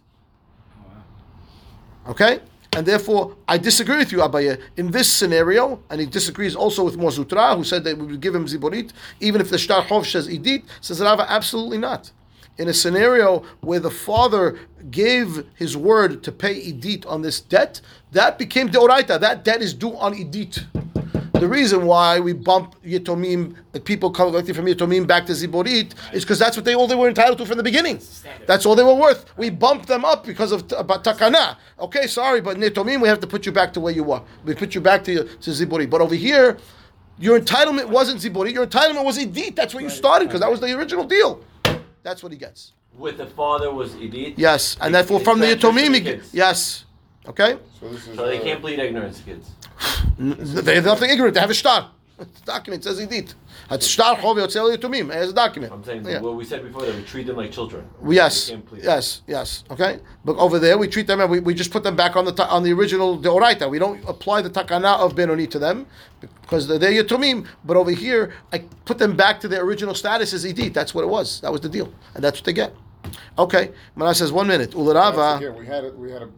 Okay? 2.10 2.40
And 2.74 2.86
therefore, 2.86 3.36
I 3.48 3.58
disagree 3.58 3.98
with 3.98 4.12
you, 4.12 4.20
Abaye, 4.20 4.62
in 4.78 4.92
this 4.92 5.12
scenario, 5.12 5.82
and 5.90 6.00
he 6.00 6.06
disagrees 6.06 6.56
also 6.56 6.84
with 6.84 6.98
Mar 6.98 7.12
Zutra, 7.12 7.56
who 7.56 7.64
said 7.64 7.84
that 7.86 7.98
we 7.98 8.06
would 8.06 8.22
give 8.22 8.36
him 8.36 8.46
Ziborit, 8.46 8.92
even 9.20 9.42
if 9.42 9.50
the 9.50 9.58
Shtar 9.58 9.82
Hov 9.82 10.08
says 10.08 10.28
Idit, 10.28 10.64
says 10.82 11.02
Rava, 11.02 11.26
absolutely 11.30 11.80
not. 11.80 12.12
In 12.60 12.68
a 12.68 12.74
scenario 12.74 13.44
where 13.62 13.80
the 13.80 13.90
father 13.90 14.60
gave 14.92 15.46
his 15.56 15.76
word 15.78 16.24
to 16.24 16.32
pay 16.32 16.72
Idit 16.72 17.08
on 17.08 17.22
this 17.22 17.40
debt, 17.40 17.82
that 18.12 18.38
became 18.38 18.70
Deoraita. 18.70 19.20
That 19.20 19.44
debt 19.44 19.62
is 19.62 19.74
due 19.74 19.96
on 19.98 20.14
Idit. 20.14 20.66
The 21.40 21.48
reason 21.48 21.86
why 21.86 22.20
we 22.20 22.34
bump 22.34 22.76
Yetomim, 22.84 23.56
the 23.72 23.80
people 23.80 24.12
collecting 24.12 24.54
from 24.54 24.66
Yitomim 24.66 25.08
back 25.08 25.26
to 25.28 25.32
Ziborit, 25.32 25.94
is 26.14 26.26
because 26.26 26.38
that's 26.38 26.58
what 26.58 26.66
they 26.66 26.76
all 26.76 26.86
they 26.86 26.96
were 26.96 27.08
entitled 27.08 27.38
to 27.38 27.46
from 27.46 27.56
the 27.56 27.64
beginning. 27.64 28.02
That's 28.46 28.66
all 28.66 28.76
they 28.76 28.84
were 28.84 28.94
worth. 28.94 29.26
We 29.38 29.50
bumped 29.50 29.88
them 29.88 30.04
up 30.04 30.26
because 30.26 30.52
of 30.52 30.70
about 30.74 31.08
uh, 31.08 31.14
takana. 31.14 31.56
Okay, 31.80 32.08
sorry, 32.08 32.42
but 32.42 32.58
Yitomim, 32.58 33.02
we 33.02 33.08
have 33.08 33.22
to 33.22 33.28
put 33.28 33.46
you 33.46 33.54
back 33.54 33.72
to 33.74 33.80
where 33.80 33.94
you 33.94 34.04
were. 34.04 34.22
We 34.44 34.54
put 34.54 34.76
you 34.76 34.82
back 34.82 35.02
to, 35.06 35.24
to 35.24 35.50
Ziborit. 35.52 35.90
But 35.90 36.02
over 36.02 36.14
here, 36.14 36.58
your 37.18 37.40
entitlement 37.40 37.88
wasn't 37.88 38.20
Ziborit. 38.20 38.52
Your 38.54 38.68
entitlement 38.68 39.06
was 39.06 39.18
Idit. 39.18 39.56
That's 39.56 39.74
where 39.74 39.84
you 39.84 39.90
started 39.90 40.26
because 40.26 40.42
that 40.42 40.52
was 40.52 40.60
the 40.60 40.78
original 40.78 41.06
deal. 41.06 41.42
That's 42.04 42.22
what 42.22 42.34
he 42.34 42.38
gets. 42.38 42.74
With 42.98 43.18
the 43.18 43.28
father 43.28 43.74
was 43.74 43.92
Idit. 43.94 44.34
Yes, 44.36 44.76
and 44.82 44.94
therefore 44.94 45.22
from 45.22 45.40
the 45.40 45.46
Yitomim, 45.56 45.94
to 45.94 46.02
kids. 46.02 46.34
yes. 46.34 46.84
Okay. 47.28 47.58
So 47.80 47.90
this 47.90 48.08
is. 48.08 48.16
So 48.16 48.26
they 48.26 48.40
uh, 48.40 48.44
can't 48.44 48.62
plead 48.62 48.80
ignorance, 48.80 49.22
kids. 49.22 49.52
N- 50.20 50.36
They 50.40 50.76
have 50.76 50.86
nothing 50.86 51.10
ignorant. 51.10 51.34
They 51.36 51.40
have 51.42 51.50
a 51.50 51.54
star. 51.56 51.92
It's 52.18 52.42
a 52.42 52.46
document 52.46 52.84
says 52.84 53.00
Idit. 53.00 53.34
It's 53.72 53.88
star 53.88 54.18
chov 54.18 54.36
yotzei 54.36 54.76
Yetomim. 54.76 55.10
It 55.10 55.14
has 55.14 55.30
a 55.30 55.34
document. 55.34 55.72
I'm 55.72 55.84
saying 55.86 56.06
Yeah. 56.06 56.20
what 56.20 56.36
we 56.36 56.44
said 56.44 56.64
before 56.64 56.82
that 56.86 56.94
we 56.96 57.04
treat 57.04 57.26
them 57.28 57.38
like 57.38 57.50
children. 57.52 57.88
Yes, 58.06 58.48
They 58.48 58.54
can't 58.54 58.66
plead. 58.66 58.84
yes, 58.84 59.22
yes. 59.26 59.64
Okay, 59.72 60.00
but 60.26 60.36
over 60.36 60.60
there 60.60 60.78
we 60.78 60.90
treat 60.90 61.08
them 61.08 61.22
and 61.22 61.32
we, 61.32 61.40
we 61.40 61.54
just 61.54 61.72
put 61.72 61.84
them 61.84 61.96
back 61.96 62.18
on 62.18 62.26
the 62.26 62.34
ta- 62.34 62.50
on 62.50 62.64
the 62.64 62.74
original 62.74 63.18
deoraita. 63.18 63.70
We 63.70 63.80
don't 63.80 64.04
apply 64.06 64.42
the 64.42 64.50
takana 64.50 65.00
of 65.00 65.16
benoni 65.16 65.48
to 65.48 65.60
them 65.60 65.86
because 66.42 66.68
they're, 66.68 66.78
they're 66.78 67.04
yatomim. 67.04 67.48
But 67.64 67.78
over 67.78 67.92
here, 67.92 68.34
I 68.52 68.60
put 68.84 68.98
them 68.98 69.16
back 69.16 69.40
to 69.42 69.48
their 69.48 69.64
original 69.64 69.96
status 69.96 70.34
as 70.34 70.44
edit. 70.46 70.74
That's 70.74 70.94
what 70.94 71.04
it 71.06 71.08
was. 71.10 71.40
That 71.40 71.52
was 71.54 71.62
the 71.62 71.70
deal, 71.70 71.94
and 72.16 72.24
that's 72.24 72.40
what 72.40 72.46
they 72.46 72.54
get. 72.54 72.74
Okay, 73.38 73.72
Mana 73.96 74.14
says 74.14 74.32
one 74.34 74.48
minute. 74.48 74.76
Once 74.76 74.90
Ularava. 74.90 75.38
again, 75.38 75.56
we 75.58 75.66
had 75.66 75.86
a, 75.86 75.92
we 75.92 76.12
had 76.12 76.24
a 76.24 76.30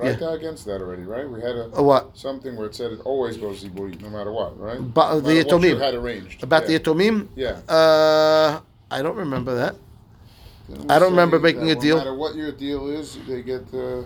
right? 0.00 0.20
Yeah. 0.20 0.34
Against 0.34 0.64
that 0.66 0.80
already, 0.80 1.02
right? 1.02 1.28
We 1.28 1.40
had 1.40 1.56
a, 1.56 1.70
a, 1.74 1.82
what? 1.82 2.16
Something 2.16 2.56
where 2.56 2.66
it 2.66 2.74
said 2.74 2.92
it 2.92 3.00
always 3.04 3.36
goes 3.36 3.64
zibui, 3.64 4.00
no 4.00 4.10
matter 4.10 4.32
what, 4.32 4.58
right? 4.58 4.78
But 4.78 5.14
no 5.14 5.20
the 5.20 5.44
etomim. 5.44 5.80
had 5.80 5.94
arranged. 5.94 6.42
About 6.42 6.62
yeah. 6.68 6.78
the 6.78 6.84
etomim. 6.84 7.28
Yeah. 7.36 7.60
Uh, 7.68 8.60
I 8.90 9.02
don't 9.02 9.16
remember 9.16 9.54
that. 9.56 9.76
I 10.88 10.98
don't 10.98 11.10
remember 11.10 11.38
making 11.38 11.70
a 11.70 11.74
deal. 11.74 11.96
No 11.96 12.04
matter 12.04 12.14
what 12.14 12.34
your 12.34 12.52
deal 12.52 12.88
is, 12.88 13.18
they 13.26 13.42
get 13.42 13.72
uh. 13.74 14.02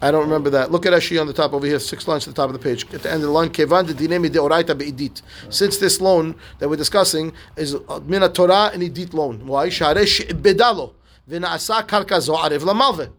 I 0.00 0.12
don't 0.12 0.22
remember 0.22 0.48
that. 0.50 0.70
Look 0.70 0.86
at 0.86 0.92
Rashi 0.92 1.20
on 1.20 1.26
the 1.26 1.32
top 1.32 1.54
over 1.54 1.66
here, 1.66 1.80
six 1.80 2.06
lines 2.06 2.28
at 2.28 2.34
the 2.36 2.40
top 2.40 2.50
of 2.50 2.52
the 2.52 2.58
page. 2.60 2.84
At 2.94 3.02
the 3.02 3.10
end 3.10 3.16
of 3.16 3.22
the 3.22 3.30
line, 3.30 3.50
kevan 3.50 3.84
beidit. 3.86 5.22
Since 5.50 5.78
this 5.78 6.00
loan 6.00 6.36
that 6.60 6.68
we're 6.68 6.76
discussing 6.76 7.32
is 7.56 7.74
uh, 7.74 8.00
mina 8.04 8.28
Torah 8.28 8.70
and 8.72 8.80
idit 8.80 9.12
loan. 9.12 9.44
Why? 9.44 9.70
Sharesh 9.70 10.24
bedalo 10.40 10.92
v'naasa 11.28 11.84
karka 11.84 12.20
zo'arev 12.20 12.60
lamalveh. 12.60 13.10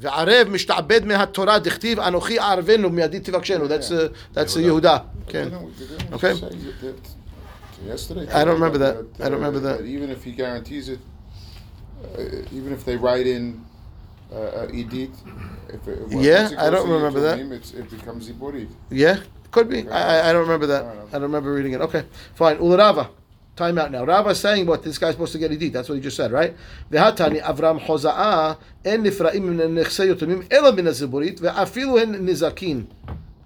וערב 0.00 0.48
משתעבד 0.48 1.04
מהתורה 1.04 1.58
דכתיב 1.58 2.00
אנוכי 2.00 2.38
ערבנו 2.38 2.90
מידי 2.90 3.20
תבקשנו. 3.20 3.66
That's 3.66 3.90
uh, 3.90 4.38
that's 4.38 4.56
uh, 4.56 4.60
יהודה. 4.60 4.98
כן. 5.26 5.48
Didn't 5.48 5.52
we- 5.52 5.80
didn't 5.80 6.10
we 6.10 6.14
Okay. 6.16 6.34
say 6.34 6.40
that 6.82 7.16
Yesterday. 7.86 8.26
I 8.32 8.44
don't 8.44 8.54
remember 8.60 8.78
that. 8.78 8.96
I 9.20 9.28
don't 9.28 9.40
remember 9.42 9.58
uh, 9.58 9.76
that. 9.76 9.84
Even 9.84 10.08
if 10.10 10.24
he 10.24 10.32
guarantees 10.32 10.88
it, 10.88 10.98
uh, 12.18 12.56
even 12.58 12.72
if 12.72 12.84
they 12.86 12.96
write 12.96 13.26
in 13.26 13.44
uh, 14.32 14.36
uh, 14.36 14.80
edit, 14.82 15.10
if 15.76 15.82
it, 15.86 16.00
once 16.08 16.24
Yeah, 16.26 16.46
it 16.50 16.58
I 16.58 16.70
goes 16.70 16.72
don't 16.74 16.88
to 16.88 16.94
remember 16.98 17.20
that. 17.20 17.36
Yomim, 17.38 17.52
It's, 17.52 17.70
it 17.80 17.86
becomes 17.96 18.22
ziborit. 18.28 18.70
Yeah, 18.90 19.16
could 19.54 19.68
be. 19.68 19.80
I, 19.90 20.00
I, 20.14 20.16
I 20.26 20.32
don't 20.32 20.44
remember 20.48 20.66
that. 20.74 20.82
I 20.84 20.86
don't 20.86 20.96
know. 20.96 21.08
I 21.08 21.12
don't 21.20 21.28
remember 21.30 21.50
reading 21.58 21.72
it. 21.76 21.80
Okay, 21.86 22.02
fine. 22.34 22.56
Ularava. 22.66 23.04
Time 23.61 23.77
out 23.77 23.91
now. 23.91 24.03
Rava 24.03 24.31
is 24.31 24.39
saying 24.39 24.65
what 24.65 24.81
this 24.81 24.97
guy's 24.97 25.13
supposed 25.13 25.33
to 25.33 25.37
get 25.37 25.51
edit. 25.51 25.71
That's 25.71 25.87
what 25.87 25.93
he 25.93 26.01
just 26.01 26.17
said, 26.17 26.31
right? 26.31 26.55
V'hatani 26.89 27.43
Avram 27.43 27.79
Hoza'a 27.79 28.57
en 28.83 29.03
nifra'im 29.03 29.55
nechsei 29.55 30.11
yotomim 30.11 30.51
ela 30.51 30.73
min 30.73 30.85
haziburit 30.85 31.39
ve'afilu 31.39 31.99
hen 31.99 32.15
nizakin. 32.25 32.87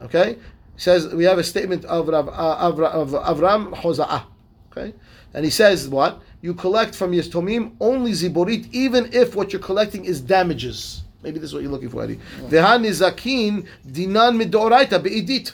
Okay? 0.04 0.36
He 0.36 0.80
says 0.80 1.14
we 1.14 1.26
have 1.26 1.38
a 1.38 1.44
statement 1.44 1.84
of 1.84 2.08
Rav, 2.08 2.30
uh, 2.30 2.72
Avra, 2.72 2.92
of 2.92 3.10
Avram 3.10 3.74
Hoza'a. 3.74 4.24
Okay? 4.72 4.94
And 5.34 5.44
he 5.44 5.52
says 5.52 5.90
what? 5.90 6.22
You 6.42 6.54
collect 6.54 6.96
from 6.96 7.12
Yistomim 7.12 7.74
only 7.82 8.12
ziborit, 8.12 8.70
even 8.72 9.10
if 9.12 9.36
what 9.36 9.52
you're 9.52 9.62
collecting 9.62 10.06
is 10.06 10.22
damages. 10.22 11.04
Maybe 11.24 11.40
this 11.40 11.50
is 11.50 11.54
what 11.54 11.62
you're 11.62 11.74
looking 11.74 11.90
for, 11.90 12.02
Eddie. 12.02 12.22
Ve'ha 12.44 12.80
nizakin 12.80 13.68
dinan 13.86 14.40
midoraita 14.40 15.04
be'idit. 15.04 15.52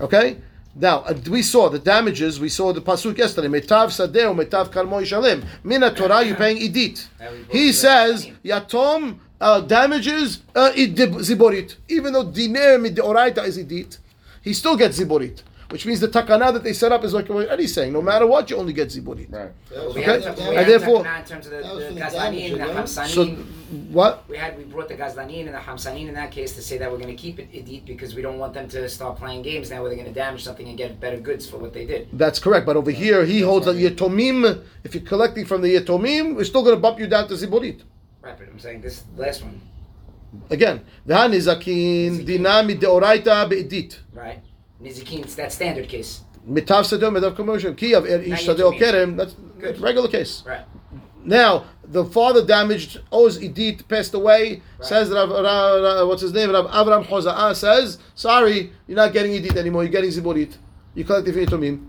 Okay? 0.00 0.38
Now, 0.78 1.00
uh, 1.00 1.14
we 1.30 1.42
saw 1.42 1.70
the 1.70 1.78
damages, 1.78 2.38
we 2.38 2.50
saw 2.50 2.72
the 2.72 2.82
pasuk 2.82 3.16
yesterday. 3.16 3.48
Metav 3.48 3.88
sadeo, 3.88 4.34
metav 4.36 4.70
karmo 4.70 5.00
yishalem. 5.00 5.42
Mina 5.64 5.90
Torah, 5.94 6.22
you're 6.22 6.36
paying 6.36 6.58
idit. 6.58 7.06
He 7.50 7.72
says, 7.72 8.28
yatom, 8.44 9.18
uh, 9.40 9.60
damages, 9.62 10.42
uh, 10.54 10.72
id- 10.76 10.96
ziborit. 10.96 11.76
Even 11.88 12.12
though 12.12 12.24
diner 12.30 12.78
midoraita 12.78 13.46
is 13.46 13.56
idit, 13.56 13.98
he 14.42 14.52
still 14.52 14.76
gets 14.76 14.98
ziborit. 15.00 15.42
Which 15.70 15.84
means 15.84 15.98
the 16.00 16.08
takana 16.08 16.52
that 16.52 16.62
they 16.62 16.72
set 16.72 16.92
up 16.92 17.02
is 17.04 17.12
like 17.12 17.28
what 17.28 17.48
Eddie's 17.48 17.74
saying. 17.74 17.92
No 17.92 18.00
matter 18.00 18.26
what, 18.26 18.48
you 18.50 18.56
only 18.56 18.72
get 18.72 18.88
ziborit. 18.88 19.32
Right. 19.32 19.50
That 19.70 19.78
Okay. 19.78 20.02
had, 20.02 20.22
that 20.22 20.38
we 20.38 20.44
was- 20.46 20.56
And 20.56 20.68
therefore- 20.70 21.04
takana 21.04 21.18
in 21.20 21.24
terms 21.24 21.46
of 21.46 21.52
the, 21.52 21.58
That 21.58 21.74
was 21.74 21.82
the 21.84 21.88
for 21.88 21.94
the 21.94 22.00
Gazlanin 22.00 22.52
and 22.52 22.60
the 22.60 22.80
Hamsanin. 22.80 23.06
So 23.08 23.24
what? 23.90 24.24
we 24.28 24.36
had 24.36 24.56
we 24.56 24.64
brought 24.64 24.88
the 24.88 24.94
Gazlanin 24.94 25.46
and 25.46 25.54
the 25.54 25.58
Hamsanin 25.58 26.06
in 26.08 26.14
that 26.14 26.30
case 26.30 26.54
to 26.54 26.62
say 26.62 26.78
that 26.78 26.90
we're 26.90 26.98
going 26.98 27.14
to 27.16 27.20
keep 27.20 27.38
it 27.40 27.48
edit 27.52 27.84
because 27.84 28.14
we 28.14 28.22
don't 28.22 28.38
want 28.38 28.54
them 28.54 28.68
to 28.68 28.88
start 28.88 29.18
playing 29.18 29.42
games 29.42 29.70
now 29.70 29.80
where 29.80 29.88
they're 29.90 29.98
going 29.98 30.12
to 30.12 30.18
damage 30.18 30.44
something 30.44 30.68
and 30.68 30.78
get 30.78 31.00
better 31.00 31.16
goods 31.18 31.46
for 31.48 31.58
what 31.58 31.72
they 31.72 31.84
did. 31.84 32.08
That's 32.12 32.38
correct. 32.38 32.64
But 32.64 32.76
over 32.76 32.92
here, 32.92 33.24
he 33.24 33.40
holds 33.40 33.66
that 33.66 33.76
yetomim. 33.76 34.62
If 34.84 34.94
you're 34.94 35.02
collecting 35.04 35.44
from 35.46 35.62
the 35.62 35.74
yetomim, 35.74 36.36
we're 36.36 36.44
still 36.44 36.62
going 36.62 36.76
to 36.76 36.80
bump 36.80 37.00
you 37.00 37.06
down 37.08 37.26
to 37.28 37.34
ziborit. 37.34 37.80
Right, 38.22 38.38
but 38.38 38.48
I'm 38.48 38.58
saying 38.60 38.82
this 38.82 39.02
last 39.16 39.42
one, 39.42 39.60
Again, 40.50 40.82
v'hanizakin 41.08 42.24
dinami 42.26 42.78
deoraita 42.78 43.48
be'edit. 43.48 43.98
right? 44.14 44.40
Nizikin, 44.82 45.20
it's 45.20 45.34
that 45.36 45.52
standard 45.52 45.88
case. 45.88 46.20
Mitav 46.48 46.84
sedom 46.84 47.18
mitav 47.18 47.34
commercial. 47.34 47.74
Ki 47.74 47.94
of 47.94 48.04
er 48.04 48.20
ish 48.20 48.46
kerem. 48.46 49.16
That's 49.16 49.34
Good. 49.58 49.80
regular 49.80 50.08
case. 50.08 50.42
Right. 50.46 50.64
Now, 51.24 51.64
the 51.82 52.04
father 52.04 52.44
damaged, 52.44 53.00
owes 53.10 53.38
Idit, 53.38 53.88
passed 53.88 54.14
away, 54.14 54.62
Right. 54.78 54.88
says, 54.88 55.10
Rav, 55.10 55.28
Rav, 55.28 55.42
Rav- 55.82 56.08
what's 56.08 56.22
his 56.22 56.32
name? 56.32 56.52
Rav 56.52 56.66
Avram 56.70 57.04
Hosa'ah 57.04 57.54
says, 57.54 57.98
sorry, 58.14 58.72
you're 58.86 58.96
not 58.96 59.12
getting 59.12 59.32
Idit 59.32 59.56
anymore, 59.56 59.82
you're 59.82 59.90
getting 59.90 60.10
Ziborit. 60.10 60.54
You 60.94 61.04
collected 61.04 61.34
for 61.34 61.40
Yitomim. 61.40 61.84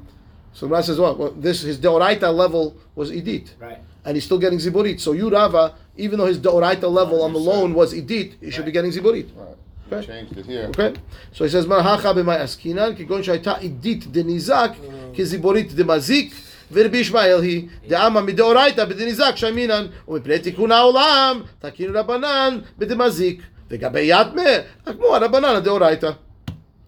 So 0.53 0.67
Rav 0.67 0.83
says, 0.85 0.99
what? 0.99 1.19
Well, 1.19 1.31
this, 1.37 1.61
his 1.61 1.77
Deoraita 1.77 2.33
level 2.33 2.75
was 2.95 3.11
Idit. 3.11 3.49
Right. 3.59 3.77
And 4.05 4.15
he's 4.15 4.25
still 4.25 4.39
getting 4.39 4.57
Ziborit. 4.57 4.99
So 4.99 5.11
you, 5.11 5.29
Rava, 5.29 5.75
even 5.97 6.17
though 6.17 6.25
his 6.25 6.39
Deoraita 6.39 6.91
level 6.91 7.21
on 7.21 7.33
the 7.33 7.39
loan 7.39 7.75
was 7.75 7.93
Idit, 7.93 8.35
he 8.41 8.49
should 8.49 8.65
be 8.65 8.71
getting 8.71 8.91
Ziborit. 8.91 9.29
Right. 9.35 9.55
Okay. 9.92 10.06
Changed 10.06 10.38
it 10.38 10.46
here. 10.46 10.66
Okay? 10.68 10.94
So 11.32 11.44
he 11.44 11.50
says, 11.50 11.66
מרחך 11.66 12.06
במאי 12.06 12.36
עסקינן, 12.36 12.94
כגון 12.96 13.22
שהייתה 13.22 13.54
עידית 13.54 14.12
דניזק, 14.12 14.70
כזיבורית 15.16 15.74
דמזיק, 15.74 16.34
ורבי 16.72 16.98
ישמעאל 16.98 17.40
היא 17.42 17.68
דאמא 17.88 18.20
מדאורייתא 18.20 18.84
בדניזק 18.84 19.32
שמינן, 19.36 19.86
ומפני 20.08 20.38
תיקון 20.38 20.72
העולם, 20.72 21.42
תקין 21.58 21.96
רבנן 21.96 22.58
בדמזיק, 22.78 23.42
וגבי 23.70 24.00
יתמה, 24.12 24.42
כמו 24.84 25.16
הרבנן 25.16 25.56
הדאורייתא. 25.56 26.10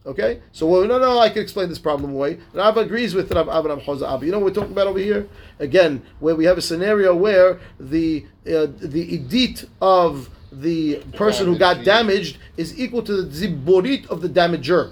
Okay? 0.07 0.41
So, 0.53 0.67
well, 0.67 0.85
no, 0.85 0.99
no, 0.99 1.19
I 1.19 1.31
can 1.31 1.41
explain 1.41 1.71
this 1.71 1.79
problem 1.79 2.11
away. 2.11 2.39
Rav 2.53 2.77
agrees 2.77 3.15
with 3.15 3.33
Rav 3.33 3.49
Abraham 3.49 3.81
Choza'ab. 3.81 4.23
You 4.23 4.33
know 4.33 4.39
what 4.39 4.49
we're 4.49 4.61
talking 4.61 4.73
about 4.73 4.87
over 4.87 4.99
here? 4.99 5.27
Again, 5.59 6.03
where 6.21 6.37
we 6.37 6.45
have 6.45 6.59
a 6.59 6.61
scenario 6.61 7.15
where 7.15 7.59
the 7.81 8.27
uh, 8.47 8.67
the 8.95 9.15
edit 9.15 9.65
of 9.81 10.29
the 10.52 10.98
person 11.14 11.48
who 11.48 11.58
got 11.58 11.84
damaged 11.84 12.38
is 12.58 12.80
equal 12.80 13.04
to 13.04 13.22
the 13.24 13.48
ziborit 13.48 14.08
of 14.08 14.22
the 14.22 14.30
damager. 14.30 14.92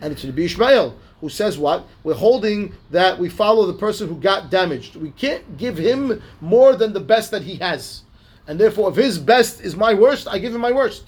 And 0.00 0.12
it's 0.12 0.24
Rabbi 0.24 0.42
Ishmael 0.42 0.96
who 1.20 1.28
says 1.28 1.58
what? 1.58 1.86
We're 2.04 2.14
holding 2.14 2.74
that 2.90 3.18
we 3.18 3.28
follow 3.28 3.66
the 3.66 3.72
person 3.72 4.08
who 4.08 4.16
got 4.16 4.50
damaged. 4.50 4.96
We 4.96 5.10
can't 5.10 5.56
give 5.56 5.76
him 5.76 6.22
more 6.40 6.76
than 6.76 6.92
the 6.92 7.00
best 7.00 7.30
that 7.32 7.42
he 7.42 7.56
has. 7.56 8.02
And 8.46 8.58
therefore, 8.58 8.90
if 8.90 8.96
his 8.96 9.18
best 9.18 9.60
is 9.60 9.76
my 9.76 9.94
worst, 9.94 10.28
I 10.28 10.38
give 10.38 10.54
him 10.54 10.60
my 10.60 10.72
worst. 10.72 11.04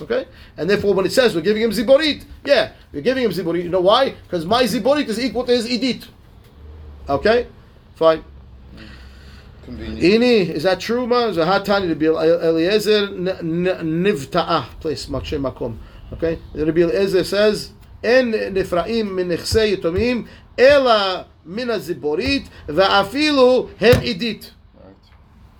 Okay? 0.00 0.26
And 0.56 0.68
therefore, 0.68 0.94
when 0.94 1.06
it 1.06 1.12
says 1.12 1.34
we're 1.34 1.40
giving 1.40 1.62
him 1.62 1.70
ziborit, 1.70 2.24
yeah, 2.44 2.72
we're 2.92 3.02
giving 3.02 3.24
him 3.24 3.30
ziborit. 3.30 3.64
You 3.64 3.70
know 3.70 3.80
why? 3.80 4.10
Because 4.10 4.44
my 4.44 4.64
ziborit 4.64 5.08
is 5.08 5.18
equal 5.18 5.44
to 5.44 5.52
his 5.52 5.66
idit. 5.66 6.06
Okay? 7.08 7.48
Fine. 7.96 8.22
Convenient. 9.68 10.00
Ini, 10.00 10.48
is 10.48 10.62
that 10.62 10.80
true, 10.80 11.06
ma? 11.06 11.28
Zahatani 11.28 11.88
Rabbi 11.90 12.06
Eliezer 12.06 13.08
nivta'a. 13.08 14.64
Place, 14.80 15.06
makshe 15.06 15.38
makom. 15.38 15.76
Okay? 16.14 16.38
Rabbi 16.54 16.80
Eliezer 16.80 17.22
says, 17.22 17.72
En 18.02 18.30
min 18.30 18.54
nechse 18.54 19.76
yitomim, 19.76 20.26
ela 20.56 21.26
min 21.44 21.68
ziborit, 21.68 22.48
va'afilu 22.66 23.68
hem 23.76 24.00
idit. 24.00 24.52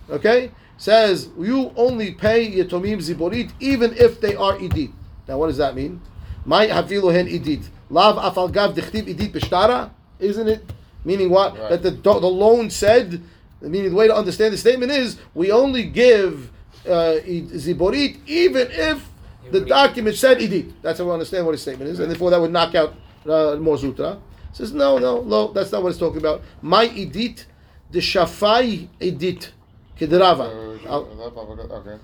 Okay? 0.08 0.52
Says, 0.78 1.28
you 1.38 1.72
only 1.76 2.12
pay 2.12 2.50
Yetomim 2.52 2.98
Ziborit 2.98 3.50
even 3.58 3.92
if 3.94 4.20
they 4.20 4.36
are 4.36 4.54
Idit. 4.54 4.92
Now, 5.26 5.38
what 5.38 5.48
does 5.48 5.56
that 5.56 5.74
mean? 5.74 6.00
My 6.44 6.68
hafilu 6.68 7.12
hen 7.12 7.26
Idit. 7.26 7.68
Lav 7.90 8.16
afal 8.16 8.50
gav 8.52 8.74
dichtiv 8.76 9.12
Idit 9.12 9.32
b'shtara? 9.32 9.90
Isn't 10.20 10.48
it? 10.48 10.72
Meaning 11.04 11.30
what? 11.30 11.58
Right. 11.58 11.70
That 11.70 11.82
the, 11.82 11.90
the 11.90 12.28
loan 12.28 12.70
said, 12.70 13.20
meaning 13.60 13.90
the 13.90 13.96
way 13.96 14.06
to 14.06 14.14
understand 14.14 14.52
the 14.52 14.58
statement 14.58 14.92
is, 14.92 15.18
we 15.34 15.50
only 15.50 15.84
give 15.84 16.50
uh, 16.86 17.18
Ziborit 17.24 18.18
even 18.26 18.68
if 18.70 19.08
the 19.50 19.60
document 19.60 20.16
said 20.16 20.38
Idit. 20.38 20.72
That's 20.82 20.98
how 20.98 21.06
we 21.06 21.12
understand 21.12 21.46
what 21.46 21.52
his 21.52 21.62
statement 21.62 21.90
is. 21.90 22.00
And 22.00 22.10
therefore 22.10 22.30
that 22.30 22.40
would 22.40 22.52
knock 22.52 22.74
out 22.74 22.94
uh, 23.24 23.56
Mar 23.56 23.76
Zutra. 23.76 24.20
Says, 24.52 24.72
no, 24.72 24.98
no, 24.98 25.22
no, 25.22 25.52
that's 25.52 25.72
not 25.72 25.82
what 25.82 25.90
it's 25.90 25.98
talking 25.98 26.18
about. 26.18 26.42
My 26.62 26.88
Idit, 26.88 27.44
the 27.90 27.98
Shafai 27.98 28.88
Idit. 29.00 29.50
Kedrava. 29.98 30.78
Okay. 30.86 31.98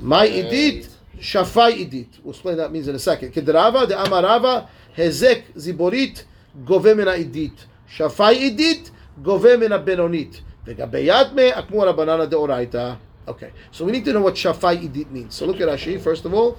my 0.00 0.28
idit, 0.28 0.88
shafai 1.18 1.72
idit. 1.72 2.22
We'll 2.22 2.34
explain 2.34 2.58
that 2.58 2.70
means 2.70 2.88
in 2.88 2.94
a 2.94 2.98
second. 2.98 3.32
Kedrava, 3.32 3.88
the 3.88 3.94
amarava, 3.94 4.68
hezek 4.96 5.54
ziborit, 5.54 6.24
gove 6.64 6.94
mina 6.96 7.12
idit. 7.12 7.64
Shafai 7.90 8.50
idit, 8.50 8.90
gove 9.22 9.58
mina 9.58 9.78
benonit. 9.78 10.40
Vegabe 10.68 11.04
yatme, 11.04 11.52
akmu 11.52 11.84
rabanana 11.84 12.28
deoraita. 12.28 12.98
Okay, 13.26 13.52
so 13.70 13.84
we 13.84 13.92
need 13.92 14.04
to 14.06 14.12
know 14.12 14.22
what 14.22 14.34
shafai 14.34 14.88
idit 14.88 15.10
means. 15.10 15.34
So 15.34 15.44
look 15.44 15.60
at 15.60 15.68
Rashi, 15.68 16.00
first 16.00 16.24
of 16.24 16.32
all, 16.32 16.58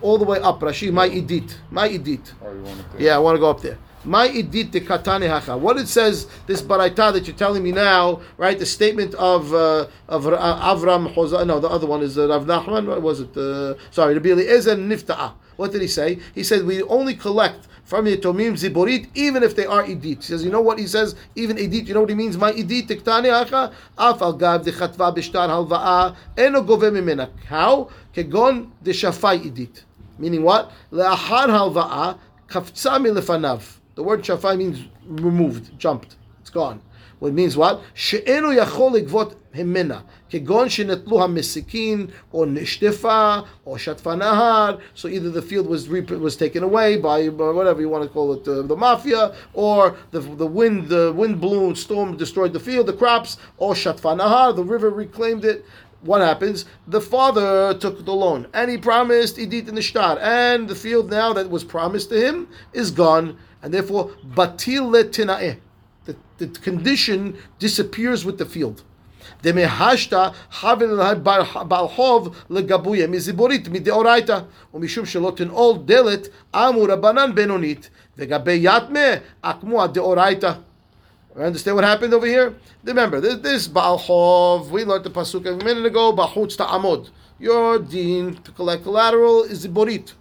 all 0.00 0.16
the 0.16 0.24
way 0.24 0.38
up. 0.40 0.60
Rashi, 0.60 0.90
my 0.92 1.08
idit. 1.08 1.54
My 1.70 1.88
idit. 1.88 2.32
Oh, 2.42 2.52
you 2.52 2.62
want 2.62 2.80
it. 2.80 2.86
Yeah, 3.00 3.16
I 3.16 3.18
want 3.18 3.36
to 3.36 3.40
go 3.40 3.50
up 3.50 3.60
there. 3.60 3.78
My 4.02 4.28
idit 4.28 4.70
de 4.70 4.80
katane 4.80 5.28
hacha. 5.28 5.58
What 5.58 5.76
it 5.76 5.88
says, 5.88 6.26
this 6.46 6.62
baraita 6.62 7.12
that 7.12 7.26
you're 7.26 7.36
telling 7.36 7.62
me 7.62 7.72
now, 7.72 8.22
right? 8.38 8.58
The 8.58 8.64
statement 8.64 9.14
of 9.16 9.52
uh, 9.52 9.88
of 10.08 10.24
Ra- 10.24 10.74
Avram 10.74 11.14
Hoza. 11.14 11.46
No, 11.46 11.60
the 11.60 11.68
other 11.68 11.86
one 11.86 12.00
is 12.02 12.16
uh, 12.18 12.28
Rav 12.28 12.46
Nachman. 12.46 12.86
What 12.86 13.02
was 13.02 13.20
it? 13.20 13.36
Uh, 13.36 13.74
sorry, 13.90 14.14
Rabbi 14.14 14.30
Eliezer 14.30 14.76
Nifta'a. 14.76 15.32
What 15.60 15.72
did 15.72 15.82
he 15.82 15.88
say? 15.88 16.18
He 16.34 16.42
said, 16.42 16.64
We 16.64 16.82
only 16.84 17.14
collect 17.14 17.68
from 17.84 18.06
Yetomim 18.06 18.52
Ziborit, 18.54 19.10
even 19.14 19.42
if 19.42 19.54
they 19.54 19.66
are 19.66 19.82
edit. 19.82 20.02
He 20.02 20.22
says, 20.22 20.42
You 20.42 20.50
know 20.50 20.62
what 20.62 20.78
he 20.78 20.86
says? 20.86 21.16
Even 21.36 21.58
edit. 21.58 21.86
you 21.86 21.92
know 21.92 22.00
what 22.00 22.08
he 22.08 22.14
means? 22.14 22.38
My 22.38 22.50
edit 22.52 22.88
Tiktani 22.88 23.28
Acha, 23.28 23.70
Afal 23.98 24.38
Gav, 24.38 24.62
Dechatva, 24.62 25.14
Bishtar, 25.14 25.50
Halva'a, 25.50 26.16
Eno 26.38 26.62
Gove 26.62 26.90
Mimena. 26.94 27.28
How? 27.44 27.90
Kegon, 28.14 28.70
Deshafai 28.82 29.48
edit. 29.48 29.84
Meaning 30.18 30.44
what? 30.44 30.72
Le'ahar 30.90 31.48
Halva'a, 31.48 32.18
Kafza 32.48 32.92
Milefanav. 32.96 33.80
The 33.96 34.02
word 34.02 34.22
Shafai 34.22 34.56
means 34.56 34.86
removed, 35.04 35.78
jumped, 35.78 36.16
it's 36.40 36.48
gone. 36.48 36.80
What 37.18 37.28
well, 37.28 37.32
means 37.34 37.54
what? 37.54 37.82
She'enu 37.92 38.48
yachol 38.56 39.06
vot. 39.06 39.34
ממנה, 39.55 39.99
כגון 40.29 40.69
שנטלו 40.69 41.23
המסיקים, 41.23 42.07
או 42.33 42.45
נשטפה, 42.45 43.35
או 43.65 43.79
שטפה 43.79 44.15
נהר. 44.15 44.77
So 44.95 45.07
either 45.07 45.29
the 45.29 45.41
field 45.41 45.67
was 45.67 45.87
re- 45.87 46.01
was 46.01 46.35
taken 46.35 46.63
away 46.63 46.97
by, 46.97 47.29
by 47.29 47.49
whatever 47.51 47.81
you 47.81 47.89
want 47.89 48.03
to 48.03 48.09
call 48.09 48.33
it, 48.33 48.47
uh, 48.47 48.61
the 48.63 48.75
mafia, 48.75 49.33
or 49.53 49.95
the, 50.11 50.19
the 50.19 50.45
wind 50.45 50.89
the 50.89 51.13
wind 51.13 51.39
blew, 51.39 51.73
storm 51.75 52.17
destroyed 52.17 52.53
the 52.53 52.59
field, 52.59 52.87
the 52.87 52.93
crops, 52.93 53.37
or 53.57 53.73
shatfa 53.73 54.17
nahar, 54.19 54.55
the 54.55 54.63
river 54.63 54.89
reclaimed 54.89 55.45
it. 55.45 55.65
What 56.01 56.21
happens? 56.21 56.65
The 56.87 57.01
father 57.01 57.73
took 57.73 58.05
the 58.05 58.13
loan, 58.13 58.47
and 58.53 58.69
he 58.69 58.77
promised 58.77 59.37
idit 59.37 59.67
in 59.67 59.75
the 59.75 59.81
shtar, 59.81 60.19
and 60.19 60.67
the 60.67 60.75
field 60.75 61.09
now 61.09 61.33
that 61.33 61.49
was 61.49 61.63
promised 61.63 62.09
to 62.09 62.19
him 62.23 62.47
is 62.73 62.91
gone, 62.91 63.37
and 63.63 63.73
therefore 63.73 64.11
batil 64.37 64.91
letinaeh. 64.93 65.57
The, 66.05 66.15
the 66.37 66.47
condition 66.59 67.37
disappears 67.57 68.23
with 68.23 68.37
the 68.37 68.45
field. 68.45 68.83
דמהשתא 69.43 70.29
חבל 70.51 71.13
בעל 71.67 71.87
חוב 71.87 72.35
לגבויה 72.49 73.07
מזיבורית 73.07 73.67
מדאורייתא 73.67 74.39
ומשום 74.73 75.05
שלא 75.05 75.33
תנעול 75.35 75.77
דלת 75.85 76.27
אמו 76.55 76.83
רבנן 76.83 77.35
בינונית 77.35 77.89
וגבי 78.17 78.59
יתמה 78.61 79.09
אקמו 79.41 79.83
הדאורייתא 79.83 80.51
Understand 81.37 81.75
what 81.75 81.83
happened 81.83 82.13
over 82.13 82.25
here? 82.25 82.55
Remember, 82.85 83.19
this, 83.19 83.35
this 83.39 83.67
Baal 83.67 83.99
Chov, 83.99 84.69
we 84.69 84.85
learned 84.85 85.03
the 85.03 85.09
Pasuk 85.09 85.45
a 85.45 85.61
minute 85.65 85.85
ago, 85.85 86.15
Bahutz 86.15 86.55
Ta'amod. 86.55 87.09
Your 87.39 87.77
deen 87.77 88.35
to 88.35 88.51
collect 88.51 88.83
collateral 88.83 89.43
is 89.43 89.67
Ziborit. 89.67 90.13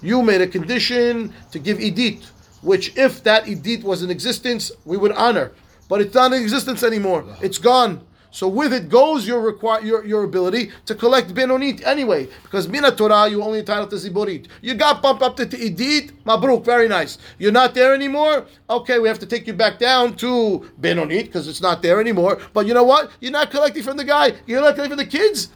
You 0.00 0.22
made 0.22 0.40
a 0.40 0.46
condition 0.46 1.34
to 1.52 1.58
give 1.58 1.76
Idit, 1.76 2.24
which 2.62 2.96
if 2.96 3.22
that 3.24 3.44
Idit 3.44 3.82
was 3.82 4.02
in 4.02 4.10
existence, 4.10 4.72
we 4.86 4.96
would 4.96 5.12
honor. 5.12 5.52
But 5.87 6.01
it's 6.01 6.15
not 6.15 6.33
in 6.33 6.41
existence 6.41 6.83
anymore. 6.83 7.25
It's 7.41 7.57
gone. 7.57 8.05
So 8.35 8.49
with 8.49 8.73
it 8.73 8.89
goes 8.89 9.25
your 9.25 9.39
require 9.39 9.81
your, 9.81 10.03
your 10.03 10.25
ability 10.25 10.71
to 10.87 10.93
collect 10.93 11.33
benonit 11.33 11.81
anyway, 11.85 12.27
because 12.43 12.67
mina 12.67 12.91
Torah 12.91 13.29
you 13.29 13.41
only 13.41 13.59
entitled 13.59 13.91
to 13.91 13.95
ziborit. 13.95 14.47
You 14.61 14.73
got 14.73 15.01
bumped 15.01 15.23
up 15.23 15.37
to 15.37 15.45
idit, 15.45 16.11
mabruk, 16.25 16.65
very 16.65 16.89
nice. 16.89 17.17
You're 17.39 17.53
not 17.53 17.73
there 17.73 17.93
anymore. 17.93 18.45
Okay, 18.69 18.99
we 18.99 19.07
have 19.07 19.19
to 19.19 19.25
take 19.25 19.47
you 19.47 19.53
back 19.53 19.79
down 19.79 20.17
to 20.17 20.69
benonit 20.81 21.27
because 21.27 21.47
it's 21.47 21.61
not 21.61 21.81
there 21.81 22.01
anymore. 22.01 22.39
But 22.51 22.67
you 22.67 22.73
know 22.73 22.83
what? 22.83 23.09
You're 23.21 23.31
not 23.31 23.51
collecting 23.51 23.83
from 23.83 23.95
the 23.95 24.03
guy. 24.03 24.33
You're 24.45 24.59
not 24.59 24.75
collecting 24.75 24.97
from 24.97 25.05
the 25.05 25.17
kids. 25.17 25.51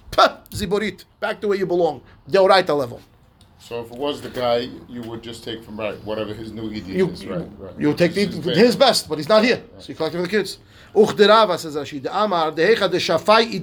Ziborit, 0.51 1.03
back 1.19 1.41
to 1.41 1.49
where 1.49 1.57
you 1.57 1.65
belong, 1.65 2.01
deoraita 2.29 2.77
level. 2.77 3.01
So 3.59 3.81
if 3.81 3.91
it 3.91 3.97
was 3.97 4.21
the 4.21 4.29
guy, 4.29 4.69
you 4.87 5.01
would 5.03 5.21
just 5.21 5.43
take 5.43 5.63
from 5.63 5.79
right 5.79 6.01
whatever 6.05 6.33
his 6.33 6.51
new 6.51 6.71
ED 6.71 6.87
You, 6.87 7.09
is, 7.09 7.25
right? 7.25 7.45
right. 7.59 7.73
you 7.77 7.93
take 7.93 8.13
the, 8.13 8.25
his 8.25 8.75
best, 8.75 9.09
but 9.09 9.17
he's 9.17 9.27
not 9.27 9.43
here. 9.43 9.61
So 9.79 9.89
you 9.89 9.95
collect 9.95 10.15
it 10.15 10.17
for 10.17 10.23
the 10.23 10.29
kids. 10.29 10.59
Uchderava 10.95 11.57
says 11.57 11.75
Rashi, 11.75 12.01
the 12.01 12.17
Amar, 12.17 12.51
the 12.51 12.61
Hecha, 12.61 12.89
the 12.89 12.97
Shafai 12.97 13.61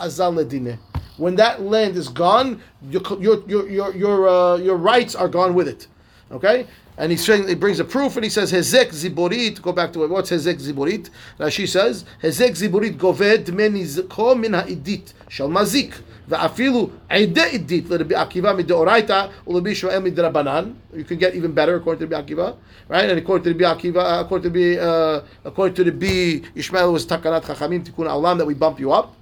Azal 0.00 0.44
Ledine. 0.44 0.78
When 1.18 1.36
that 1.36 1.60
land 1.60 1.96
is 1.96 2.08
gone, 2.08 2.62
your 2.88 3.02
your 3.20 3.48
your 3.48 3.94
your 3.94 4.28
uh, 4.28 4.56
your 4.56 4.76
rights 4.76 5.14
are 5.14 5.28
gone 5.28 5.54
with 5.54 5.68
it. 5.68 5.86
Okay? 6.32 6.66
And 6.96 7.10
he's 7.10 7.24
saying 7.24 7.46
he 7.46 7.54
brings 7.54 7.78
a 7.78 7.84
proof 7.84 8.16
and 8.16 8.24
he 8.24 8.30
says 8.30 8.52
Hezek 8.52 8.88
Ziborit. 8.88 9.60
Go 9.60 9.72
back 9.72 9.92
to 9.92 10.04
it. 10.04 10.10
What's 10.10 10.30
Hezek 10.30 10.60
Ziborit? 10.60 11.10
Rashi 11.38 11.68
says 11.68 12.04
Hezek 12.22 12.52
Ziborit 12.52 12.96
goved 12.96 13.52
meni 13.52 13.84
menizko 13.84 14.38
min 14.38 14.54
ha'idit 14.54 15.12
shel 15.28 15.48
mazik. 15.48 15.94
ואפילו 16.29 16.89
עדי 17.09 17.41
עדית 17.41 17.89
לרבי 17.89 18.15
עקיבא 18.15 18.53
מדאורייתא 18.53 19.25
ולרבי 19.47 19.75
שמואל 19.75 19.99
מדרבנן. 19.99 20.65
You 20.93 21.03
can 21.03 21.19
get 21.19 21.35
even 21.35 21.51
better 21.53 21.75
according 21.75 21.99
to 21.99 22.07
Rabbi 22.07 22.33
Akiva, 22.33 22.55
right? 22.89 23.09
And 23.09 23.19
according 23.19 23.43
to 23.43 23.51
Rabbi 23.51 23.81
Akiva, 23.81 24.21
according 24.21 24.53
to 24.53 24.59
Rabbi, 24.59 24.81
uh, 24.81 25.23
according 25.45 25.75
to 25.75 25.83
Rabbi 25.83 26.41
Ishmael 26.55 26.91
was 26.93 27.05
takanat 27.05 27.43
chachamim 27.43 27.83
tikkun 27.85 28.07
olam 28.07 28.37
that 28.39 28.45
we 28.45 28.53
bump 28.53 28.79
you 28.79 28.91
up. 28.91 29.15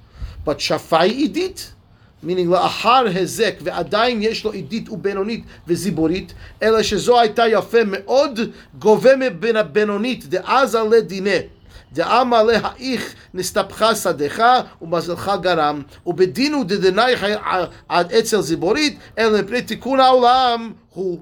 But 0.46 0.60
shafai 0.60 1.10
idit, 1.28 1.72
meaning 2.24 2.48
לאחר 2.50 3.06
הזק 3.16 3.56
ועדיין 3.62 4.22
יש 4.22 4.46
לו 4.46 4.52
עידית 4.52 4.90
ובינונית 4.90 5.44
וזיבורית, 5.68 6.34
אלא 6.62 6.84
שזו 6.84 7.20
הייתה 7.20 7.48
יפה 7.48 7.84
מאוד, 7.86 8.40
גובה 8.80 9.16
מבין 9.16 9.56
הבינונית, 9.56 10.26
דאז 10.26 10.76
עלי 10.76 11.02
דיני. 11.02 11.38
דאמר 11.94 12.44
להאיך 12.44 13.16
נסתבכה 13.34 13.96
שדך 13.96 14.62
ומזלך 14.82 15.32
גרם, 15.42 15.82
ובדין 16.06 16.68
דדנייך 16.68 17.26
עד 17.90 18.12
אצל 18.12 18.42
זיבורית, 18.42 19.00
אלא 19.18 19.42
מפני 19.42 19.62
תיקון 19.62 20.00
העולם 20.00 20.74
הוא. 20.90 21.20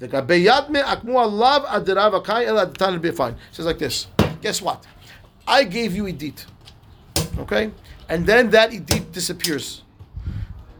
לגבי 0.00 0.34
ידמה, 0.34 0.92
עקמו 0.92 1.22
עליו 1.22 1.62
עד 1.66 1.84
דרב 1.84 2.14
הקאי, 2.14 2.48
אלא 2.48 2.60
עד 2.60 2.68
תנא 2.68 2.98
בפיין. 2.98 3.34
says 3.52 3.64
like 3.64 3.78
this, 3.78 4.06
guess 4.42 4.62
what? 4.62 4.84
I 5.46 5.64
gave 5.64 5.94
you 5.96 6.06
Edith, 6.06 6.46
okay? 7.38 7.70
And 8.08 8.26
then 8.26 8.50
that 8.50 8.72
Edith 8.72 9.12
disappears 9.12 9.84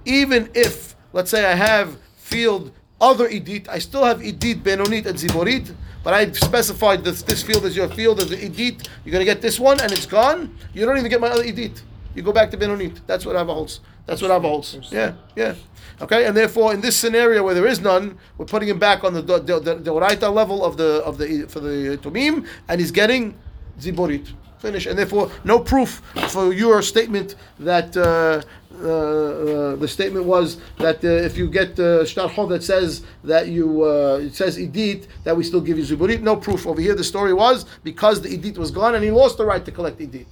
even 0.04 0.50
if, 0.54 0.94
let's 1.12 1.30
say, 1.30 1.44
I 1.44 1.54
have 1.54 1.96
field 2.16 2.72
other 3.00 3.26
edit, 3.26 3.68
I 3.68 3.78
still 3.78 4.04
have 4.04 4.22
edit 4.22 4.62
benonit 4.62 5.06
and 5.06 5.18
ziborit, 5.18 5.74
but 6.09 6.15
I 6.15 6.31
specified 6.31 7.03
this 7.03 7.21
this 7.21 7.43
field 7.43 7.65
is 7.65 7.75
your 7.75 7.87
field 7.87 8.19
as 8.19 8.29
the 8.29 8.43
edit. 8.43 8.89
You're 9.05 9.11
gonna 9.11 9.25
get 9.25 9.41
this 9.41 9.59
one, 9.59 9.79
and 9.79 9.91
it's 9.91 10.07
gone. 10.07 10.55
You 10.73 10.83
don't 10.87 10.97
even 10.97 11.11
get 11.11 11.21
my 11.21 11.27
other 11.27 11.43
edit. 11.43 11.83
You 12.15 12.23
go 12.23 12.31
back 12.31 12.49
to 12.49 12.57
benonit. 12.57 12.99
That's 13.05 13.27
what 13.27 13.35
Ava 13.35 13.53
holds. 13.53 13.81
That's 14.07 14.19
what 14.19 14.31
Ava 14.31 14.47
holds. 14.47 14.75
Yeah, 14.91 15.13
yeah. 15.35 15.53
Okay, 16.01 16.25
and 16.25 16.35
therefore, 16.35 16.73
in 16.73 16.81
this 16.81 16.95
scenario 16.95 17.43
where 17.43 17.53
there 17.53 17.67
is 17.67 17.79
none, 17.79 18.17
we're 18.39 18.47
putting 18.47 18.69
him 18.69 18.79
back 18.79 19.03
on 19.03 19.13
the 19.13 19.21
the, 19.21 19.37
the, 19.37 19.59
the, 19.59 19.75
the 19.75 20.29
level 20.31 20.65
of 20.65 20.77
the 20.77 21.03
of 21.05 21.19
the 21.19 21.45
for 21.47 21.59
the 21.59 21.99
Tumim, 22.01 22.47
and 22.67 22.81
he's 22.81 22.91
getting 22.91 23.37
ziborit. 23.79 24.33
Finish, 24.59 24.87
and 24.87 24.99
therefore, 24.99 25.31
no 25.45 25.57
proof 25.59 26.01
for 26.27 26.53
your 26.53 26.81
statement 26.81 27.35
that 27.59 27.95
uh, 27.95 28.41
uh, 28.81 28.87
uh, 28.87 29.75
the 29.77 29.87
statement 29.87 30.25
was 30.25 30.57
that 30.77 31.03
uh, 31.03 31.07
if 31.07 31.37
you 31.37 31.49
get 31.49 31.79
uh, 31.79 32.03
shtar 32.05 32.29
that 32.47 32.61
says 32.61 33.03
that 33.23 33.47
you 33.47 33.83
uh, 33.85 34.19
it 34.21 34.35
says 34.35 34.57
edit 34.57 35.07
that 35.23 35.35
we 35.35 35.43
still 35.45 35.61
give 35.61 35.77
you 35.77 35.85
ziburit. 35.85 36.21
No 36.21 36.35
proof 36.35 36.67
over 36.67 36.81
here. 36.81 36.93
The 36.93 37.03
story 37.05 37.33
was 37.33 37.65
because 37.83 38.21
the 38.21 38.33
edit 38.33 38.57
was 38.57 38.69
gone 38.69 38.95
and 38.95 39.03
he 39.03 39.11
lost 39.11 39.37
the 39.37 39.45
right 39.45 39.63
to 39.63 39.71
collect 39.71 40.01
edit. 40.01 40.27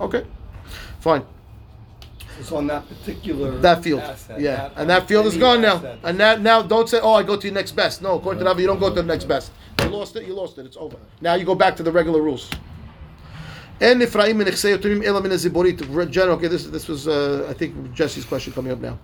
Okay, 0.00 0.24
fine. 1.00 1.24
It's 2.38 2.52
on 2.52 2.68
that 2.68 2.88
particular 2.88 3.58
That 3.58 3.82
field, 3.82 4.00
asset, 4.00 4.40
yeah, 4.40 4.56
not 4.56 4.72
and 4.76 4.90
that 4.90 5.08
field 5.08 5.26
is 5.26 5.36
gone 5.36 5.60
now. 5.60 5.78
asset. 5.78 5.98
And 6.04 6.20
that 6.20 6.40
now 6.40 6.62
don't 6.62 6.88
say, 6.88 7.00
oh, 7.00 7.14
I 7.14 7.24
go 7.24 7.36
to 7.36 7.46
your 7.48 7.54
next 7.54 7.72
best. 7.72 8.00
No, 8.00 8.14
according 8.16 8.38
to 8.38 8.44
Ravi, 8.46 8.62
you 8.62 8.68
don't 8.68 8.78
go 8.78 8.90
to 8.90 8.94
the 8.94 9.02
next 9.02 9.24
best. 9.24 9.50
You 9.82 9.88
lost 9.88 10.14
it. 10.14 10.24
You 10.24 10.34
lost 10.34 10.56
it. 10.58 10.66
It's 10.66 10.76
over. 10.76 10.96
Now 11.20 11.34
you 11.34 11.44
go 11.44 11.56
back 11.56 11.74
to 11.78 11.82
the 11.82 11.90
regular 11.90 12.22
rules. 12.22 12.48
And 13.80 14.02
Ephraim 14.02 14.38
min 14.38 14.46
yotumim 14.48 15.04
ela 15.04 15.20
min 15.20 15.32
ziborit. 15.32 16.10
General, 16.10 16.36
okay, 16.36 16.48
this 16.48 16.66
this 16.66 16.88
was 16.88 17.06
uh, 17.06 17.46
I 17.48 17.52
think 17.52 17.92
Jesse's 17.94 18.24
question 18.24 18.52
coming 18.52 18.72
up 18.72 18.80
now. 18.80 18.98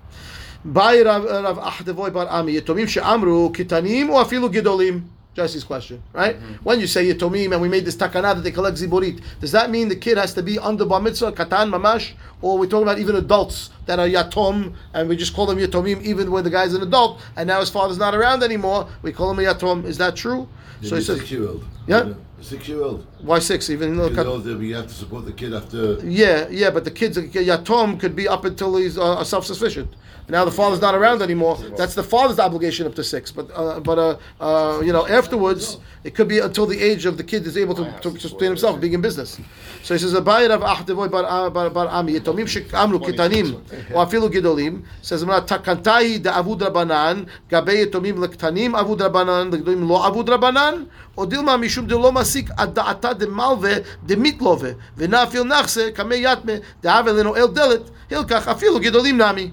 By 0.65 1.01
Rav 1.03 1.25
uh, 1.27 1.55
Rav 1.55 2.15
Bar 2.15 2.27
Ami 2.29 2.55
yotumim 2.55 2.89
she'amru 2.89 3.55
kitanim 3.55 4.11
or 4.11 4.25
afilu 4.25 4.53
gidolim. 4.53 5.05
Jesse's 5.35 5.65
question, 5.65 6.01
right? 6.13 6.37
Mm-hmm. 6.37 6.55
When 6.63 6.79
you 6.79 6.87
say 6.87 7.07
Yitomim, 7.07 7.53
and 7.53 7.61
we 7.61 7.69
made 7.69 7.85
this 7.85 7.97
takana 7.97 8.37
that 8.37 8.43
they 8.43 8.53
collect 8.53 8.77
ziborit, 8.77 9.21
does 9.41 9.51
that 9.51 9.69
mean 9.69 9.89
the 9.89 9.97
kid 9.97 10.17
has 10.17 10.33
to 10.35 10.45
be 10.45 10.61
under 10.61 10.87
bar 10.87 11.01
mitzvah, 11.01 11.33
katan, 11.33 11.75
mamash, 11.75 12.13
or 12.41 12.57
we're 12.57 12.67
talking 12.67 12.85
about 12.85 13.01
even 13.01 13.17
adults 13.17 13.71
that 13.87 13.99
are 13.99 14.07
yatom 14.07 14.75
and 14.93 15.09
we 15.09 15.17
just 15.17 15.35
call 15.35 15.47
them 15.47 15.59
Yitomim, 15.59 16.01
even 16.03 16.31
when 16.31 16.45
the 16.45 16.51
guy's 16.51 16.73
an 16.73 16.83
adult 16.83 17.21
and 17.37 17.49
now 17.49 17.59
his 17.59 17.69
father's 17.69 17.99
not 17.99 18.15
around 18.15 18.45
anymore, 18.45 18.89
we 19.03 19.13
call 19.13 19.31
him 19.33 19.39
a 19.41 19.43
yatom. 19.43 19.85
Is 19.85 19.99
that 19.99 20.15
true? 20.15 20.49
So 20.83 20.97
he 20.97 21.03
says, 21.03 21.19
six 21.19 21.31
year 21.33 21.49
old. 21.49 21.65
Yeah? 21.89 22.13
Six 22.41 22.69
year 22.69 22.83
old. 22.83 23.07
Why 23.25 23.39
six? 23.39 23.71
Even 23.71 23.97
though 23.97 24.25
older, 24.27 24.63
you 24.63 24.75
have 24.75 24.89
to 24.89 24.93
support 24.93 25.25
the 25.25 25.33
kid 25.33 25.55
after. 25.55 25.95
Yeah, 26.05 26.47
yeah, 26.51 26.71
but 26.71 26.85
the 26.85 26.91
kid's 26.91 27.17
yatom 27.17 27.99
could 27.99 28.15
be 28.15 28.29
up 28.29 28.45
until 28.45 28.77
he's 28.77 28.99
uh, 28.99 29.25
self-sufficient. 29.25 29.95
Now 30.29 30.45
the 30.45 30.51
father's 30.51 30.81
not 30.81 30.95
around 30.95 31.21
anymore. 31.21 31.59
That's 31.77 31.95
the 31.95 32.03
father's 32.03 32.39
obligation 32.39 32.87
up 32.87 32.95
to 32.95 33.05
six. 33.05 33.31
But 33.31 33.51
uh, 33.55 33.81
but 33.81 33.99
uh, 33.99 34.17
uh 34.41 34.81
you 34.81 34.93
know 34.93 35.07
afterwards 35.07 35.79
it 36.03 36.15
could 36.15 36.29
be 36.29 36.39
until 36.39 36.67
the 36.67 36.81
age 36.81 37.05
of 37.05 37.19
the 37.19 37.25
kid 37.25 37.47
is 37.47 37.57
able 37.59 37.75
to, 37.75 37.85
to 38.01 38.19
sustain 38.19 38.49
himself 38.49 38.81
being 38.81 38.95
in 38.95 39.03
business. 39.03 39.39
So 39.83 39.95
he 39.95 40.01
says 40.01 40.15
a 40.15 40.23
bayit 40.23 40.51
of 40.51 40.63
ahdevoy 40.63 41.13
uh, 41.13 41.51
bar 41.51 41.69
bar 41.69 41.89
ami 41.89 42.19
yatomim 42.19 42.47
shik 42.47 42.69
shekamlu 42.69 43.05
kitanim 43.05 43.61
afilu 43.93 44.33
gidolim 44.33 44.85
says 45.03 45.23
takantai 45.25 46.23
de 46.23 46.31
avud 46.31 46.61
rabanan 46.61 47.29
gabei 47.51 47.85
yatomim 47.85 48.17
lektanim 48.17 48.73
avud 48.73 49.01
rabanan 49.01 49.51
legdolim 49.51 49.87
lo 49.87 49.97
avud 49.97 50.27
rabanan 50.27 50.89
odilma 51.19 51.59
mishum 51.61 51.87
de 51.87 51.97
lo 51.97 52.11
masik 52.11 52.49
ad 52.57 52.75
da'atan 52.75 53.14
ad 53.21 53.29
malve 53.29 53.85
de 54.07 54.17
mitlove 54.17 54.77
v'nafil 54.97 55.45
nachse 55.45 55.93
kamei 55.95 56.23
yatme 56.23 56.63
de 56.83 56.89
avelino 56.89 57.37
el 57.37 57.49
delet 57.49 57.91
afilu 58.11 58.81
gedolim 58.83 59.17
nami, 59.17 59.53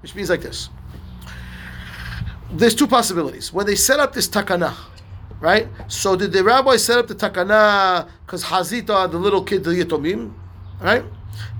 which 0.00 0.14
means 0.14 0.30
like 0.30 0.42
this. 0.42 0.70
There's 2.50 2.74
two 2.74 2.86
possibilities. 2.86 3.52
When 3.52 3.66
they 3.66 3.74
set 3.74 3.98
up 4.00 4.12
this 4.12 4.28
takana, 4.28 4.74
right? 5.40 5.68
So 5.88 6.16
did 6.16 6.32
the 6.32 6.44
rabbi 6.44 6.76
set 6.76 6.98
up 6.98 7.06
the 7.08 7.14
takana 7.14 8.08
because 8.24 8.44
Hazita, 8.44 9.10
the 9.10 9.18
little 9.18 9.42
kid, 9.42 9.64
the 9.64 9.70
yitomim, 9.70 10.32
right? 10.80 11.04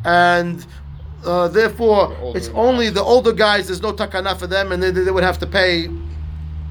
And 0.04 0.64
uh, 1.24 1.48
therefore, 1.48 2.16
it's 2.36 2.48
only 2.48 2.86
guys. 2.86 2.94
the 2.94 3.02
older 3.02 3.32
guys. 3.32 3.66
There's 3.66 3.82
no 3.82 3.92
takana 3.92 4.36
for 4.36 4.46
them, 4.46 4.72
and 4.72 4.82
they, 4.82 4.90
they 4.90 5.10
would 5.10 5.24
have 5.24 5.38
to 5.40 5.46
pay 5.46 5.86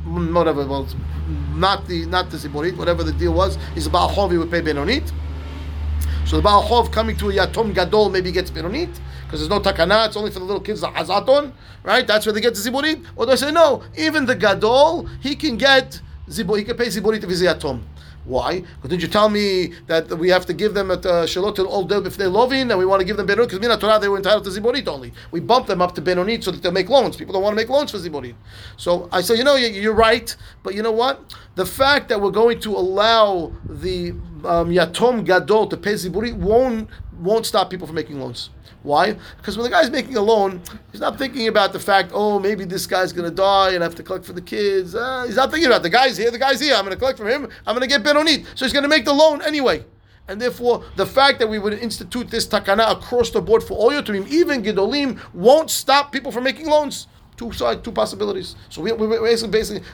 whatever. 0.05 0.65
Well, 0.65 0.87
not 1.55 1.87
the 1.87 2.05
not 2.05 2.29
the 2.29 2.37
Ziborit, 2.37 2.77
whatever 2.77 3.03
the 3.03 3.13
deal 3.13 3.33
was. 3.33 3.57
He's 3.73 3.87
a 3.87 3.89
Baal 3.89 4.09
Chov, 4.09 4.31
he 4.31 4.37
would 4.37 4.51
pay 4.51 4.61
Benonit. 4.61 5.11
So 6.25 6.37
the 6.37 6.41
Baal 6.41 6.63
Chov 6.67 6.91
coming 6.91 7.15
to 7.17 7.29
a 7.29 7.33
Yatom 7.33 7.73
Gadol 7.73 8.09
maybe 8.09 8.31
gets 8.31 8.51
Benonit, 8.51 8.99
because 9.25 9.39
there's 9.39 9.49
no 9.49 9.59
takana, 9.59 10.07
it's 10.07 10.17
only 10.17 10.31
for 10.31 10.39
the 10.39 10.45
little 10.45 10.61
kids, 10.61 10.81
the 10.81 10.87
Hazaton, 10.87 11.51
right? 11.83 12.05
That's 12.05 12.25
where 12.25 12.33
they 12.33 12.41
get 12.41 12.55
the 12.55 12.59
Ziborit. 12.59 13.05
Or 13.15 13.25
they 13.25 13.35
say, 13.35 13.51
no, 13.51 13.83
even 13.97 14.25
the 14.25 14.35
Gadol, 14.35 15.07
he 15.21 15.35
can 15.35 15.57
get 15.57 16.01
Ziborit, 16.27 16.59
he 16.59 16.63
can 16.65 16.77
pay 16.77 16.87
Ziborit 16.87 17.23
if 17.23 17.29
he's 17.29 17.41
a 17.41 17.53
Yatom. 17.53 17.81
Why? 18.25 18.61
Because 18.61 18.89
did 18.89 19.01
you 19.03 19.07
tell 19.07 19.29
me 19.29 19.73
that 19.87 20.09
we 20.17 20.29
have 20.29 20.45
to 20.47 20.53
give 20.53 20.73
them 20.73 20.89
at 20.89 21.05
uh, 21.05 21.25
Shalot 21.25 21.59
al 21.59 21.67
Old 21.67 21.91
if 22.07 22.17
they're 22.17 22.27
loving 22.27 22.71
and 22.71 22.77
we 22.79 22.85
want 22.85 22.99
to 22.99 23.05
give 23.05 23.17
them 23.17 23.27
Benonit? 23.27 23.45
Because 23.45 23.59
Mina 23.59 23.77
Torah 23.77 23.99
they 23.99 24.07
were 24.09 24.17
entitled 24.17 24.43
to 24.45 24.49
Ziborit 24.49 24.87
only. 24.87 25.13
We 25.31 25.39
bump 25.39 25.67
them 25.67 25.81
up 25.81 25.93
to 25.95 26.01
Benonit 26.01 26.43
so 26.43 26.51
that 26.51 26.63
they'll 26.63 26.71
make 26.71 26.89
loans. 26.89 27.15
People 27.17 27.33
don't 27.33 27.43
want 27.43 27.53
to 27.53 27.61
make 27.61 27.69
loans 27.69 27.91
for 27.91 27.97
Ziborit. 27.97 28.33
So 28.77 29.07
I 29.11 29.21
say, 29.21 29.35
you 29.35 29.43
know, 29.43 29.55
you- 29.55 29.67
you're 29.67 29.93
right, 29.93 30.35
but 30.63 30.73
you 30.73 30.81
know 30.81 30.91
what? 30.91 31.35
The 31.55 31.65
fact 31.65 32.09
that 32.09 32.19
we're 32.19 32.31
going 32.31 32.59
to 32.61 32.75
allow 32.75 33.51
the 33.69 34.11
um, 34.43 34.69
Yatom 34.71 35.23
Gadol 35.23 35.67
to 35.67 35.77
pay 35.77 35.93
Ziborit 35.93 36.33
won't 36.35 36.89
won't 37.19 37.45
stop 37.45 37.69
people 37.69 37.87
from 37.87 37.95
making 37.95 38.19
loans. 38.19 38.49
Why? 38.85 39.17
Because 39.37 39.57
when 39.57 39.63
the 39.63 39.71
guy's 39.71 39.89
making 39.89 40.15
a 40.15 40.21
loan, 40.21 40.61
he's 40.91 41.01
not 41.01 41.17
thinking 41.17 41.47
about 41.47 41.73
the 41.73 41.79
fact, 41.79 42.11
oh, 42.13 42.37
maybe 42.37 42.65
this 42.65 42.85
guy's 42.85 43.11
going 43.11 43.27
to 43.27 43.35
die 43.35 43.71
and 43.71 43.83
I 43.83 43.85
have 43.87 43.95
to 43.95 44.03
collect 44.03 44.25
for 44.25 44.33
the 44.33 44.41
kids. 44.41 44.93
Uh, 44.93 45.23
he's 45.25 45.35
not 45.35 45.49
thinking 45.49 45.65
about 45.65 45.81
the 45.81 45.89
guy's 45.89 46.15
here, 46.17 46.29
the 46.29 46.37
guy's 46.37 46.59
here. 46.59 46.75
I'm 46.75 46.85
going 46.85 46.93
to 46.93 46.99
collect 46.99 47.17
from 47.17 47.27
him. 47.27 47.49
I'm 47.65 47.75
going 47.75 47.81
to 47.81 47.87
get 47.87 48.03
Benonit. 48.03 48.45
So 48.55 48.63
he's 48.63 48.73
going 48.73 48.83
to 48.83 48.89
make 48.89 49.03
the 49.03 49.13
loan 49.13 49.41
anyway. 49.41 49.83
And 50.27 50.39
therefore, 50.39 50.83
the 50.95 51.05
fact 51.05 51.39
that 51.39 51.47
we 51.47 51.57
would 51.57 51.73
institute 51.73 52.29
this 52.29 52.47
takana 52.47 52.91
across 52.91 53.31
the 53.31 53.41
board 53.41 53.63
for 53.63 53.75
all 53.75 53.91
Yotumim, 53.91 54.27
even 54.27 54.61
Gedolim, 54.61 55.19
won't 55.33 55.71
stop 55.71 56.11
people 56.11 56.31
from 56.31 56.43
making 56.43 56.67
loans. 56.67 57.07
Two 57.37 57.51
side, 57.51 57.83
two 57.83 57.91
possibilities. 57.91 58.55
So 58.69 58.81
we, 58.81 58.91
we're 58.91 59.21
basically, 59.21 59.51
basically 59.51 59.87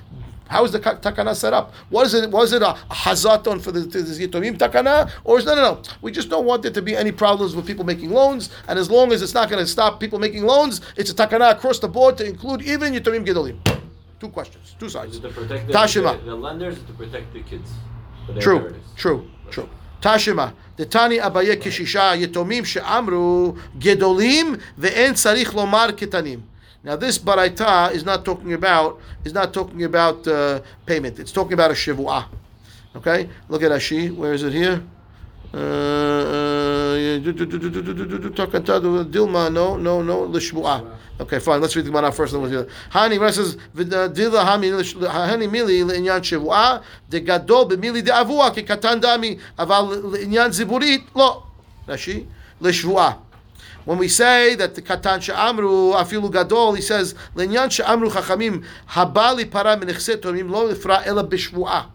how 0.51 0.65
is 0.65 0.71
the 0.73 0.79
ka- 0.79 0.97
takana 0.97 1.35
set 1.35 1.53
up? 1.53 1.73
What 1.91 2.07
is 2.07 2.15
it? 2.15 2.31
Was 2.31 2.53
it 2.53 2.63
a, 2.63 2.71
a 2.71 2.75
hazaton 3.05 3.61
for 3.61 3.73
the, 3.73 3.81
the 3.81 3.99
yitomim 3.99 4.57
takana, 4.57 5.11
or 5.25 5.39
is 5.39 5.45
no, 5.45 5.55
no, 5.57 5.63
no? 5.63 5.83
We 6.03 6.13
just 6.13 6.29
don't 6.29 6.45
want 6.47 6.63
there 6.63 6.71
to 6.73 6.83
be 6.83 6.95
any 6.97 7.11
problems 7.13 7.57
with 7.57 7.67
people 7.67 7.85
making 7.85 8.11
loans, 8.11 8.51
and 8.69 8.79
as 8.79 8.89
long 8.91 9.11
as 9.13 9.23
it's 9.23 9.35
not 9.35 9.49
going 9.51 9.63
to 9.63 9.67
stop 9.67 9.99
people 9.99 10.19
making 10.21 10.45
loans, 10.45 10.81
it's 10.97 11.11
a 11.11 11.15
takana 11.15 11.51
across 11.51 11.79
the 11.81 11.89
board 11.89 12.17
to 12.19 12.25
include 12.27 12.63
even 12.63 12.93
yitomim 12.95 13.27
gedolim. 13.27 13.59
Two 14.21 14.29
questions, 14.29 14.77
two 14.79 14.87
Is 14.87 14.93
sides. 14.93 15.17
it 15.17 15.21
to 15.23 15.29
protect 15.31 15.67
the, 15.67 15.73
Tashima. 15.73 16.19
the, 16.21 16.31
the 16.31 16.35
lenders 16.37 16.79
or 16.79 16.87
to 16.87 16.93
protect 16.93 17.33
the 17.33 17.43
kids? 17.43 17.71
for 18.27 18.33
their 18.33 18.43
True, 18.43 18.57
inheritance? 18.57 18.89
true, 18.97 19.31
true. 19.51 19.69
Tashima, 20.01 20.53
דתני 20.79 21.27
אביה 21.27 21.57
כשישה 21.61 22.13
יתומים 22.17 22.65
שאמרו 22.65 23.55
גדולים 23.79 24.55
ואין 24.79 25.15
צריך 25.15 25.55
לומר 25.55 25.87
קטנים. 25.97 26.41
Now, 26.84 26.96
this 26.96 27.20
baraita 27.20 27.92
is 27.94 28.04
not 28.04 28.26
talking 28.26 28.54
about 28.54 29.00
is 29.24 29.34
not 29.34 29.54
talking 29.54 29.84
about 29.84 30.28
uh, 30.28 30.62
payment. 30.86 31.20
It's 31.20 31.32
talking 31.32 31.54
about 31.54 31.72
a 31.72 31.76
shivua. 31.76 32.26
Okay, 32.96 33.30
look 33.48 33.62
at 33.64 33.72
Rashi. 33.72 34.14
Where 34.14 34.34
is 34.34 34.44
it 34.44 34.52
here? 34.52 34.84
Uh, 35.54 35.58
uh, 35.58 37.20
Dilma, 39.04 39.52
no, 39.52 39.76
no, 39.78 40.02
no, 40.02 40.28
lishbuah. 40.28 40.98
Okay, 41.20 41.40
fine. 41.40 41.62
Let's 41.62 41.76
read 41.76 41.86
the 41.86 41.92
Gemara 41.92 42.12
first. 42.12 42.34
Hani 42.34 43.20
Rav 43.20 43.34
says, 43.34 43.58
"Dila 43.76 44.44
hami 44.46 44.72
hani 44.72 45.48
mili 45.48 45.84
leinyan 45.84 46.22
shivua 46.22 46.82
de 47.10 47.20
gadol 47.20 47.68
b'mili 47.70 48.02
de 48.04 48.12
avua 48.12 48.54
ki 48.54 48.64
katan 48.64 49.02
dami 49.02 49.40
aval 49.58 49.88
leinyan 49.88 50.52
ziburit 50.52 51.04
lo." 51.14 51.44
Rashi 51.88 52.26
lishvuah. 52.62 53.18
When 53.86 53.98
we 53.98 54.08
say 54.08 54.56
that 54.56 54.76
the 54.76 54.82
katan 54.82 55.22
she'amru 55.22 55.94
afilu 55.94 56.32
gadol, 56.32 56.74
he 56.74 56.82
says 56.82 57.16
le'inyan 57.36 57.72
she'amru 57.72 58.10
chachamim 58.12 58.64
habali 58.90 59.50
para 59.50 59.78
tomim 59.78 60.50
lo 60.50 60.72
lifra 60.72 61.06
ela 61.06 61.24
b'shvu'ah. 61.24 61.88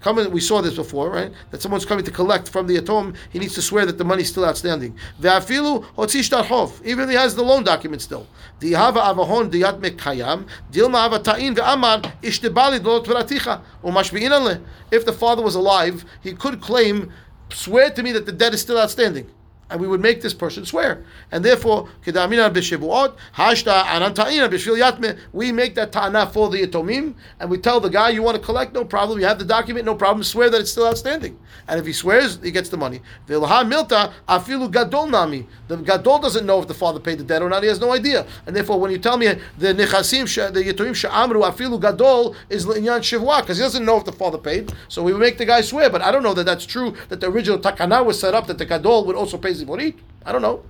Coming, 0.00 0.30
we 0.32 0.40
saw 0.40 0.60
this 0.60 0.74
before, 0.74 1.08
right? 1.08 1.32
That 1.50 1.62
someone's 1.62 1.86
coming 1.86 2.04
to 2.04 2.10
collect 2.10 2.50
from 2.50 2.66
the 2.66 2.76
atom, 2.76 3.14
he 3.30 3.38
needs 3.38 3.54
to 3.54 3.62
swear 3.62 3.86
that 3.86 3.96
the 3.96 4.04
money's 4.04 4.28
still 4.28 4.44
outstanding. 4.44 4.98
Ve'afilu 5.18 5.82
hotzish 5.94 6.28
tarhov, 6.28 6.84
even 6.84 7.04
if 7.04 7.10
he 7.10 7.16
has 7.16 7.34
the 7.34 7.42
loan 7.42 7.64
document 7.64 8.02
still. 8.02 8.26
Dihava 8.60 8.96
avahon 8.96 9.50
diyat 9.50 9.80
mekayam, 9.80 10.46
dilma 10.70 11.08
hava 11.08 11.20
ta'in 11.20 11.54
ve'amar 11.54 12.02
ishtebali 12.20 12.84
lo 12.84 13.02
tveraticha, 13.02 13.62
umashbi'in 13.82 14.44
le. 14.44 14.60
If 14.90 15.06
the 15.06 15.12
father 15.14 15.40
was 15.42 15.54
alive, 15.54 16.04
he 16.20 16.34
could 16.34 16.60
claim, 16.60 17.10
swear 17.50 17.88
to 17.88 18.02
me 18.02 18.12
that 18.12 18.26
the 18.26 18.32
debt 18.32 18.52
is 18.52 18.60
still 18.60 18.78
outstanding. 18.78 19.30
And 19.74 19.80
we 19.80 19.88
would 19.88 20.00
make 20.00 20.22
this 20.22 20.32
person 20.32 20.64
swear. 20.64 21.02
And 21.32 21.44
therefore, 21.44 21.88
kedamina 22.06 22.48
b'shevuot, 22.54 23.16
hashta 23.34 23.82
ananta'ina 23.82 24.48
b'shvil 24.48 24.80
yatme, 24.80 25.18
we 25.32 25.50
make 25.50 25.74
that 25.74 25.90
ta'ana 25.90 26.26
for 26.26 26.48
the 26.48 26.64
yatomim, 26.64 27.14
and 27.40 27.50
we 27.50 27.58
tell 27.58 27.80
the 27.80 27.88
guy, 27.88 28.10
you 28.10 28.22
want 28.22 28.36
to 28.36 28.40
collect, 28.40 28.72
no 28.72 28.84
problem, 28.84 29.18
you 29.18 29.26
have 29.26 29.40
the 29.40 29.44
document, 29.44 29.84
no 29.84 29.96
problem, 29.96 30.22
swear 30.22 30.48
that 30.48 30.60
it's 30.60 30.70
still 30.70 30.86
outstanding. 30.86 31.36
And 31.66 31.80
if 31.80 31.86
he 31.86 31.92
swears, 31.92 32.38
he 32.40 32.52
gets 32.52 32.68
the 32.68 32.76
money. 32.76 33.00
V'ilha 33.26 33.68
milta, 33.68 34.12
afilu 34.28 34.70
gadol 34.70 35.08
nami. 35.08 35.48
The 35.66 35.78
gadol 35.78 36.20
doesn't 36.20 36.46
know 36.46 36.60
if 36.60 36.68
the 36.68 36.74
father 36.74 37.00
paid 37.00 37.18
the 37.18 37.24
debt 37.24 37.42
or 37.42 37.48
not, 37.48 37.64
he 37.64 37.68
has 37.68 37.80
no 37.80 37.90
idea. 37.90 38.28
And 38.46 38.54
therefore, 38.54 38.78
when 38.78 38.92
you 38.92 38.98
tell 38.98 39.16
me 39.16 39.26
the 39.58 39.74
nechasim, 39.74 40.52
the 40.52 40.62
yatomim 40.62 40.94
she'amru, 40.94 41.42
afilu 41.42 41.80
gadol, 41.80 42.36
is 42.48 42.64
l'inyan 42.64 43.00
shivua, 43.00 43.40
because 43.40 43.56
he 43.56 43.64
doesn't 43.64 43.84
know 43.84 43.96
if 43.96 44.04
the 44.04 44.12
father 44.12 44.38
paid, 44.38 44.72
so 44.86 45.02
we 45.02 45.12
would 45.12 45.20
make 45.20 45.36
the 45.36 45.44
guy 45.44 45.62
swear, 45.62 45.90
but 45.90 46.00
I 46.00 46.12
don't 46.12 46.22
know 46.22 46.34
that 46.34 46.44
that's 46.44 46.64
true, 46.64 46.94
that 47.08 47.20
the 47.20 47.28
original 47.28 47.58
takana 47.58 48.04
was 48.04 48.20
set 48.20 48.34
up, 48.34 48.46
that 48.46 48.58
the 48.58 48.64
gadol 48.64 49.04
would 49.06 49.16
also 49.16 49.36
pay 49.36 49.63
ziborit. 49.63 49.95
I 50.25 50.31
don't 50.31 50.41
know. 50.41 50.61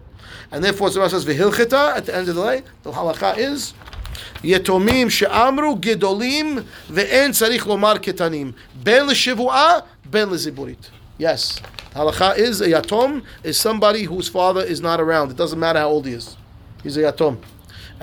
And 0.52 0.64
therefore, 0.64 0.90
the 0.90 0.96
Gemara 0.96 1.10
says, 1.10 1.26
"V'hilchita." 1.26 1.98
At 1.98 2.06
the 2.06 2.16
end 2.16 2.30
of 2.30 2.36
the 2.36 2.44
day, 2.44 2.64
the 2.84 2.92
halacha 2.92 3.38
is 3.38 3.74
יתומים 4.44 5.10
שאמרו 5.10 5.76
גדולים 5.80 6.60
ואין 6.90 7.32
צריך 7.32 7.68
לומר 7.68 7.98
קטנים. 7.98 8.52
בין 8.84 9.08
לשבועה, 9.08 9.80
בין 10.06 10.30
לזיבורית. 10.30 10.90
Yes. 11.20 11.60
Halacha 11.94 12.38
is 12.38 12.62
a 12.62 12.70
yatom 12.70 13.22
is 13.44 13.58
somebody 13.58 14.04
whose 14.04 14.30
father 14.30 14.62
is 14.62 14.80
not 14.80 15.00
around. 15.02 15.32
It 15.32 15.38
doesn't 15.38 15.60
matter 15.60 15.80
how 15.80 15.90
old 15.90 16.06
he 16.06 16.14
is. 16.14 16.38
He's 16.84 16.98
a 16.98 17.12
yatom. 17.12 17.38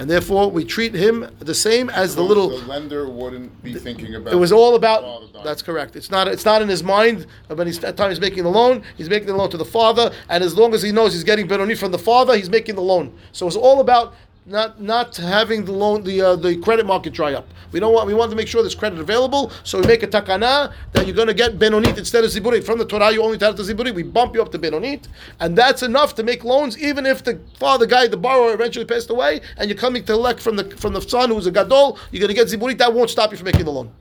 And 0.02 0.10
therefore, 0.10 0.50
we 0.50 0.66
treat 0.66 0.96
him 0.96 1.30
the 1.38 1.54
same 1.54 1.88
as 1.92 2.16
the 2.16 2.24
little. 2.24 2.50
The 2.50 2.66
lender 2.66 3.08
wouldn't 3.08 3.62
be 3.62 3.76
thinking 3.76 4.16
about. 4.16 4.34
It 4.34 4.36
was 4.36 4.52
all 4.52 4.74
about. 4.74 5.32
That's 5.44 5.62
correct. 5.62 5.96
It's 5.96 6.10
not. 6.10 6.28
It's 6.28 6.44
not 6.44 6.64
in 6.64 6.70
his 6.70 6.82
mind. 6.82 7.28
Uh, 7.48 7.54
but 7.54 7.68
he's 7.68 7.84
at 7.84 8.00
he's 8.10 8.20
making 8.20 8.42
the 8.42 8.50
loan. 8.50 8.82
He's 8.98 9.12
making 9.12 9.28
the 9.28 9.36
loan 9.36 9.52
to 9.52 9.58
the 9.58 9.64
father, 9.64 10.12
and 10.28 10.44
as 10.44 10.58
long 10.58 10.74
as 10.74 10.82
he 10.82 10.92
knows 10.92 11.14
he's 11.14 11.24
getting 11.24 11.46
benoni 11.48 11.76
from 11.76 11.92
the 11.92 12.00
father, 12.00 12.36
he's 12.36 12.50
making 12.50 12.74
the 12.74 12.82
loan. 12.82 13.16
So 13.32 13.46
it's 13.46 13.56
all 13.56 13.80
about 13.80 14.16
not 14.46 14.82
not 14.82 15.16
having 15.16 15.66
the 15.66 15.72
loan, 15.72 16.04
the 16.04 16.22
uh, 16.22 16.36
the 16.36 16.58
credit 16.58 16.86
market 16.86 17.14
dry 17.14 17.34
up. 17.34 17.48
We 17.72 17.80
don't 17.80 17.94
want. 17.94 18.08
We 18.08 18.14
want 18.14 18.32
to 18.32 18.38
make 18.38 18.48
sure 18.48 18.62
there's 18.62 18.76
credit 18.76 19.00
available. 19.00 19.52
So 19.64 19.80
we 19.80 19.88
make 19.88 20.04
a 20.04 20.08
takana 20.08 20.74
that 20.94 21.06
you're 21.06 21.16
going 21.16 21.28
to 21.28 21.34
get 21.34 21.58
benonit 21.60 21.98
instead 21.98 22.24
of 22.24 22.32
ziburit. 22.32 22.64
From 22.64 22.80
the 22.80 22.86
Torah, 22.86 23.12
you 23.12 23.24
only 23.24 23.38
have 23.40 23.56
the 23.56 23.64
ziburit. 23.64 23.94
We 23.94 24.04
bump 24.04 24.36
you 24.36 24.42
up 24.42 24.52
to 24.52 24.60
benonit, 24.60 25.08
and 25.40 25.58
that's 25.58 25.84
enough 25.84 26.16
to 26.16 26.24
make 26.24 26.44
loans, 26.44 26.78
even 26.78 27.06
if 27.06 27.24
the 27.24 27.40
father 27.60 27.86
guy, 27.86 28.08
the 28.08 28.18
borrower, 28.18 28.54
eventually 28.54 28.86
passed 28.86 29.10
away, 29.10 29.42
and 29.58 29.70
you're 29.70 29.78
coming 29.78 30.04
to 30.06 30.14
elect 30.14 30.42
from 30.42 30.56
the 30.56 30.66
from 30.78 30.94
the 30.94 31.02
son 31.02 31.30
who's 31.30 31.48
a 31.48 31.52
gadol. 31.52 31.98
You're 32.12 32.22
going 32.22 32.36
to 32.36 32.36
get 32.36 32.48
ziburit. 32.48 32.78
That 32.80 32.94
won't 32.94 33.10
stop 33.10 33.32
you 33.32 33.38
from 33.38 33.46
making 33.46 33.66
the 33.66 33.72
loan 33.72 33.92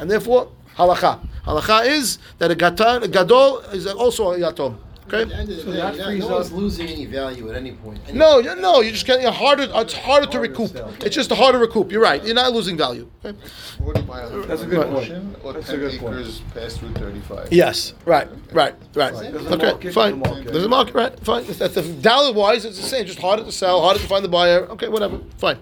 and 0.00 0.10
therefore 0.10 0.50
halacha. 0.76 1.20
Halacha 1.44 1.86
is 1.86 2.18
that 2.38 2.50
a 2.50 2.54
gadol 2.56 3.60
is 3.72 3.86
also 3.86 4.32
a 4.32 4.38
yatom. 4.38 4.76
At 5.12 5.14
Okay. 5.22 5.24
the 5.30 5.36
end 5.36 5.50
of 5.50 5.56
the 5.56 5.62
So 5.62 5.72
day, 5.72 5.76
that 5.78 5.94
you're 5.94 5.98
not- 5.98 6.06
frees 6.06 6.20
no 6.20 6.34
one's 6.36 6.46
up- 6.46 6.52
losing 6.56 6.86
any 6.88 7.04
value 7.06 7.50
at 7.50 7.56
any 7.56 7.72
point. 7.72 7.98
Any- 8.08 8.18
No, 8.18 8.38
you- 8.38 8.54
no, 8.54 8.80
you're 8.80 8.92
just 8.92 9.06
getting 9.06 9.26
a 9.26 9.32
harder. 9.32 9.64
Uh, 9.74 9.80
it's 9.80 9.94
harder 9.94 10.26
to 10.26 10.38
recoup. 10.38 10.70
sell. 10.72 10.90
It's 11.04 11.16
just 11.16 11.30
a 11.32 11.34
harder 11.34 11.58
recoup. 11.58 11.90
You're 11.90 12.00
right. 12.02 12.24
You're 12.24 12.34
not 12.34 12.52
losing 12.52 12.76
value. 12.76 13.08
Okay. 13.24 13.36
Forty 13.84 14.02
by 14.02 14.20
That's 14.46 14.62
a 14.62 14.66
good 14.66 14.78
point. 14.82 14.92
motion 14.92 15.36
Or 15.42 15.52
That's 15.54 15.68
a 15.68 15.72
ten 15.72 15.80
good 15.80 15.98
point. 16.00 16.14
acres 16.20 16.42
passed 16.54 16.78
through 16.78 16.90
thirty-five. 16.92 17.48
Yes. 17.50 17.94
Right. 18.04 18.28
Right. 18.52 18.74
Right. 18.94 19.12
There's 19.14 19.46
a 19.46 19.54
Okay. 19.54 19.66
market, 19.66 19.92
Fine. 19.94 20.20
there's 20.20 20.28
a 20.28 20.34
market. 20.34 20.52
There's 20.52 20.64
a 20.64 20.68
market. 20.68 20.94
Right. 20.94 21.20
Fine. 21.24 21.44
That's 21.48 21.74
the 21.74 21.82
dollar 21.82 22.32
wise. 22.32 22.64
It's 22.64 22.76
the 22.80 22.86
same. 22.86 23.04
Just 23.06 23.18
harder 23.18 23.42
to 23.42 23.52
sell. 23.52 23.80
Harder 23.80 23.98
to 24.00 24.06
find 24.06 24.24
the 24.24 24.28
buyer. 24.28 24.66
Okay. 24.70 24.88
Whatever. 24.88 25.18
Fine. 25.38 25.58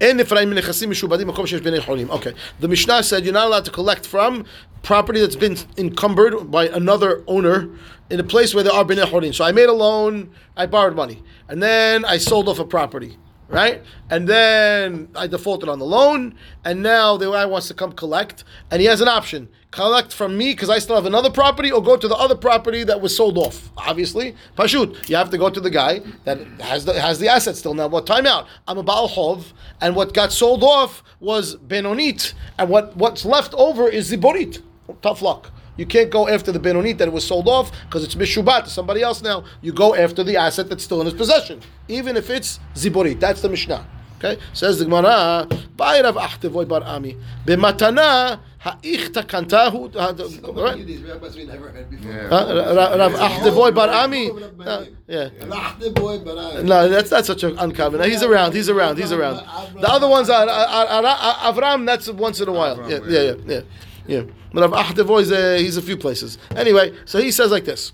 En 0.00 0.18
nifraim 0.18 0.52
nechasim 0.52 0.88
mishubadim 0.88 1.30
makom 1.30 1.46
shesh 1.46 1.60
b'nei 1.60 1.80
cholim. 1.80 2.10
Okay. 2.10 2.34
The 2.60 2.68
Mishnah 2.68 3.02
said 3.02 3.24
you're 3.24 3.34
not 3.34 3.46
allowed 3.46 3.64
to 3.66 3.70
collect 3.70 4.06
from 4.06 4.44
property 4.82 5.20
that's 5.20 5.36
been 5.36 5.56
encumbered 5.76 6.50
by 6.50 6.68
another 6.68 7.22
owner 7.26 7.68
in 8.10 8.18
a 8.18 8.24
place 8.24 8.54
where 8.54 8.64
there 8.64 8.72
are 8.72 8.84
b'nei 8.84 9.04
cholim. 9.04 9.34
So 9.34 9.44
I 9.44 9.52
made 9.52 9.68
a 9.68 9.72
loan, 9.72 10.30
I 10.56 10.66
borrowed 10.66 10.96
money, 10.96 11.22
and 11.48 11.62
then 11.62 12.04
I 12.04 12.18
sold 12.18 12.48
off 12.48 12.58
a 12.58 12.64
property 12.64 13.16
right? 13.50 13.82
And 14.08 14.28
then 14.28 15.08
I 15.14 15.26
defaulted 15.26 15.68
on 15.68 15.78
the 15.78 15.84
loan, 15.84 16.36
and 16.64 16.82
now 16.82 17.16
the 17.16 17.30
guy 17.30 17.46
wants 17.46 17.68
to 17.68 17.74
come 17.74 17.92
collect, 17.92 18.44
and 18.70 18.80
he 18.80 18.86
has 18.86 19.00
an 19.00 19.08
option 19.08 19.48
collect 19.70 20.12
from 20.12 20.36
me 20.36 20.52
because 20.52 20.68
I 20.70 20.78
still 20.78 20.96
have 20.96 21.06
another 21.06 21.30
property, 21.30 21.70
or 21.70 21.82
go 21.82 21.96
to 21.96 22.08
the 22.08 22.16
other 22.16 22.34
property 22.34 22.84
that 22.84 23.00
was 23.00 23.16
sold 23.16 23.38
off. 23.38 23.70
Obviously, 23.76 24.34
pashut, 24.56 25.08
you 25.08 25.16
have 25.16 25.30
to 25.30 25.38
go 25.38 25.50
to 25.50 25.60
the 25.60 25.70
guy 25.70 26.00
that 26.24 26.38
has 26.60 26.84
the 26.84 27.00
has 27.00 27.18
the 27.18 27.28
asset 27.28 27.56
still. 27.56 27.74
Now, 27.74 27.88
what 27.88 28.06
time 28.06 28.26
out? 28.26 28.46
I'm 28.66 28.78
a 28.78 28.82
baal 28.82 29.08
chov, 29.08 29.52
and 29.80 29.94
what 29.94 30.14
got 30.14 30.32
sold 30.32 30.62
off 30.62 31.02
was 31.20 31.56
benonit, 31.56 32.34
and 32.58 32.68
what 32.68 32.96
what's 32.96 33.24
left 33.24 33.54
over 33.54 33.88
is 33.88 34.10
ziborit. 34.10 34.62
Tough 35.02 35.22
luck. 35.22 35.52
You 35.76 35.86
can't 35.86 36.10
go 36.10 36.28
after 36.28 36.52
the 36.52 36.58
benonit 36.58 36.98
that 36.98 37.10
was 37.10 37.26
sold 37.26 37.48
off 37.48 37.70
because 37.86 38.04
it's 38.04 38.14
mishubat 38.14 38.64
to 38.64 38.70
somebody 38.70 39.02
else 39.02 39.22
now. 39.22 39.44
You 39.62 39.72
go 39.72 39.94
after 39.94 40.22
the 40.22 40.36
asset 40.36 40.68
that's 40.68 40.84
still 40.84 41.00
in 41.00 41.06
his 41.06 41.14
possession, 41.14 41.60
even 41.88 42.16
if 42.16 42.28
it's 42.28 42.60
ziborit. 42.74 43.20
That's 43.20 43.40
the 43.40 43.48
Mishnah. 43.48 43.86
Okay, 44.22 44.38
says 44.52 44.78
the 44.78 44.84
Gemara, 44.84 45.46
"Bay 45.76 46.02
Rav 46.02 46.14
Achtevoy 46.14 46.68
Bar 46.68 46.82
Ami 46.84 47.16
b'matana 47.46 48.38
ha'ich 48.58 49.12
takantahu." 49.12 49.90
Some 49.94 50.54
Right? 50.56 50.78
of 50.78 50.86
these 50.86 51.00
rabbis 51.02 51.36
we 51.36 51.44
never 51.46 51.70
heard 51.70 51.88
before. 51.88 52.12
Yeah. 52.12 52.28
Uh, 52.28 52.74
Ra- 52.76 53.06
Rav 53.06 53.12
Achtevoy 53.14 53.74
Bar 53.74 53.88
Ami. 53.88 54.30
Uh, 54.30 54.84
yeah. 55.08 55.30
Rahte 55.40 55.94
boy. 55.94 56.18
No, 56.62 56.86
that's 56.90 57.10
not 57.10 57.24
such 57.24 57.44
an 57.44 57.58
uncommon. 57.58 58.02
He's 58.02 58.22
around. 58.22 58.52
He's 58.52 58.68
around. 58.68 58.98
He's 58.98 59.10
around. 59.10 59.36
The 59.80 59.88
other 59.90 60.06
ones 60.08 60.28
are 60.28 60.46
uh, 60.46 60.52
uh, 60.52 61.02
uh, 61.02 61.52
Avram. 61.52 61.86
That's 61.86 62.10
once 62.10 62.40
in 62.42 62.48
a 62.48 62.52
while. 62.52 62.76
Yeah, 62.90 62.98
yeah, 63.08 63.20
yeah, 63.22 63.34
yeah. 63.46 63.60
yeah. 64.06 64.22
But 64.52 64.70
Rav 64.70 64.84
Achtevoy 64.86 65.22
is 65.22 65.32
uh, 65.32 65.56
he's 65.58 65.78
a 65.78 65.82
few 65.82 65.96
places. 65.96 66.36
Anyway, 66.54 66.92
so 67.06 67.20
he 67.22 67.30
says 67.30 67.50
like 67.50 67.64
this: 67.64 67.92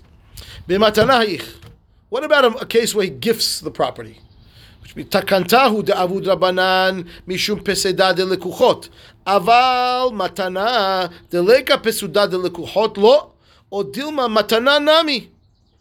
B'matana 0.67 1.23
ha'ich. 1.25 1.45
What 2.09 2.25
about 2.25 2.43
a, 2.43 2.49
a 2.57 2.65
case 2.65 2.93
where 2.93 3.05
he 3.05 3.11
gifts 3.11 3.61
the 3.61 3.71
property? 3.71 4.19
Which 4.96 4.96
means 4.96 5.10
takantahu 5.10 5.84
de'avud 5.84 6.24
rabanan 6.26 7.06
mishum 7.28 7.62
peseda 7.62 8.14
delekuchot. 8.14 8.88
Aval 9.26 10.12
matana 10.12 11.10
deleka 11.30 11.76
pesuda 11.82 12.26
delekuchot 12.26 12.96
lo 12.96 13.28
או 13.72 13.82
דילמה 13.82 14.28
מתנה 14.28 14.78
נמי. 14.78 15.26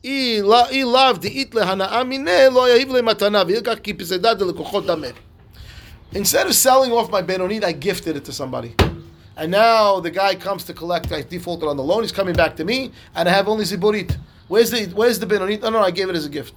אי 0.04 0.42
לא- 0.42 0.70
אי 0.70 0.84
לאו 0.84 1.14
דאית 1.14 1.56
להנאה 1.56 2.04
מיניה, 2.04 2.50
לא 2.50 2.70
יהיב 2.70 2.96
למתנה, 2.96 3.44
וילקח 3.48 3.76
כי 3.84 3.94
פסדה 3.94 4.34
דלקוחות 4.34 4.86
דמה. 4.86 5.08
Instead 6.14 6.48
of 6.48 6.54
selling 6.54 6.92
off 6.92 7.10
my 7.12 7.22
Benonit, 7.22 7.64
I 7.64 7.72
gifted 7.74 8.16
it 8.16 8.26
to 8.26 8.34
somebody. 8.34 8.76
And 9.38 9.52
now 9.52 10.00
the 10.00 10.10
guy 10.10 10.36
comes 10.36 10.64
to 10.66 10.74
collect, 10.74 11.12
I 11.12 11.22
defaulted 11.22 11.68
on 11.70 11.78
the 11.78 11.84
loan, 11.84 12.02
he's 12.04 12.12
coming 12.12 12.36
back 12.36 12.56
to 12.58 12.66
me, 12.66 12.92
and 13.16 13.30
I 13.30 13.32
have 13.32 13.48
only 13.48 13.66
Ziburit. 13.66 14.12
Where's 14.48 14.72
the 14.72 14.82
where's 15.00 15.20
the 15.20 15.28
Benonit? 15.28 15.62
No, 15.62 15.70
no, 15.70 15.80
I 15.80 15.92
gave 15.92 16.10
it 16.10 16.16
as 16.16 16.26
a 16.26 16.30
gift. 16.30 16.56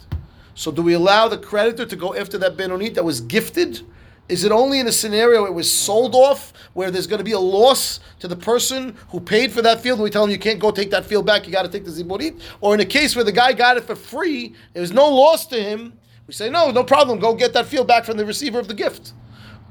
So 0.60 0.74
do 0.74 0.82
we 0.82 0.91
allow 0.91 1.30
the 1.30 1.38
creditor 1.38 1.86
to 1.86 1.95
go 1.95 2.14
after 2.14 2.38
that 2.39 2.57
Benonit 2.57 2.95
that 2.95 3.05
was 3.05 3.22
gifted? 3.22 3.80
Is 4.28 4.43
it 4.43 4.51
only 4.51 4.82
in 4.82 4.88
a 4.88 4.91
scenario 4.91 5.45
it 5.45 5.53
was 5.53 5.72
sold 5.72 6.14
off, 6.14 6.51
where 6.74 6.91
there's 6.91 7.07
going 7.07 7.20
to 7.20 7.24
be 7.24 7.32
a 7.32 7.39
loss 7.39 8.01
to 8.20 8.28
the 8.28 8.36
person 8.36 8.97
who 9.07 9.22
paid 9.22 9.53
for 9.53 9.62
that 9.62 9.80
field? 9.80 9.99
And 9.99 10.03
We 10.03 10.10
tell 10.10 10.26
him 10.26 10.32
you 10.32 10.38
can't 10.38 10.60
go 10.60 10.70
take 10.72 10.91
that 10.91 11.05
field 11.05 11.26
back, 11.26 11.47
you 11.47 11.53
got 11.53 11.62
to 11.62 11.70
take 11.70 11.86
the 11.86 11.91
Ziburit? 11.91 12.41
Or 12.60 12.74
in 12.74 12.82
a 12.82 12.86
case 12.86 13.16
where 13.16 13.24
the 13.24 13.32
guy 13.32 13.53
got 13.53 13.78
it 13.78 13.86
for 13.86 13.95
free, 13.95 14.53
there's 14.74 14.91
no 14.91 15.07
loss 15.07 15.45
to 15.45 15.64
him, 15.64 15.93
we 16.28 16.34
say, 16.34 16.49
no, 16.49 16.72
no 16.72 16.84
problem, 16.84 17.20
go 17.20 17.34
get 17.34 17.53
that 17.53 17.68
field 17.68 17.88
back 17.88 18.03
from 18.03 18.18
the 18.18 18.26
receiver 18.26 18.60
of 18.60 18.68
the 18.68 18.74
gift. 18.74 19.14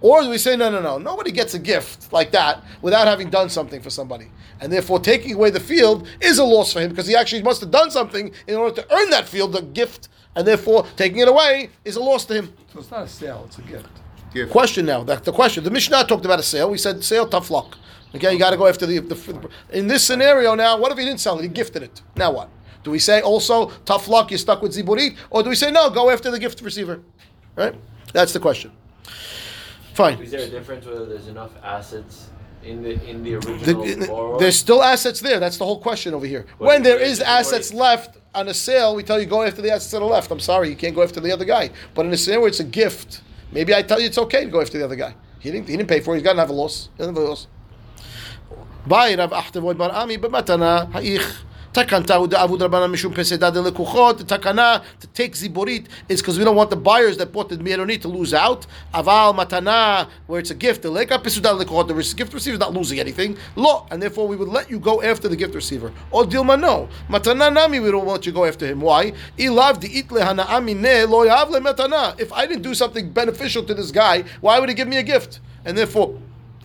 Or 0.01 0.23
do 0.23 0.31
we 0.31 0.39
say, 0.39 0.57
no, 0.57 0.71
no, 0.71 0.81
no, 0.81 0.97
nobody 0.97 1.33
gets 1.33 1.53
a 1.53 1.59
gift 1.59 2.15
like 2.15 2.31
that 2.31 2.65
without 2.81 3.07
having 3.07 3.29
done 3.29 3.51
something 3.51 3.83
for 3.83 3.91
somebody. 3.91 4.31
And 4.59 4.73
therefore, 4.73 5.01
taking 5.01 5.35
away 5.35 5.51
the 5.51 5.61
field 5.61 6.09
is 6.19 6.39
a 6.39 6.45
loss 6.45 6.73
for 6.73 6.81
him 6.81 6.89
because 6.89 7.07
he 7.07 7.15
actually 7.15 7.43
must 7.43 7.61
have 7.61 7.71
done 7.71 7.91
something 7.91 8.33
in 8.47 8.55
order 8.55 8.81
to 8.81 8.95
earn 8.95 9.11
that 9.11 9.29
field, 9.29 9.53
the 9.53 9.61
gift. 9.61 10.09
And 10.39 10.47
therefore, 10.47 10.87
taking 10.95 11.19
it 11.19 11.27
away 11.27 11.69
is 11.85 11.97
a 11.97 12.01
loss 12.01 12.25
to 12.27 12.35
him. 12.35 12.53
So 12.73 12.79
it's 12.79 12.93
not 12.93 13.03
a 13.03 13.09
sale, 13.09 13.43
it's 13.49 13.59
a 13.59 13.63
gift. 13.63 13.91
Gift. 14.33 14.53
Question 14.53 14.87
now. 14.87 15.03
That's 15.03 15.23
the 15.23 15.33
question. 15.33 15.65
The 15.65 15.71
Mishnah 15.71 16.05
talked 16.05 16.25
about 16.25 16.39
a 16.39 16.45
sale. 16.45 16.71
We 16.71 16.79
said 16.79 17.03
sale, 17.03 17.27
tough 17.27 17.51
luck. 17.51 17.77
Okay, 18.15 18.33
you 18.33 18.39
got 18.39 18.51
to 18.51 18.57
go 18.57 18.69
after 18.69 18.87
the, 18.87 19.01
the. 19.01 19.51
In 19.71 19.89
this 19.89 20.05
scenario 20.05 20.55
now, 20.55 20.79
what 20.79 20.93
if 20.93 20.99
he 20.99 21.05
didn't 21.05 21.19
sell 21.19 21.41
it? 21.41 21.43
He 21.43 21.49
gifted 21.49 21.83
it. 21.83 22.03
Now 22.15 22.31
what? 22.31 22.51
Do 22.85 22.93
we 22.93 23.01
say 23.01 23.21
also 23.21 23.71
tough 23.85 24.07
luck? 24.07 24.31
You're 24.31 24.39
stuck 24.39 24.63
with 24.63 24.77
ziburit, 24.77 25.17
or 25.31 25.43
do 25.43 25.49
we 25.49 25.57
say 25.57 25.73
no? 25.73 25.91
Go 25.91 26.09
after 26.09 26.31
the 26.31 26.39
gift 26.39 26.61
receiver. 26.61 27.01
Right. 27.57 27.75
That's 28.13 28.33
the 28.33 28.39
question. 28.39 28.71
Fine. 29.95 30.21
Is 30.21 30.31
there 30.31 30.43
a 30.43 30.49
difference 30.49 30.87
whether 30.87 31.05
there's 31.05 31.27
enough 31.27 31.51
assets 31.65 32.29
in 32.63 32.83
the 32.83 33.03
in 33.09 33.23
the 33.23 33.35
original 33.35 33.85
The- 33.85 34.07
borrower? 34.07 34.39
there's 34.39 34.57
still 34.57 34.83
assets 34.83 35.21
there. 35.21 35.39
That's 35.41 35.57
the 35.57 35.65
whole 35.65 35.79
question 35.81 36.15
over 36.15 36.27
here. 36.27 36.47
What- 36.59 36.69
when 36.69 36.83
there 36.83 36.99
is 36.99 37.01
what- 37.01 37.11
is 37.11 37.19
what- 37.21 37.29
assets 37.29 37.75
left 37.75 38.17
on 38.35 38.49
a 38.49 38.55
sale, 38.55 38.95
we 38.95 39.03
tell 39.03 39.19
you 39.21 39.27
go 39.27 39.43
after 39.43 39.63
the 39.63 39.71
assets 39.71 39.91
to 39.91 39.99
the 39.99 40.05
left. 40.05 40.31
I'm 40.31 40.41
sorry, 40.41 40.69
you 40.69 40.77
can't 40.77 40.95
go 40.95 41.03
after 41.03 41.21
the 41.21 41.33
other 41.33 41.45
guy. 41.45 41.71
But 41.95 42.07
in 42.07 42.13
a 42.13 42.17
scenario 42.17 42.41
where 42.43 42.49
it's 42.49 42.61
a 42.61 42.65
gift, 42.65 43.21
maybe 43.53 43.75
I 43.75 43.83
tell 43.83 44.01
you 44.01 44.07
it's 44.07 44.19
okay 44.19 44.45
to 44.45 44.51
go 44.51 44.61
after 44.61 44.79
the 44.79 44.85
other 44.85 44.97
guy. 44.97 45.15
He 45.41 45.51
didn't. 45.51 45.69
He 45.69 45.77
didn't 45.77 45.89
pay 45.89 46.01
for 46.01 46.15
it. 46.15 46.19
He's 46.19 46.25
got 46.25 46.35
to 46.35 46.41
have 46.41 46.51
a 46.51 46.53
loss. 46.53 46.89
He 46.97 46.99
doesn't 46.99 47.15
have 47.15 47.25
a 47.25 47.29
loss. 47.29 47.47
Takanta 51.73 52.17
Avud 52.17 52.59
Rabbanan 52.59 52.91
Mishum 52.91 53.13
Pesedah 53.15 53.53
de 53.53 53.71
Lekuchot. 53.71 54.23
Takana 54.25 54.83
to 55.01 55.07
take 55.09 55.35
Ziborit 55.35 55.87
is 56.09 56.21
because 56.23 56.39
we 56.39 56.45
don't 56.45 56.57
want 56.57 56.71
the 56.71 56.77
buyers 56.77 57.17
that 57.19 57.31
bought 57.31 57.49
the 57.51 57.57
Mironit 57.57 58.01
to 58.01 58.09
lose 58.09 58.33
out. 58.33 58.67
Aval 58.95 59.35
Matana, 59.35 60.09
where 60.27 60.41
it's 60.41 60.51
a 60.51 60.55
gift, 60.55 60.83
the 60.83 60.91
Leka 60.91 61.19
Pesudah 61.19 61.63
Lekuchot, 61.63 61.89
the 61.89 62.15
gift 62.17 62.33
receiver 62.33 62.55
is 62.55 62.61
not 62.61 62.73
losing 62.73 62.99
anything. 62.99 63.37
Lo, 63.55 63.87
and 63.91 64.03
therefore 64.03 64.27
we 64.27 64.37
would 64.37 64.49
let 64.49 64.71
you 64.71 64.79
go 64.79 65.03
after 65.03 65.29
the 65.29 65.37
gift 65.37 65.55
receiver. 65.55 65.93
Or 66.11 66.25
Dilma, 66.25 66.59
no. 66.59 66.89
Matana 67.09 67.53
Nami, 67.53 67.81
we 67.81 67.91
don't 67.91 68.07
want 68.07 68.25
you 68.25 68.33
to 68.33 68.37
go 68.37 68.45
after 68.47 68.67
him. 68.67 68.81
Why? 68.81 69.13
Ilav 69.37 69.81
di 69.81 70.03
itle 70.03 70.23
hana'amine 70.23 71.09
lo 71.09 71.27
yav 71.27 71.51
le 71.51 71.61
matana. 71.61 72.19
If 72.19 72.33
I 72.33 72.47
didn't 72.47 72.63
do 72.63 72.75
something 72.75 73.11
beneficial 73.11 73.63
to 73.65 73.75
this 73.75 73.91
guy, 73.91 74.25
why 74.41 74.59
would 74.59 74.71
he 74.71 74.75
give 74.75 74.89
me 74.89 74.97
a 74.97 75.03
gift? 75.03 75.41
And 75.65 75.77
therefore, 75.77 76.19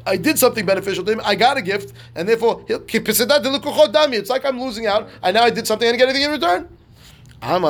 I 0.06 0.18
did 0.18 0.38
something 0.38 0.66
beneficial 0.66 1.04
to 1.06 1.12
him. 1.14 1.22
I 1.24 1.36
got 1.36 1.58
a 1.58 1.62
gift, 1.62 1.94
and 2.16 2.28
therefore 2.28 2.66
It's 2.68 4.30
like 4.30 4.46
I'm 4.46 4.60
losing 4.60 4.86
out. 4.88 5.10
I 5.22 5.32
now 5.32 5.44
I 5.44 5.50
did 5.50 5.66
something. 5.68 5.88
I 5.88 5.92
didn't 5.92 6.00
get 6.00 6.10
anything 6.10 6.26
in 6.26 6.32
return. 6.32 6.68
Here, 7.46 7.70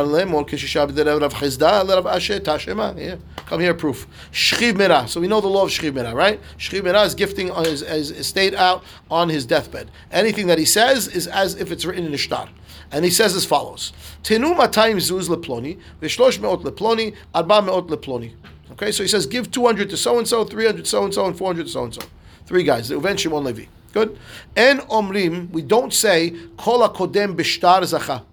come 3.48 3.60
here, 3.60 3.74
proof. 3.74 4.08
Shchiv. 4.32 5.10
So 5.10 5.20
we 5.20 5.28
know 5.28 5.42
the 5.42 5.48
law 5.48 5.64
of 5.64 5.72
shchiv 5.72 5.96
mira, 5.96 6.14
right? 6.14 6.40
Shchiv 6.60 7.06
is 7.06 7.16
gifting 7.16 7.50
on 7.50 7.66
his, 7.66 7.80
his 7.82 8.12
estate 8.12 8.54
out 8.54 8.84
on 9.10 9.30
his 9.30 9.48
deathbed. 9.48 9.90
Anything 10.12 10.46
that 10.46 10.60
he 10.60 10.66
says 10.66 11.08
is 11.08 11.26
as 11.26 11.56
if 11.56 11.72
it's 11.72 11.86
written 11.86 12.06
in 12.06 12.14
a 12.14 12.18
shtar. 12.18 12.50
And 12.92 13.04
he 13.04 13.10
says 13.10 13.36
as 13.36 13.46
follows: 13.46 13.94
Tenu 14.22 14.54
matayim 14.54 14.98
zuz 14.98 15.28
leploni, 15.28 15.80
v'shlosh 16.02 16.38
meot 16.38 16.62
leploni, 16.64 17.16
arba 17.34 17.62
meot 17.64 17.88
leploni. 17.88 18.34
Okay, 18.74 18.92
so 18.92 19.02
he 19.02 19.10
says 19.10 19.26
give 19.26 19.50
200 19.50 19.90
to 19.90 19.98
so 19.98 20.20
and 20.20 20.28
so, 20.28 20.46
300 20.46 20.86
so 20.86 21.04
and 21.04 21.14
so, 21.14 21.26
and 21.26 21.36
400 21.36 21.64
to 21.64 21.70
so 21.70 21.84
and 21.84 21.96
so. 21.96 22.02
Three 22.46 22.64
guys, 22.64 22.90
the 22.90 22.96
Reuven 22.96 23.18
Shimon 23.18 23.44
Levi. 23.44 23.66
Good. 23.94 24.18
En 24.56 24.80
omrim, 24.80 25.50
we 25.52 25.62
don't 25.62 25.94
say 25.94 26.34
kol 26.58 26.88
kodem 26.90 27.36
b'shtar 27.36 27.82
zacha. 27.82 28.24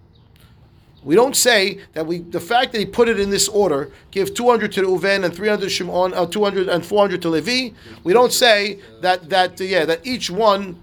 We 1.03 1.15
don't 1.15 1.37
say 1.37 1.81
that 1.95 2.07
we 2.07 2.19
the 2.19 2.41
fact 2.41 2.73
that 2.73 2.79
he 2.79 2.87
put 2.87 3.09
it 3.09 3.19
in 3.21 3.31
this 3.31 3.49
order, 3.49 3.91
give 4.11 4.35
200 4.35 4.73
to 4.73 4.83
Reuven 4.83 5.25
and 5.25 5.35
300 5.35 5.63
to 5.63 5.69
Shimon, 5.69 6.13
uh, 6.15 6.27
200 6.27 6.69
and 6.69 6.85
400 6.85 7.23
to 7.23 7.29
Levi. 7.29 7.75
We 8.05 8.13
don't 8.13 8.33
say 8.33 8.81
that 9.01 9.29
that 9.31 9.61
uh, 9.61 9.65
yeah 9.65 9.85
that 9.85 10.07
each 10.07 10.31
one 10.31 10.81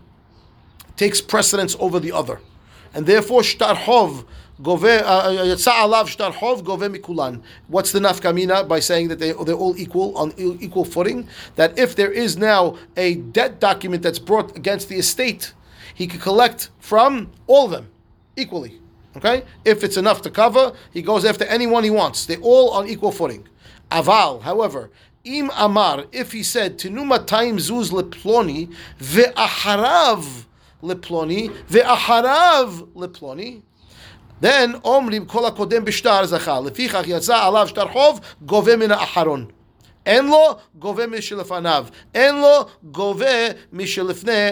takes 0.96 1.22
precedence 1.22 1.76
over 1.80 2.00
the 2.00 2.12
other, 2.12 2.40
and 2.94 3.06
therefore 3.06 3.44
shtar 3.44 3.76
uh, 4.60 5.54
mikulan. 6.90 7.42
What's 7.68 7.92
the 7.92 8.00
nafkamina 8.00 8.68
by 8.68 8.80
saying 8.80 9.10
that 9.10 9.20
they 9.20 9.32
they're 9.32 9.56
all 9.56 9.78
equal 9.78 10.18
on 10.18 10.34
equal 10.38 10.86
footing? 10.86 11.28
That 11.56 11.78
if 11.78 11.96
there 11.96 12.12
is 12.12 12.38
now 12.38 12.78
a 12.96 13.16
debt 13.16 13.60
document 13.60 14.04
that's 14.04 14.20
brought 14.20 14.56
against 14.56 14.90
the 14.90 14.96
estate, 14.98 15.54
he 15.94 16.08
could 16.08 16.22
collect 16.22 16.70
from 16.80 17.32
all 17.48 17.66
of 17.66 17.72
them 17.72 17.90
equally. 18.36 18.80
Okay, 19.16 19.44
if 19.66 19.84
it's 19.84 19.98
enough 19.98 20.22
to 20.22 20.30
cover, 20.30 20.74
he 20.92 21.02
goes 21.02 21.26
after 21.26 21.44
anyone 21.46 21.84
he 21.84 21.90
wants. 21.90 22.26
They're 22.26 22.38
all 22.38 22.70
on 22.72 22.88
equal 22.88 23.12
footing. 23.12 23.48
Aval, 23.92 24.42
however. 24.42 24.92
Im 25.24 25.50
Amar, 25.58 26.06
if 26.12 26.32
he 26.32 26.44
said, 26.44 26.78
Tinuma 26.78 27.26
time 27.26 27.58
zuz 27.58 27.92
leploni, 27.92 28.74
ve'aharav 29.00 30.46
leploni, 30.82 31.50
ve'aharav 31.68 32.88
leploni, 32.94 33.62
then 34.40 34.74
omrim 34.82 35.28
kol 35.28 35.44
hakodem 35.50 35.86
b'shtar 35.86 36.26
zachar. 36.26 36.62
Lefichach 36.64 37.06
yatsa 37.06 37.36
alav 37.36 37.68
shtar 37.68 37.88
chov 37.92 38.22
gove 38.46 38.78
min 38.78 38.90
ha'acharon. 38.90 39.50
En 40.06 40.30
lo 40.30 40.60
gove 40.80 41.10
mi 41.10 41.18
shelefanav. 41.18 41.92
En 42.14 42.36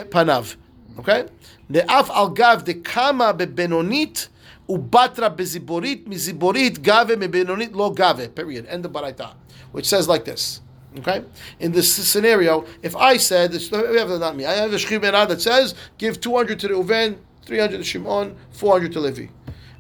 panav. 0.10 0.56
Okay? 1.00 1.26
Ne'af 1.70 2.10
al 2.10 2.30
gav 2.30 2.64
de 2.64 2.74
kama 2.74 3.34
bebenonit 3.34 4.28
ubatra 4.70 5.30
beziborit 5.36 6.08
mi 6.08 6.16
ziborit 6.16 6.82
gave 6.82 7.16
mebenonit 7.18 7.74
lo 7.76 7.90
gave. 7.90 8.34
Period. 8.34 8.66
End 8.68 8.86
of 8.86 8.92
baraita. 8.92 9.34
Which 9.72 9.86
says 9.88 10.08
like 10.08 10.26
this. 10.26 10.62
Okay, 10.98 11.26
in 11.60 11.74
this 11.74 11.94
scenario, 11.94 12.64
if 12.82 12.96
I 12.96 13.18
said 13.18 13.52
we 13.52 13.98
have 13.98 14.08
not 14.18 14.34
me. 14.38 14.46
I 14.46 14.54
have 14.54 14.72
a 14.72 14.78
shchiv 14.78 15.02
that 15.02 15.42
says 15.42 15.76
give 15.98 16.22
two 16.22 16.34
hundred 16.34 16.58
to 16.62 16.70
the 16.70 16.74
Reuven, 16.74 17.18
three 17.46 17.60
hundred 17.60 17.80
to 17.80 17.84
Shimon, 17.84 18.34
four 18.52 18.72
hundred 18.72 18.94
to 18.94 19.02
Levi. 19.02 19.28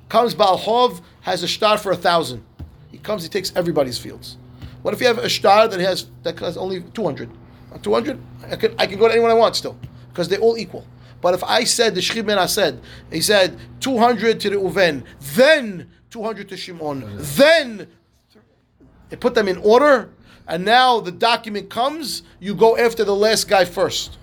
Comes 0.09 0.35
Baal 0.35 0.57
Hov, 0.57 1.01
has 1.21 1.43
a 1.43 1.47
star 1.47 1.77
for 1.77 1.91
a 1.91 1.95
thousand. 1.95 2.43
He 2.91 2.97
comes, 2.97 3.23
he 3.23 3.29
takes 3.29 3.51
everybody's 3.55 3.97
fields. 3.97 4.37
What 4.81 4.93
if 4.93 5.01
you 5.01 5.07
have 5.07 5.17
a 5.17 5.29
star 5.29 5.67
that 5.67 5.79
has 5.79 6.07
that 6.23 6.39
has 6.39 6.57
only 6.57 6.81
200? 6.81 7.29
Uh, 7.73 7.77
200? 7.79 8.19
I 8.49 8.55
can, 8.55 8.75
I 8.77 8.85
can 8.85 8.99
go 8.99 9.07
to 9.07 9.13
anyone 9.13 9.31
I 9.31 9.33
want 9.33 9.55
still, 9.55 9.77
because 10.09 10.29
they're 10.29 10.39
all 10.39 10.57
equal. 10.57 10.85
But 11.21 11.33
if 11.33 11.43
I 11.43 11.63
said, 11.63 11.95
the 11.95 12.01
Shechim 12.01 12.27
Ben 12.27 12.47
said, 12.47 12.79
he 13.11 13.19
said 13.19 13.57
200 13.79 14.39
to 14.41 14.49
the 14.51 14.57
Reuven, 14.57 15.03
then 15.33 15.89
200 16.11 16.49
to 16.49 16.57
Shimon, 16.57 17.03
then 17.17 17.87
they 19.09 19.15
put 19.15 19.33
them 19.33 19.47
in 19.47 19.57
order, 19.57 20.11
and 20.47 20.63
now 20.63 20.99
the 20.99 21.11
document 21.11 21.69
comes, 21.69 22.21
you 22.39 22.53
go 22.53 22.77
after 22.77 23.03
the 23.03 23.15
last 23.15 23.47
guy 23.47 23.65
first. 23.65 24.17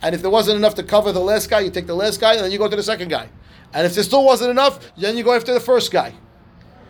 And 0.00 0.14
if 0.14 0.22
there 0.22 0.30
wasn't 0.30 0.56
enough 0.56 0.74
to 0.76 0.82
cover 0.82 1.12
the 1.12 1.20
last 1.20 1.50
guy, 1.50 1.60
you 1.60 1.70
take 1.70 1.86
the 1.86 1.94
last 1.94 2.20
guy, 2.20 2.34
and 2.34 2.44
then 2.44 2.50
you 2.50 2.58
go 2.58 2.68
to 2.68 2.76
the 2.76 2.82
second 2.82 3.08
guy. 3.08 3.28
And 3.76 3.84
if 3.84 3.94
there 3.94 4.02
still 4.04 4.24
wasn't 4.24 4.50
enough, 4.50 4.80
then 4.96 5.18
you 5.18 5.22
go 5.22 5.34
after 5.34 5.52
the 5.52 5.60
first 5.60 5.92
guy. 5.92 6.14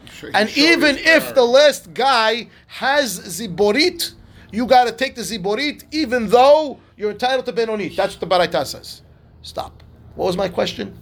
Sh- 0.09 0.26
And 0.32 0.49
even 0.57 0.97
if 0.99 1.34
the 1.34 1.43
last 1.43 1.93
guy 1.93 2.47
has 2.68 3.18
ziborit, 3.18 4.12
you 4.53 4.66
got 4.66 4.84
to 4.84 4.93
take 4.93 5.16
the 5.16 5.22
ziborit, 5.22 5.82
even 5.91 6.28
though 6.28 6.78
you're 6.97 7.11
entitled 7.11 7.45
to 7.47 7.53
benonit. 7.53 7.97
That's 7.97 8.14
what 8.16 8.20
the 8.20 8.32
baraita 8.32 8.64
says. 8.64 9.03
Stop. 9.43 9.82
What 10.14 10.26
was 10.26 10.37
my 10.37 10.49
question? 10.49 10.97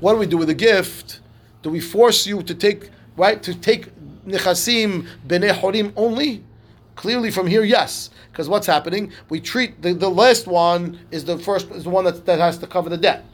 What 0.00 0.12
do 0.12 0.18
we 0.18 0.26
do 0.26 0.36
with 0.36 0.50
a 0.50 0.54
gift? 0.54 1.20
Do 1.62 1.70
we 1.70 1.80
force 1.80 2.26
you 2.26 2.42
to 2.42 2.54
take 2.54 2.90
right 3.16 3.42
to 3.42 3.54
take 3.54 3.88
nechasim 4.26 5.06
bnei 5.26 5.52
horim 5.52 5.94
only? 5.96 6.44
Clearly, 6.96 7.30
from 7.30 7.46
here, 7.46 7.64
yes. 7.64 8.10
Because 8.30 8.46
what's 8.50 8.66
happening? 8.66 9.10
We 9.30 9.40
treat 9.40 9.80
the, 9.80 9.94
the 9.94 10.10
last 10.10 10.46
one 10.46 11.00
is 11.10 11.24
the 11.24 11.38
first 11.38 11.70
is 11.70 11.84
the 11.84 11.90
one 11.90 12.04
that, 12.04 12.26
that 12.26 12.38
has 12.40 12.58
to 12.58 12.66
cover 12.66 12.90
the 12.90 12.98
debt. 12.98 13.24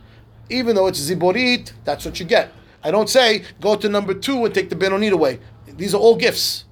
Even 0.49 0.76
though 0.76 0.86
it's 0.86 1.01
ziborit, 1.01 1.72
that's 1.84 2.05
what 2.05 2.20
you 2.20 2.26
get. 2.26 2.53
I 2.82 2.90
don't 2.90 3.09
say 3.09 3.42
go 3.61 3.74
to 3.74 3.88
number 3.88 4.14
two 4.14 4.44
and 4.44 4.55
take 4.55 4.70
the 4.70 4.76
benonit 4.76 5.12
away. 5.12 5.40
These 5.66 5.94
are 5.94 5.99
all 5.99 6.16
gifts. 6.16 6.65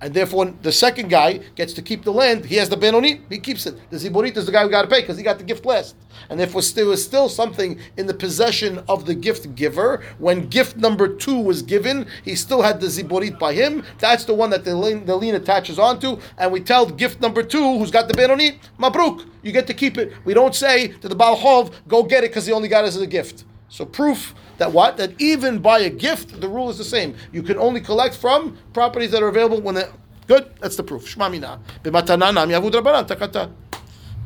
And 0.00 0.12
therefore, 0.12 0.52
the 0.62 0.72
second 0.72 1.08
guy 1.08 1.38
gets 1.54 1.72
to 1.74 1.82
keep 1.82 2.04
the 2.04 2.12
land. 2.12 2.44
He 2.44 2.56
has 2.56 2.68
the 2.68 2.76
benonit, 2.76 3.20
he 3.30 3.38
keeps 3.38 3.64
it. 3.66 3.74
The 3.90 3.96
ziborit 3.96 4.36
is 4.36 4.46
the 4.46 4.52
guy 4.52 4.62
who 4.62 4.70
got 4.70 4.82
to 4.82 4.88
pay 4.88 5.00
because 5.00 5.16
he 5.16 5.22
got 5.22 5.38
the 5.38 5.44
gift 5.44 5.64
last. 5.64 5.96
And 6.28 6.38
therefore, 6.38 6.62
there 6.62 6.86
was 6.86 7.02
still 7.02 7.28
something 7.28 7.78
in 7.96 8.06
the 8.06 8.14
possession 8.14 8.82
of 8.88 9.06
the 9.06 9.14
gift 9.14 9.54
giver. 9.54 10.04
When 10.18 10.48
gift 10.48 10.76
number 10.76 11.08
two 11.08 11.40
was 11.40 11.62
given, 11.62 12.06
he 12.24 12.34
still 12.34 12.62
had 12.62 12.80
the 12.80 12.88
ziborit 12.88 13.38
by 13.38 13.54
him. 13.54 13.82
That's 13.98 14.24
the 14.24 14.34
one 14.34 14.50
that 14.50 14.64
the 14.64 14.74
lien, 14.74 15.06
the 15.06 15.16
lien 15.16 15.36
attaches 15.36 15.78
onto. 15.78 16.18
And 16.38 16.52
we 16.52 16.60
tell 16.60 16.86
gift 16.86 17.20
number 17.20 17.42
two, 17.42 17.78
who's 17.78 17.90
got 17.90 18.08
the 18.08 18.14
benonit, 18.14 18.58
mabruk, 18.78 19.26
you 19.42 19.52
get 19.52 19.66
to 19.68 19.74
keep 19.74 19.96
it. 19.96 20.12
We 20.24 20.34
don't 20.34 20.54
say 20.54 20.88
to 20.88 21.08
the 21.08 21.14
Baal 21.14 21.36
Chov, 21.36 21.72
go 21.88 22.02
get 22.02 22.24
it 22.24 22.30
because 22.30 22.46
he 22.46 22.52
only 22.52 22.68
got 22.68 22.84
it 22.84 22.88
as 22.88 22.96
a 22.96 23.06
gift. 23.06 23.44
So 23.68 23.84
proof 23.84 24.34
that 24.58 24.72
what? 24.72 24.96
That 24.96 25.20
even 25.20 25.58
by 25.58 25.80
a 25.80 25.90
gift, 25.90 26.40
the 26.40 26.48
rule 26.48 26.70
is 26.70 26.78
the 26.78 26.84
same. 26.84 27.16
You 27.32 27.42
can 27.42 27.58
only 27.58 27.80
collect 27.80 28.16
from 28.16 28.56
properties 28.72 29.10
that 29.10 29.22
are 29.22 29.28
available 29.28 29.60
when 29.60 29.74
they 29.74 29.84
good. 30.26 30.50
That's 30.60 30.76
the 30.76 30.82
proof. 30.82 31.14
Shma 31.14 31.30
mina. 31.30 31.60
B'matana 31.82 32.32
nam 32.32 32.48
yavud 32.48 32.72
rabbanan 32.72 33.06
takata. 33.06 33.50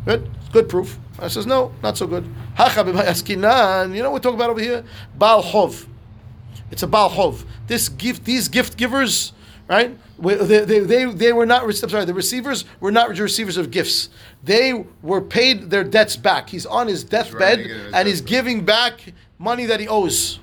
Good. 0.05 0.31
Good 0.53 0.68
proof. 0.68 0.99
I 1.18 1.29
says 1.29 1.47
no, 1.47 1.72
not 1.83 1.99
so 1.99 2.07
good. 2.07 2.26
Hacha 2.55 2.85
b'mayaskinan. 2.85 3.95
You 3.95 4.03
know 4.03 4.11
what 4.11 4.18
we're 4.18 4.31
talking 4.31 4.39
about 4.39 4.51
over 4.51 4.61
here? 4.61 4.85
Baal 5.16 5.43
chov. 5.43 5.87
It's 6.70 6.83
a 6.83 6.87
Baal 6.87 7.11
chov. 7.11 7.45
This 7.66 7.89
gift, 7.89 8.24
these 8.24 8.49
gift 8.49 8.76
givers, 8.76 9.33
right? 9.68 9.97
They, 10.18 10.64
they, 10.64 10.81
they, 10.81 11.05
they 11.05 11.33
were 11.33 11.47
not. 11.47 11.62
I'm 11.62 11.72
sorry. 11.72 12.05
The 12.05 12.14
receivers 12.14 12.64
were 12.81 12.91
not 12.91 13.14
the 13.14 13.22
receivers 13.22 13.57
of 13.57 13.70
gifts. 13.70 14.09
They 14.43 14.85
were 15.03 15.20
paid 15.20 15.70
their 15.70 15.85
debts 15.85 16.16
back. 16.16 16.49
He's 16.49 16.66
on 16.66 16.89
his 16.89 17.05
deathbed 17.05 17.41
right, 17.41 17.59
he 17.59 17.64
gave 17.68 17.95
and 17.95 18.09
he's 18.09 18.20
back. 18.20 18.29
giving 18.29 18.64
back 18.64 19.12
money 19.39 19.66
that 19.66 19.80
he 19.80 19.89
owes. 19.89 20.39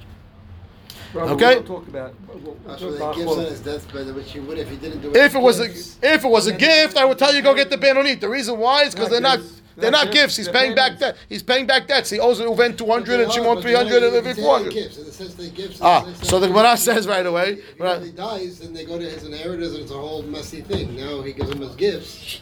Robert, 1.13 1.31
Okay. 1.33 1.47
We 1.49 1.53
don't 1.55 1.67
talk 1.67 1.87
about. 1.87 2.13
we'll- 2.27 2.57
we'll 2.65 2.77
So 2.77 2.89
talk 2.97 3.15
they 3.15 3.23
about- 3.23 3.37
gives 3.37 3.49
his 3.49 3.59
deathbed, 3.61 4.15
which 4.15 4.31
he 4.31 4.39
would 4.41 4.57
if 4.57 4.69
he 4.69 4.75
didn't 4.75 5.01
do 5.01 5.09
it. 5.11 5.15
If 5.17 5.35
it 5.35 5.39
was 5.41 5.59
a 5.61 5.65
if 5.65 6.25
it 6.25 6.27
was 6.27 6.47
a 6.47 6.51
gift, 6.53 6.97
I 6.97 7.05
would 7.05 7.17
tell 7.17 7.33
you 7.33 7.41
go 7.41 7.53
get 7.53 7.69
the 7.69 7.77
benonit. 7.77 8.19
The 8.19 8.27
reason 8.29 8.57
why 8.57 8.83
is 8.83 8.93
because 8.93 9.09
they're 9.09 9.21
not 9.21 9.39
gifts. 9.39 9.61
they're 9.77 9.91
Not 9.91 10.05
not 10.05 10.13
gifts. 10.13 10.35
gifts. 10.35 10.37
He's 10.37 10.49
paying 10.49 10.75
back 10.75 10.99
debt. 10.99 11.15
He's 11.29 11.41
paying 11.43 11.67
back 11.67 11.87
debts. 11.87 12.09
He 12.09 12.19
owes 12.19 12.41
Reuven 12.41 12.77
two 12.77 12.87
hundred 12.87 13.21
and 13.21 13.31
Shimon 13.31 13.57
are, 13.59 13.61
three 13.61 13.71
but 13.73 13.83
hundred 13.83 14.03
and 14.03 14.13
they 14.13 14.17
Levi 14.21 14.33
they 14.33 14.41
four 14.41 14.51
are 14.55 14.57
hundred. 14.57 14.73
Gifts, 14.73 14.97
in 14.97 15.05
the 15.05 15.11
sense 15.13 15.33
they 15.35 15.49
gifts. 15.49 15.79
Ah, 15.81 16.05
so 16.21 16.37
the 16.39 16.47
that- 16.47 16.53
Gemara 16.53 16.75
says 16.77 17.07
right 17.07 17.25
away. 17.25 17.59
If 17.79 18.03
he 18.03 18.11
dies, 18.11 18.59
then 18.59 18.73
they 18.73 18.83
go 18.83 18.99
to 18.99 19.05
his 19.09 19.23
inheritors, 19.23 19.71
and 19.73 19.83
it's 19.83 19.91
a 19.91 19.97
whole 19.97 20.21
messy 20.23 20.61
thing. 20.61 20.97
Now 20.97 21.21
he 21.21 21.31
gives 21.31 21.49
them 21.49 21.61
his 21.61 21.75
gifts. 21.75 22.41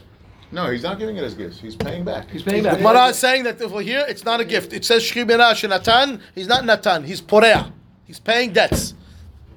No, 0.54 0.70
he's 0.72 0.84
not 0.84 1.00
giving 1.00 1.18
it 1.18 1.24
as 1.24 1.34
gifts. 1.34 1.60
He's 1.60 1.76
paying 1.76 2.04
back. 2.04 2.30
He's 2.30 2.44
paying 2.44 2.64
back. 2.64 2.78
Gemara 2.78 3.08
is 3.08 3.18
saying 3.18 3.44
that 3.44 3.62
over 3.62 3.82
here 3.82 4.06
it's 4.08 4.24
not 4.24 4.40
a 4.40 4.46
gift. 4.46 4.72
It 4.72 4.86
says 4.86 5.04
Shchibena 5.04 5.52
Shenatan. 5.54 6.22
He's 6.36 6.48
not 6.48 6.64
Natan. 6.64 7.04
He's 7.04 7.22
Porea. 7.22 7.72
He's 8.06 8.20
paying 8.20 8.54
debts. 8.54 8.94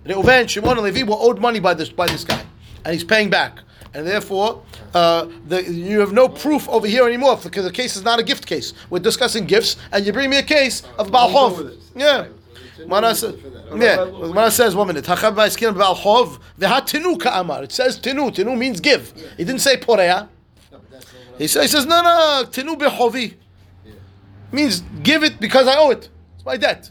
Reuven, 0.06 0.48
Shimon, 0.48 0.78
and 0.78 0.82
Levi 0.82 1.02
were 1.02 1.16
owed 1.18 1.40
money 1.40 1.60
by 1.60 1.74
this 1.74 1.88
by 1.88 2.06
this 2.06 2.24
guy, 2.24 2.42
and 2.84 2.94
he's 2.94 3.04
paying 3.04 3.28
back. 3.28 3.58
And 3.92 4.06
therefore, 4.06 4.62
uh, 4.94 5.26
the, 5.46 5.64
you 5.64 6.00
have 6.00 6.12
no 6.12 6.28
proof 6.28 6.68
over 6.68 6.86
here 6.86 7.06
anymore 7.06 7.38
because 7.42 7.64
the 7.64 7.72
case 7.72 7.96
is 7.96 8.04
not 8.04 8.18
a 8.18 8.22
gift 8.22 8.46
case. 8.46 8.72
We're 8.90 9.00
discussing 9.00 9.46
gifts, 9.46 9.76
and 9.92 10.06
you 10.06 10.12
bring 10.12 10.30
me 10.30 10.38
a 10.38 10.42
case 10.42 10.82
of 10.98 11.10
Baal 11.10 11.28
I'll 11.28 11.50
go 11.50 11.56
Chov. 11.56 11.64
with 11.64 11.72
it. 11.72 11.78
Yeah. 11.96 12.20
Right. 12.20 12.30
Gemara 12.78 13.14
says, 13.14 13.34
yeah. 13.74 13.96
Gemara 13.96 14.50
says 14.50 14.76
one 14.76 14.86
minute. 14.86 15.04
Hachav 15.04 15.34
ba'iskin 15.34 15.76
Baal 15.76 15.96
Chov 15.96 16.38
v'hatinu 16.58 17.18
ka'amar. 17.18 17.64
It 17.64 17.72
says 17.72 17.98
tinu. 17.98 18.30
Tinu 18.34 18.56
means 18.56 18.80
give. 18.80 19.12
He 19.36 19.44
didn't 19.44 19.60
say 19.60 19.76
Porea. 19.76 20.28
No, 20.70 20.78
but 20.78 20.90
that's 20.90 21.06
not 21.12 21.22
what 21.22 21.25
He 21.38 21.46
says, 21.46 21.62
he 21.62 21.68
says 21.68 21.86
no, 21.86 22.02
no, 22.02 22.44
tinu 22.50 22.78
bechovi. 22.78 23.34
Means 24.52 24.82
give 25.02 25.22
it 25.22 25.38
because 25.40 25.66
I 25.66 25.76
owe 25.76 25.90
it. 25.90 26.08
It's 26.36 26.44
my 26.44 26.56
debt. 26.56 26.90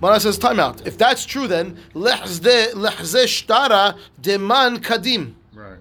Mara 0.00 0.20
says, 0.20 0.36
time 0.36 0.60
out. 0.60 0.86
If 0.86 0.98
that's 0.98 1.24
true, 1.24 1.46
then 1.46 1.78
lehze 1.94 2.72
lehze 2.72 3.24
shtara 3.24 3.96
deman 4.20 4.78
kadim. 4.78 5.34
Right. 5.54 5.78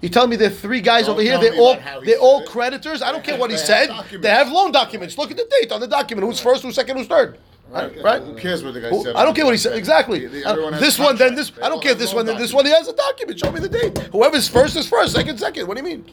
You 0.00 0.08
tell 0.08 0.26
me 0.26 0.36
there 0.36 0.48
are 0.48 0.52
three 0.52 0.80
guys 0.80 1.06
Don't 1.06 1.14
over 1.14 1.22
here. 1.22 1.38
They're 1.38 1.56
all 1.58 1.74
he 1.74 2.06
they're 2.06 2.18
all 2.18 2.40
it. 2.40 2.48
creditors. 2.48 3.02
I 3.02 3.12
don't 3.12 3.22
care 3.24 3.36
what 3.42 3.50
he 3.50 3.56
said. 3.58 3.88
documents. 3.88 4.22
They 4.22 4.30
have 4.30 4.50
loan 4.50 4.72
documents. 4.72 5.18
Look 5.18 5.30
at 5.30 5.36
the 5.36 5.48
date 5.60 5.72
on 5.72 5.80
the 5.80 5.88
document. 5.88 6.26
Who's 6.26 6.40
first? 6.40 6.62
Who's 6.62 6.74
second? 6.74 6.96
Who's 6.96 7.06
third? 7.08 7.38
Right? 7.68 8.02
right? 8.02 8.22
Who 8.22 8.34
cares 8.34 8.64
what 8.64 8.74
the 8.74 8.80
guy 8.80 8.88
Who- 8.88 9.02
said? 9.04 9.14
I 9.14 9.24
don't 9.24 9.34
care 9.34 9.44
what 9.44 9.52
he 9.52 9.58
said. 9.58 9.76
Exactly. 9.76 10.26
The- 10.26 10.40
the- 10.40 10.48
everyone 10.48 10.72
has 10.72 10.80
this 10.80 10.98
one, 10.98 11.16
then 11.16 11.34
this. 11.34 11.50
They 11.50 11.62
I 11.62 11.68
don't 11.68 11.82
care 11.82 11.94
this 11.94 12.10
loan 12.10 12.16
one, 12.16 12.26
then 12.26 12.38
this 12.38 12.52
one. 12.54 12.64
He 12.64 12.72
has 12.72 12.88
a 12.88 12.94
document. 12.94 13.38
Show 13.40 13.52
me 13.52 13.60
the 13.60 13.68
date. 13.68 13.98
Whoever's 14.12 14.48
first 14.48 14.74
is 14.76 14.88
first. 14.88 15.12
Second, 15.12 15.38
second. 15.38 15.66
What 15.68 15.76
do 15.76 15.82
you 15.82 15.88
mean? 15.98 16.04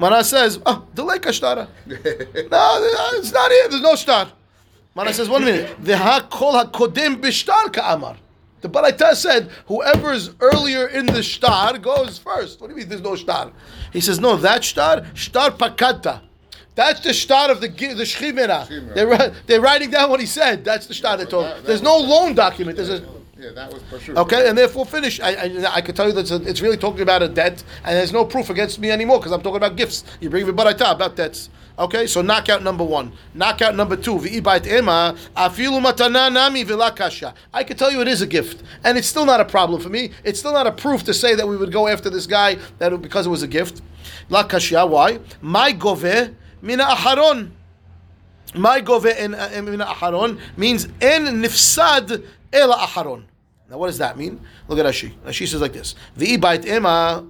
Guess 0.00 0.32
ah, 0.32 0.36
the 0.36 0.44
answer. 0.44 0.60
Mana 0.60 0.60
says, 0.60 0.60
oh, 0.64 0.86
delay 0.94 1.18
kashtara. 1.18 1.68
no, 2.50 3.18
it's 3.18 3.32
not 3.32 3.50
here. 3.50 3.68
There's 3.68 3.82
no 3.82 3.94
star. 3.94 4.32
Mana 4.94 5.12
says, 5.12 5.28
one 5.28 5.44
minute. 5.44 5.76
The 5.84 6.26
kol 6.30 6.54
hakodem 6.54 7.20
bishtar 7.20 7.72
ka'amar. 7.72 8.16
The 8.60 8.68
Baraita 8.68 9.14
said, 9.14 9.50
whoever 9.66 10.12
is 10.12 10.30
earlier 10.40 10.88
in 10.88 11.06
the 11.06 11.22
star 11.22 11.78
goes 11.78 12.18
first. 12.18 12.60
What 12.60 12.68
do 12.68 12.74
you 12.74 12.80
mean 12.80 12.88
there's 12.88 13.02
no 13.02 13.14
star? 13.14 13.52
He 13.92 14.00
says, 14.00 14.18
no, 14.18 14.36
that 14.36 14.64
star, 14.64 15.06
star 15.14 15.50
pakata. 15.50 16.22
That's 16.74 17.00
the 17.00 17.14
star 17.14 17.50
of 17.50 17.60
the 17.60 17.68
the 17.68 18.04
shchimera. 18.04 18.94
They're, 18.94 19.34
they're 19.46 19.60
writing 19.60 19.90
down 19.90 20.10
what 20.10 20.20
he 20.20 20.26
said. 20.26 20.64
That's 20.64 20.86
the 20.86 20.94
star 20.94 21.16
they 21.16 21.24
told. 21.24 21.64
There's 21.64 21.82
no 21.82 21.96
loan 21.96 22.34
document. 22.34 22.76
There's 22.76 22.90
a 22.90 23.00
Yeah, 23.38 23.50
that 23.52 23.72
was. 23.72 23.82
Okay, 24.08 24.48
and 24.48 24.58
therefore 24.58 24.84
finish. 24.84 25.20
I, 25.20 25.30
I, 25.30 25.76
I 25.76 25.80
can 25.80 25.94
tell 25.94 26.08
you 26.08 26.12
that 26.14 26.28
it's, 26.44 26.60
really 26.60 26.76
talking 26.76 27.02
about 27.02 27.22
a 27.22 27.28
debt, 27.28 27.62
and 27.84 27.96
there's 27.96 28.12
no 28.12 28.24
proof 28.24 28.50
against 28.50 28.80
me 28.80 28.90
anymore 28.90 29.20
because 29.20 29.30
I'm 29.30 29.42
talking 29.42 29.58
about 29.58 29.76
gifts. 29.76 30.02
You 30.20 30.28
bring 30.28 30.44
me 30.44 30.52
baraita 30.52 30.90
about 30.90 31.14
debts. 31.14 31.48
Okay, 31.78 32.08
so 32.08 32.20
knockout 32.20 32.64
number 32.64 32.82
one. 32.82 33.12
Knockout 33.34 33.76
number 33.76 33.94
two. 33.94 34.18
I 34.18 34.58
can 37.62 37.76
tell 37.76 37.92
you 37.92 38.00
it 38.00 38.08
is 38.08 38.22
a 38.22 38.26
gift, 38.26 38.64
and 38.82 38.98
it's 38.98 39.06
still 39.06 39.24
not 39.24 39.40
a 39.40 39.44
problem 39.44 39.80
for 39.80 39.88
me. 39.88 40.10
It's 40.24 40.40
still 40.40 40.52
not 40.52 40.66
a 40.66 40.72
proof 40.72 41.04
to 41.04 41.14
say 41.14 41.36
that 41.36 41.46
we 41.46 41.56
would 41.56 41.70
go 41.70 41.86
after 41.86 42.10
this 42.10 42.26
guy 42.26 42.56
that 42.78 43.00
because 43.00 43.26
it 43.26 43.30
was 43.30 43.44
a 43.44 43.48
gift. 43.48 43.82
La 44.28 44.42
kasha. 44.42 44.84
Why? 44.84 45.20
My 45.40 45.70
gove 45.70 46.34
mina 46.60 46.84
aharon. 46.84 47.52
My 48.54 48.80
gove 48.80 49.06
in 49.06 49.34
uh, 49.34 49.60
mina 49.62 49.84
aharon 49.84 50.40
means 50.56 50.86
en 51.00 51.26
nifsad 51.42 52.24
Ela 52.52 52.76
aharon. 52.76 53.24
Now, 53.70 53.78
what 53.78 53.88
does 53.88 53.98
that 53.98 54.16
mean? 54.16 54.40
Look 54.66 54.78
at 54.78 54.86
Rashi. 54.86 55.12
Rashi 55.26 55.46
says 55.46 55.60
like 55.60 55.72
this: 55.72 55.94
The 56.16 56.36
bait 56.36 56.66
ema. 56.66 57.26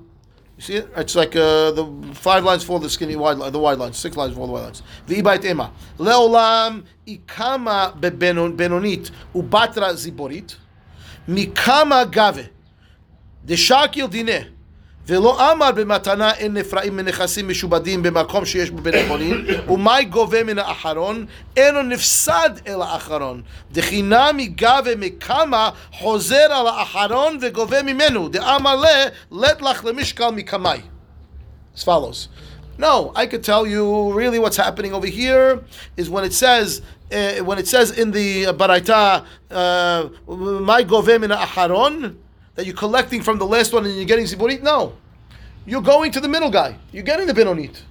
You 0.57 0.63
see 0.63 0.75
it? 0.75 0.89
It's 0.97 1.15
like 1.15 1.37
uh, 1.37 1.71
the 1.73 2.11
five 2.15 2.45
lines 2.45 2.65
for 2.65 2.81
the 2.81 2.91
skinny 2.91 3.17
wide, 3.17 3.39
line, 3.39 3.53
the 3.53 3.59
wide 3.59 3.79
lines, 3.79 3.97
six 3.97 4.17
lines 4.17 4.35
for 4.35 4.47
the 4.47 4.53
wide 4.53 4.65
lines. 4.65 4.83
The 5.07 5.23
bait 5.23 5.45
ema. 5.45 5.73
Leolam 5.99 6.85
ikama 7.07 7.99
bebenonit 7.99 9.11
ubatra 9.35 9.95
ziborit 9.95 10.57
mikama 11.29 12.11
gave. 12.11 12.51
Deshakil 13.45 14.09
dineh. 14.09 14.47
ולא 15.09 15.53
אמר 15.53 15.73
במתנה 15.73 16.33
אין 16.33 16.55
נפרעים 16.55 16.97
מנכסים 16.97 17.49
משובדים 17.49 18.03
במקום 18.03 18.45
שיש 18.45 18.71
בו 18.71 18.83
בני 18.83 19.09
חורין 19.09 19.47
ומאי 19.71 20.05
גובה 20.05 20.45
מן 20.45 20.59
האחרון 20.59 21.27
אינו 21.57 21.83
נפסד 21.83 22.51
אל 22.67 22.83
האחרון 22.83 23.43
דחינמי 23.73 24.47
גבה 24.47 24.97
מקמה 24.97 25.71
חוזר 25.93 26.47
על 26.51 26.67
האחרון 26.67 27.39
וגובה 27.41 27.83
ממנו 27.83 28.29
דאמר 28.29 28.77
לה 28.77 29.05
לט 29.33 29.63
לך 29.63 29.85
למשקל 29.85 30.31
מקמאי 30.31 30.81
as 31.79 31.85
follows. 31.85 32.29
No, 32.77 33.13
I 33.15 33.27
could 33.27 33.45
tell 33.45 33.67
you 33.67 34.13
really 34.13 34.39
what's 34.39 34.57
happening 34.57 34.93
over 34.93 35.07
here 35.07 35.63
is 35.97 36.11
when 36.11 36.25
it 36.25 36.33
says 36.33 36.83
uh, 37.13 37.39
when 37.49 37.59
it 37.59 37.67
says 37.67 37.91
in 37.99 38.11
the 38.11 38.47
uh, 38.47 38.53
Baraita, 38.53 39.25
uh, 39.51 40.09
my 40.71 40.85
govem 40.85 41.25
in 41.25 41.31
aharon, 41.31 42.17
that 42.59 42.67
you're 42.67 42.75
collecting 42.75 43.23
from 43.23 43.39
the 43.39 43.47
last 43.47 43.73
one 43.73 43.87
and 43.87 43.95
you're 43.95 44.05
getting 44.05 44.25
ziburit. 44.25 44.63
No, 44.63 44.95
you're 45.65 45.81
going 45.81 46.11
to 46.11 46.21
the 46.21 46.27
middle 46.27 46.51
guy. 46.51 46.77
You're 46.91 47.05
getting 47.05 47.29
the 47.29 47.33
benonit. 47.33 47.83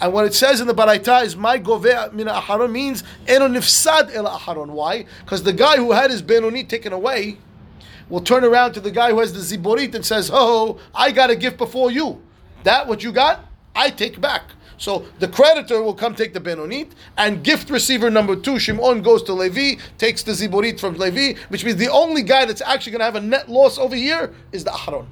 And 0.00 0.12
what 0.12 0.24
it 0.24 0.32
says 0.32 0.60
in 0.60 0.68
the 0.68 0.74
Baraita 0.74 1.24
is 1.24 1.34
my 1.34 1.58
gove 1.58 1.82
min 2.14 2.28
aharon 2.28 2.70
means 2.70 3.02
eno 3.26 3.48
nifsad 3.48 4.14
el 4.14 4.26
aharon. 4.26 4.68
Why? 4.68 5.06
Because 5.24 5.42
the 5.42 5.52
guy 5.52 5.78
who 5.78 5.90
had 5.90 6.12
his 6.12 6.22
benonit 6.22 6.68
taken 6.68 6.92
away 6.92 7.38
will 8.08 8.20
turn 8.20 8.44
around 8.44 8.74
to 8.74 8.80
the 8.80 8.92
guy 8.92 9.10
who 9.10 9.18
has 9.18 9.32
the 9.32 9.40
ziborit 9.40 9.92
and 9.96 10.06
says, 10.06 10.30
"Oh, 10.32 10.78
I 10.94 11.10
got 11.10 11.30
a 11.30 11.34
gift 11.34 11.58
before 11.58 11.90
you. 11.90 12.22
That 12.62 12.86
what 12.86 13.02
you 13.02 13.10
got, 13.10 13.44
I 13.74 13.90
take 13.90 14.20
back." 14.20 14.44
So 14.78 15.06
the 15.18 15.28
creditor 15.28 15.82
will 15.82 15.94
come 15.94 16.14
take 16.14 16.34
the 16.34 16.40
benonit, 16.40 16.92
and 17.16 17.42
gift 17.42 17.70
receiver 17.70 18.10
number 18.10 18.36
two, 18.36 18.58
Shimon, 18.58 19.02
goes 19.02 19.22
to 19.24 19.32
Levi, 19.32 19.80
takes 19.96 20.22
the 20.22 20.32
ziborit 20.32 20.78
from 20.78 20.94
Levi, 20.94 21.38
which 21.48 21.64
means 21.64 21.76
the 21.76 21.90
only 21.90 22.22
guy 22.22 22.44
that's 22.44 22.60
actually 22.60 22.92
going 22.92 23.00
to 23.00 23.04
have 23.06 23.16
a 23.16 23.20
net 23.20 23.48
loss 23.48 23.78
over 23.78 23.96
here 23.96 24.34
is 24.52 24.64
the 24.64 24.70
aharon. 24.70 25.06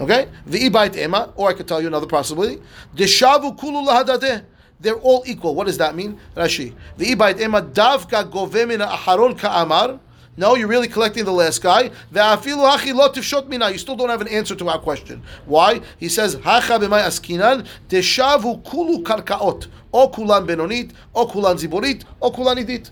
Okay, 0.00 0.28
the 0.44 0.58
ibait 0.68 0.96
ema, 0.96 1.32
or 1.36 1.50
I 1.50 1.52
could 1.52 1.68
tell 1.68 1.80
you 1.80 1.86
another 1.86 2.06
possibility. 2.06 2.60
Deshavu 2.96 3.56
kulu 3.56 3.86
lahadadeh. 3.86 4.44
They're 4.80 4.96
all 4.96 5.22
equal. 5.24 5.54
What 5.54 5.68
does 5.68 5.78
that 5.78 5.94
mean? 5.94 6.18
Rashi. 6.36 6.74
The 6.96 7.14
ibait 7.14 7.40
ema 7.40 7.62
davka 7.62 8.28
govemina 8.28 8.88
aharon 8.88 9.38
ka'amar. 9.38 10.00
No, 10.36 10.56
you're 10.56 10.68
really 10.68 10.88
collecting 10.88 11.24
the 11.24 11.32
last 11.32 11.62
guy. 11.62 11.90
Ve'afilu 12.12 12.68
hachi 12.68 12.92
lo 12.94 13.08
tifshot 13.08 13.48
mina. 13.48 13.70
You 13.70 13.78
still 13.78 13.94
don't 13.96 14.08
have 14.08 14.20
an 14.20 14.28
answer 14.28 14.54
to 14.56 14.68
our 14.68 14.78
question. 14.78 15.22
Why? 15.46 15.80
He 15.98 16.08
says 16.08 16.36
askinan 16.36 17.66
deshavu 17.88 18.64
kulu 18.64 19.02
karkaot. 19.04 19.68
O 19.92 20.08
kulan 20.08 20.44
benonit, 20.46 20.90
o 21.14 21.26
kulan 21.26 21.56
ziborit, 21.56 22.02
o 22.20 22.30
kulan 22.32 22.56
idit. 22.56 22.90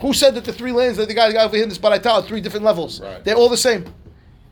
Who 0.00 0.12
said 0.12 0.34
that 0.34 0.44
the 0.44 0.52
three 0.52 0.70
lands 0.72 0.98
that 0.98 1.08
the 1.08 1.14
guy 1.14 1.32
got 1.32 1.46
over 1.46 1.56
here 1.56 1.62
in 1.64 1.68
this 1.70 1.78
Baraita 1.78 2.06
are 2.12 2.22
three 2.22 2.40
different 2.42 2.64
levels? 2.64 3.00
Right. 3.00 3.24
They're 3.24 3.34
all 3.34 3.48
the 3.48 3.56
same. 3.56 3.86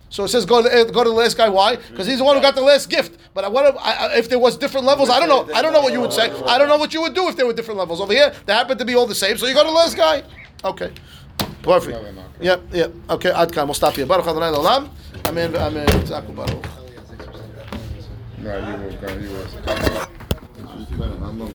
So 0.09 0.25
it 0.25 0.29
says 0.29 0.47
go 0.47 0.63
to 0.63 0.69
the, 0.69 0.91
go 0.93 1.05
to 1.05 1.11
the 1.11 1.15
last 1.15 1.37
guy. 1.37 1.49
Why? 1.49 1.77
Because 1.77 2.07
he's 2.07 2.19
the 2.19 2.25
one 2.25 2.37
who 2.37 2.43
got 2.43 2.55
the 2.55 2.63
last 2.63 2.89
gift. 2.89 3.19
But 3.35 3.53
what 3.53 3.67
if, 3.67 3.77
I, 3.81 3.93
I- 4.07 4.17
if 4.17 4.29
there 4.29 4.39
was 4.39 4.57
different 4.57 4.87
levels? 4.87 5.11
I 5.11 5.21
don't 5.21 5.29
know. 5.29 5.55
I 5.55 5.61
don't 5.63 5.73
know 5.75 5.83
what 5.83 5.93
you 5.93 6.01
would 6.01 6.13
say. 6.13 6.31
I 6.47 6.57
don't 6.59 6.69
know 6.69 6.79
what 6.79 6.95
you 6.95 7.03
would 7.03 7.13
do 7.15 7.29
if 7.29 7.37
there 7.37 7.47
were 7.47 7.53
different 7.53 7.79
levels 7.79 8.01
over 8.01 8.13
here. 8.13 8.33
They 8.47 8.53
happen 8.55 8.79
to 8.79 8.85
be 8.85 8.95
all 8.95 9.07
the 9.07 9.15
same. 9.15 9.37
So 9.37 9.47
you 9.47 9.53
go 9.55 9.63
to 9.63 9.69
the 9.69 9.75
last 9.75 9.97
guy. 9.97 10.23
Okay, 10.65 10.91
perfect. 11.67 11.99
Another 11.99 12.13
knockout. 12.13 12.43
Yep, 12.43 12.61
yep. 12.73 12.91
Okay, 13.11 13.31
Adkan. 13.31 13.65
We'll 13.67 13.75
stop 13.75 13.95
here. 13.95 14.07
Baruch 14.07 14.27
Adonai 14.27 14.51
Olam. 14.57 14.89
Amen. 15.27 15.55
Amen. 15.57 15.87
Tzaku 15.87 16.35
Baruch. 16.35 16.67
No, 18.39 18.57
you 18.57 18.75
were 18.85 18.93
going. 19.01 19.23
You 19.23 19.31
were. 19.31 19.47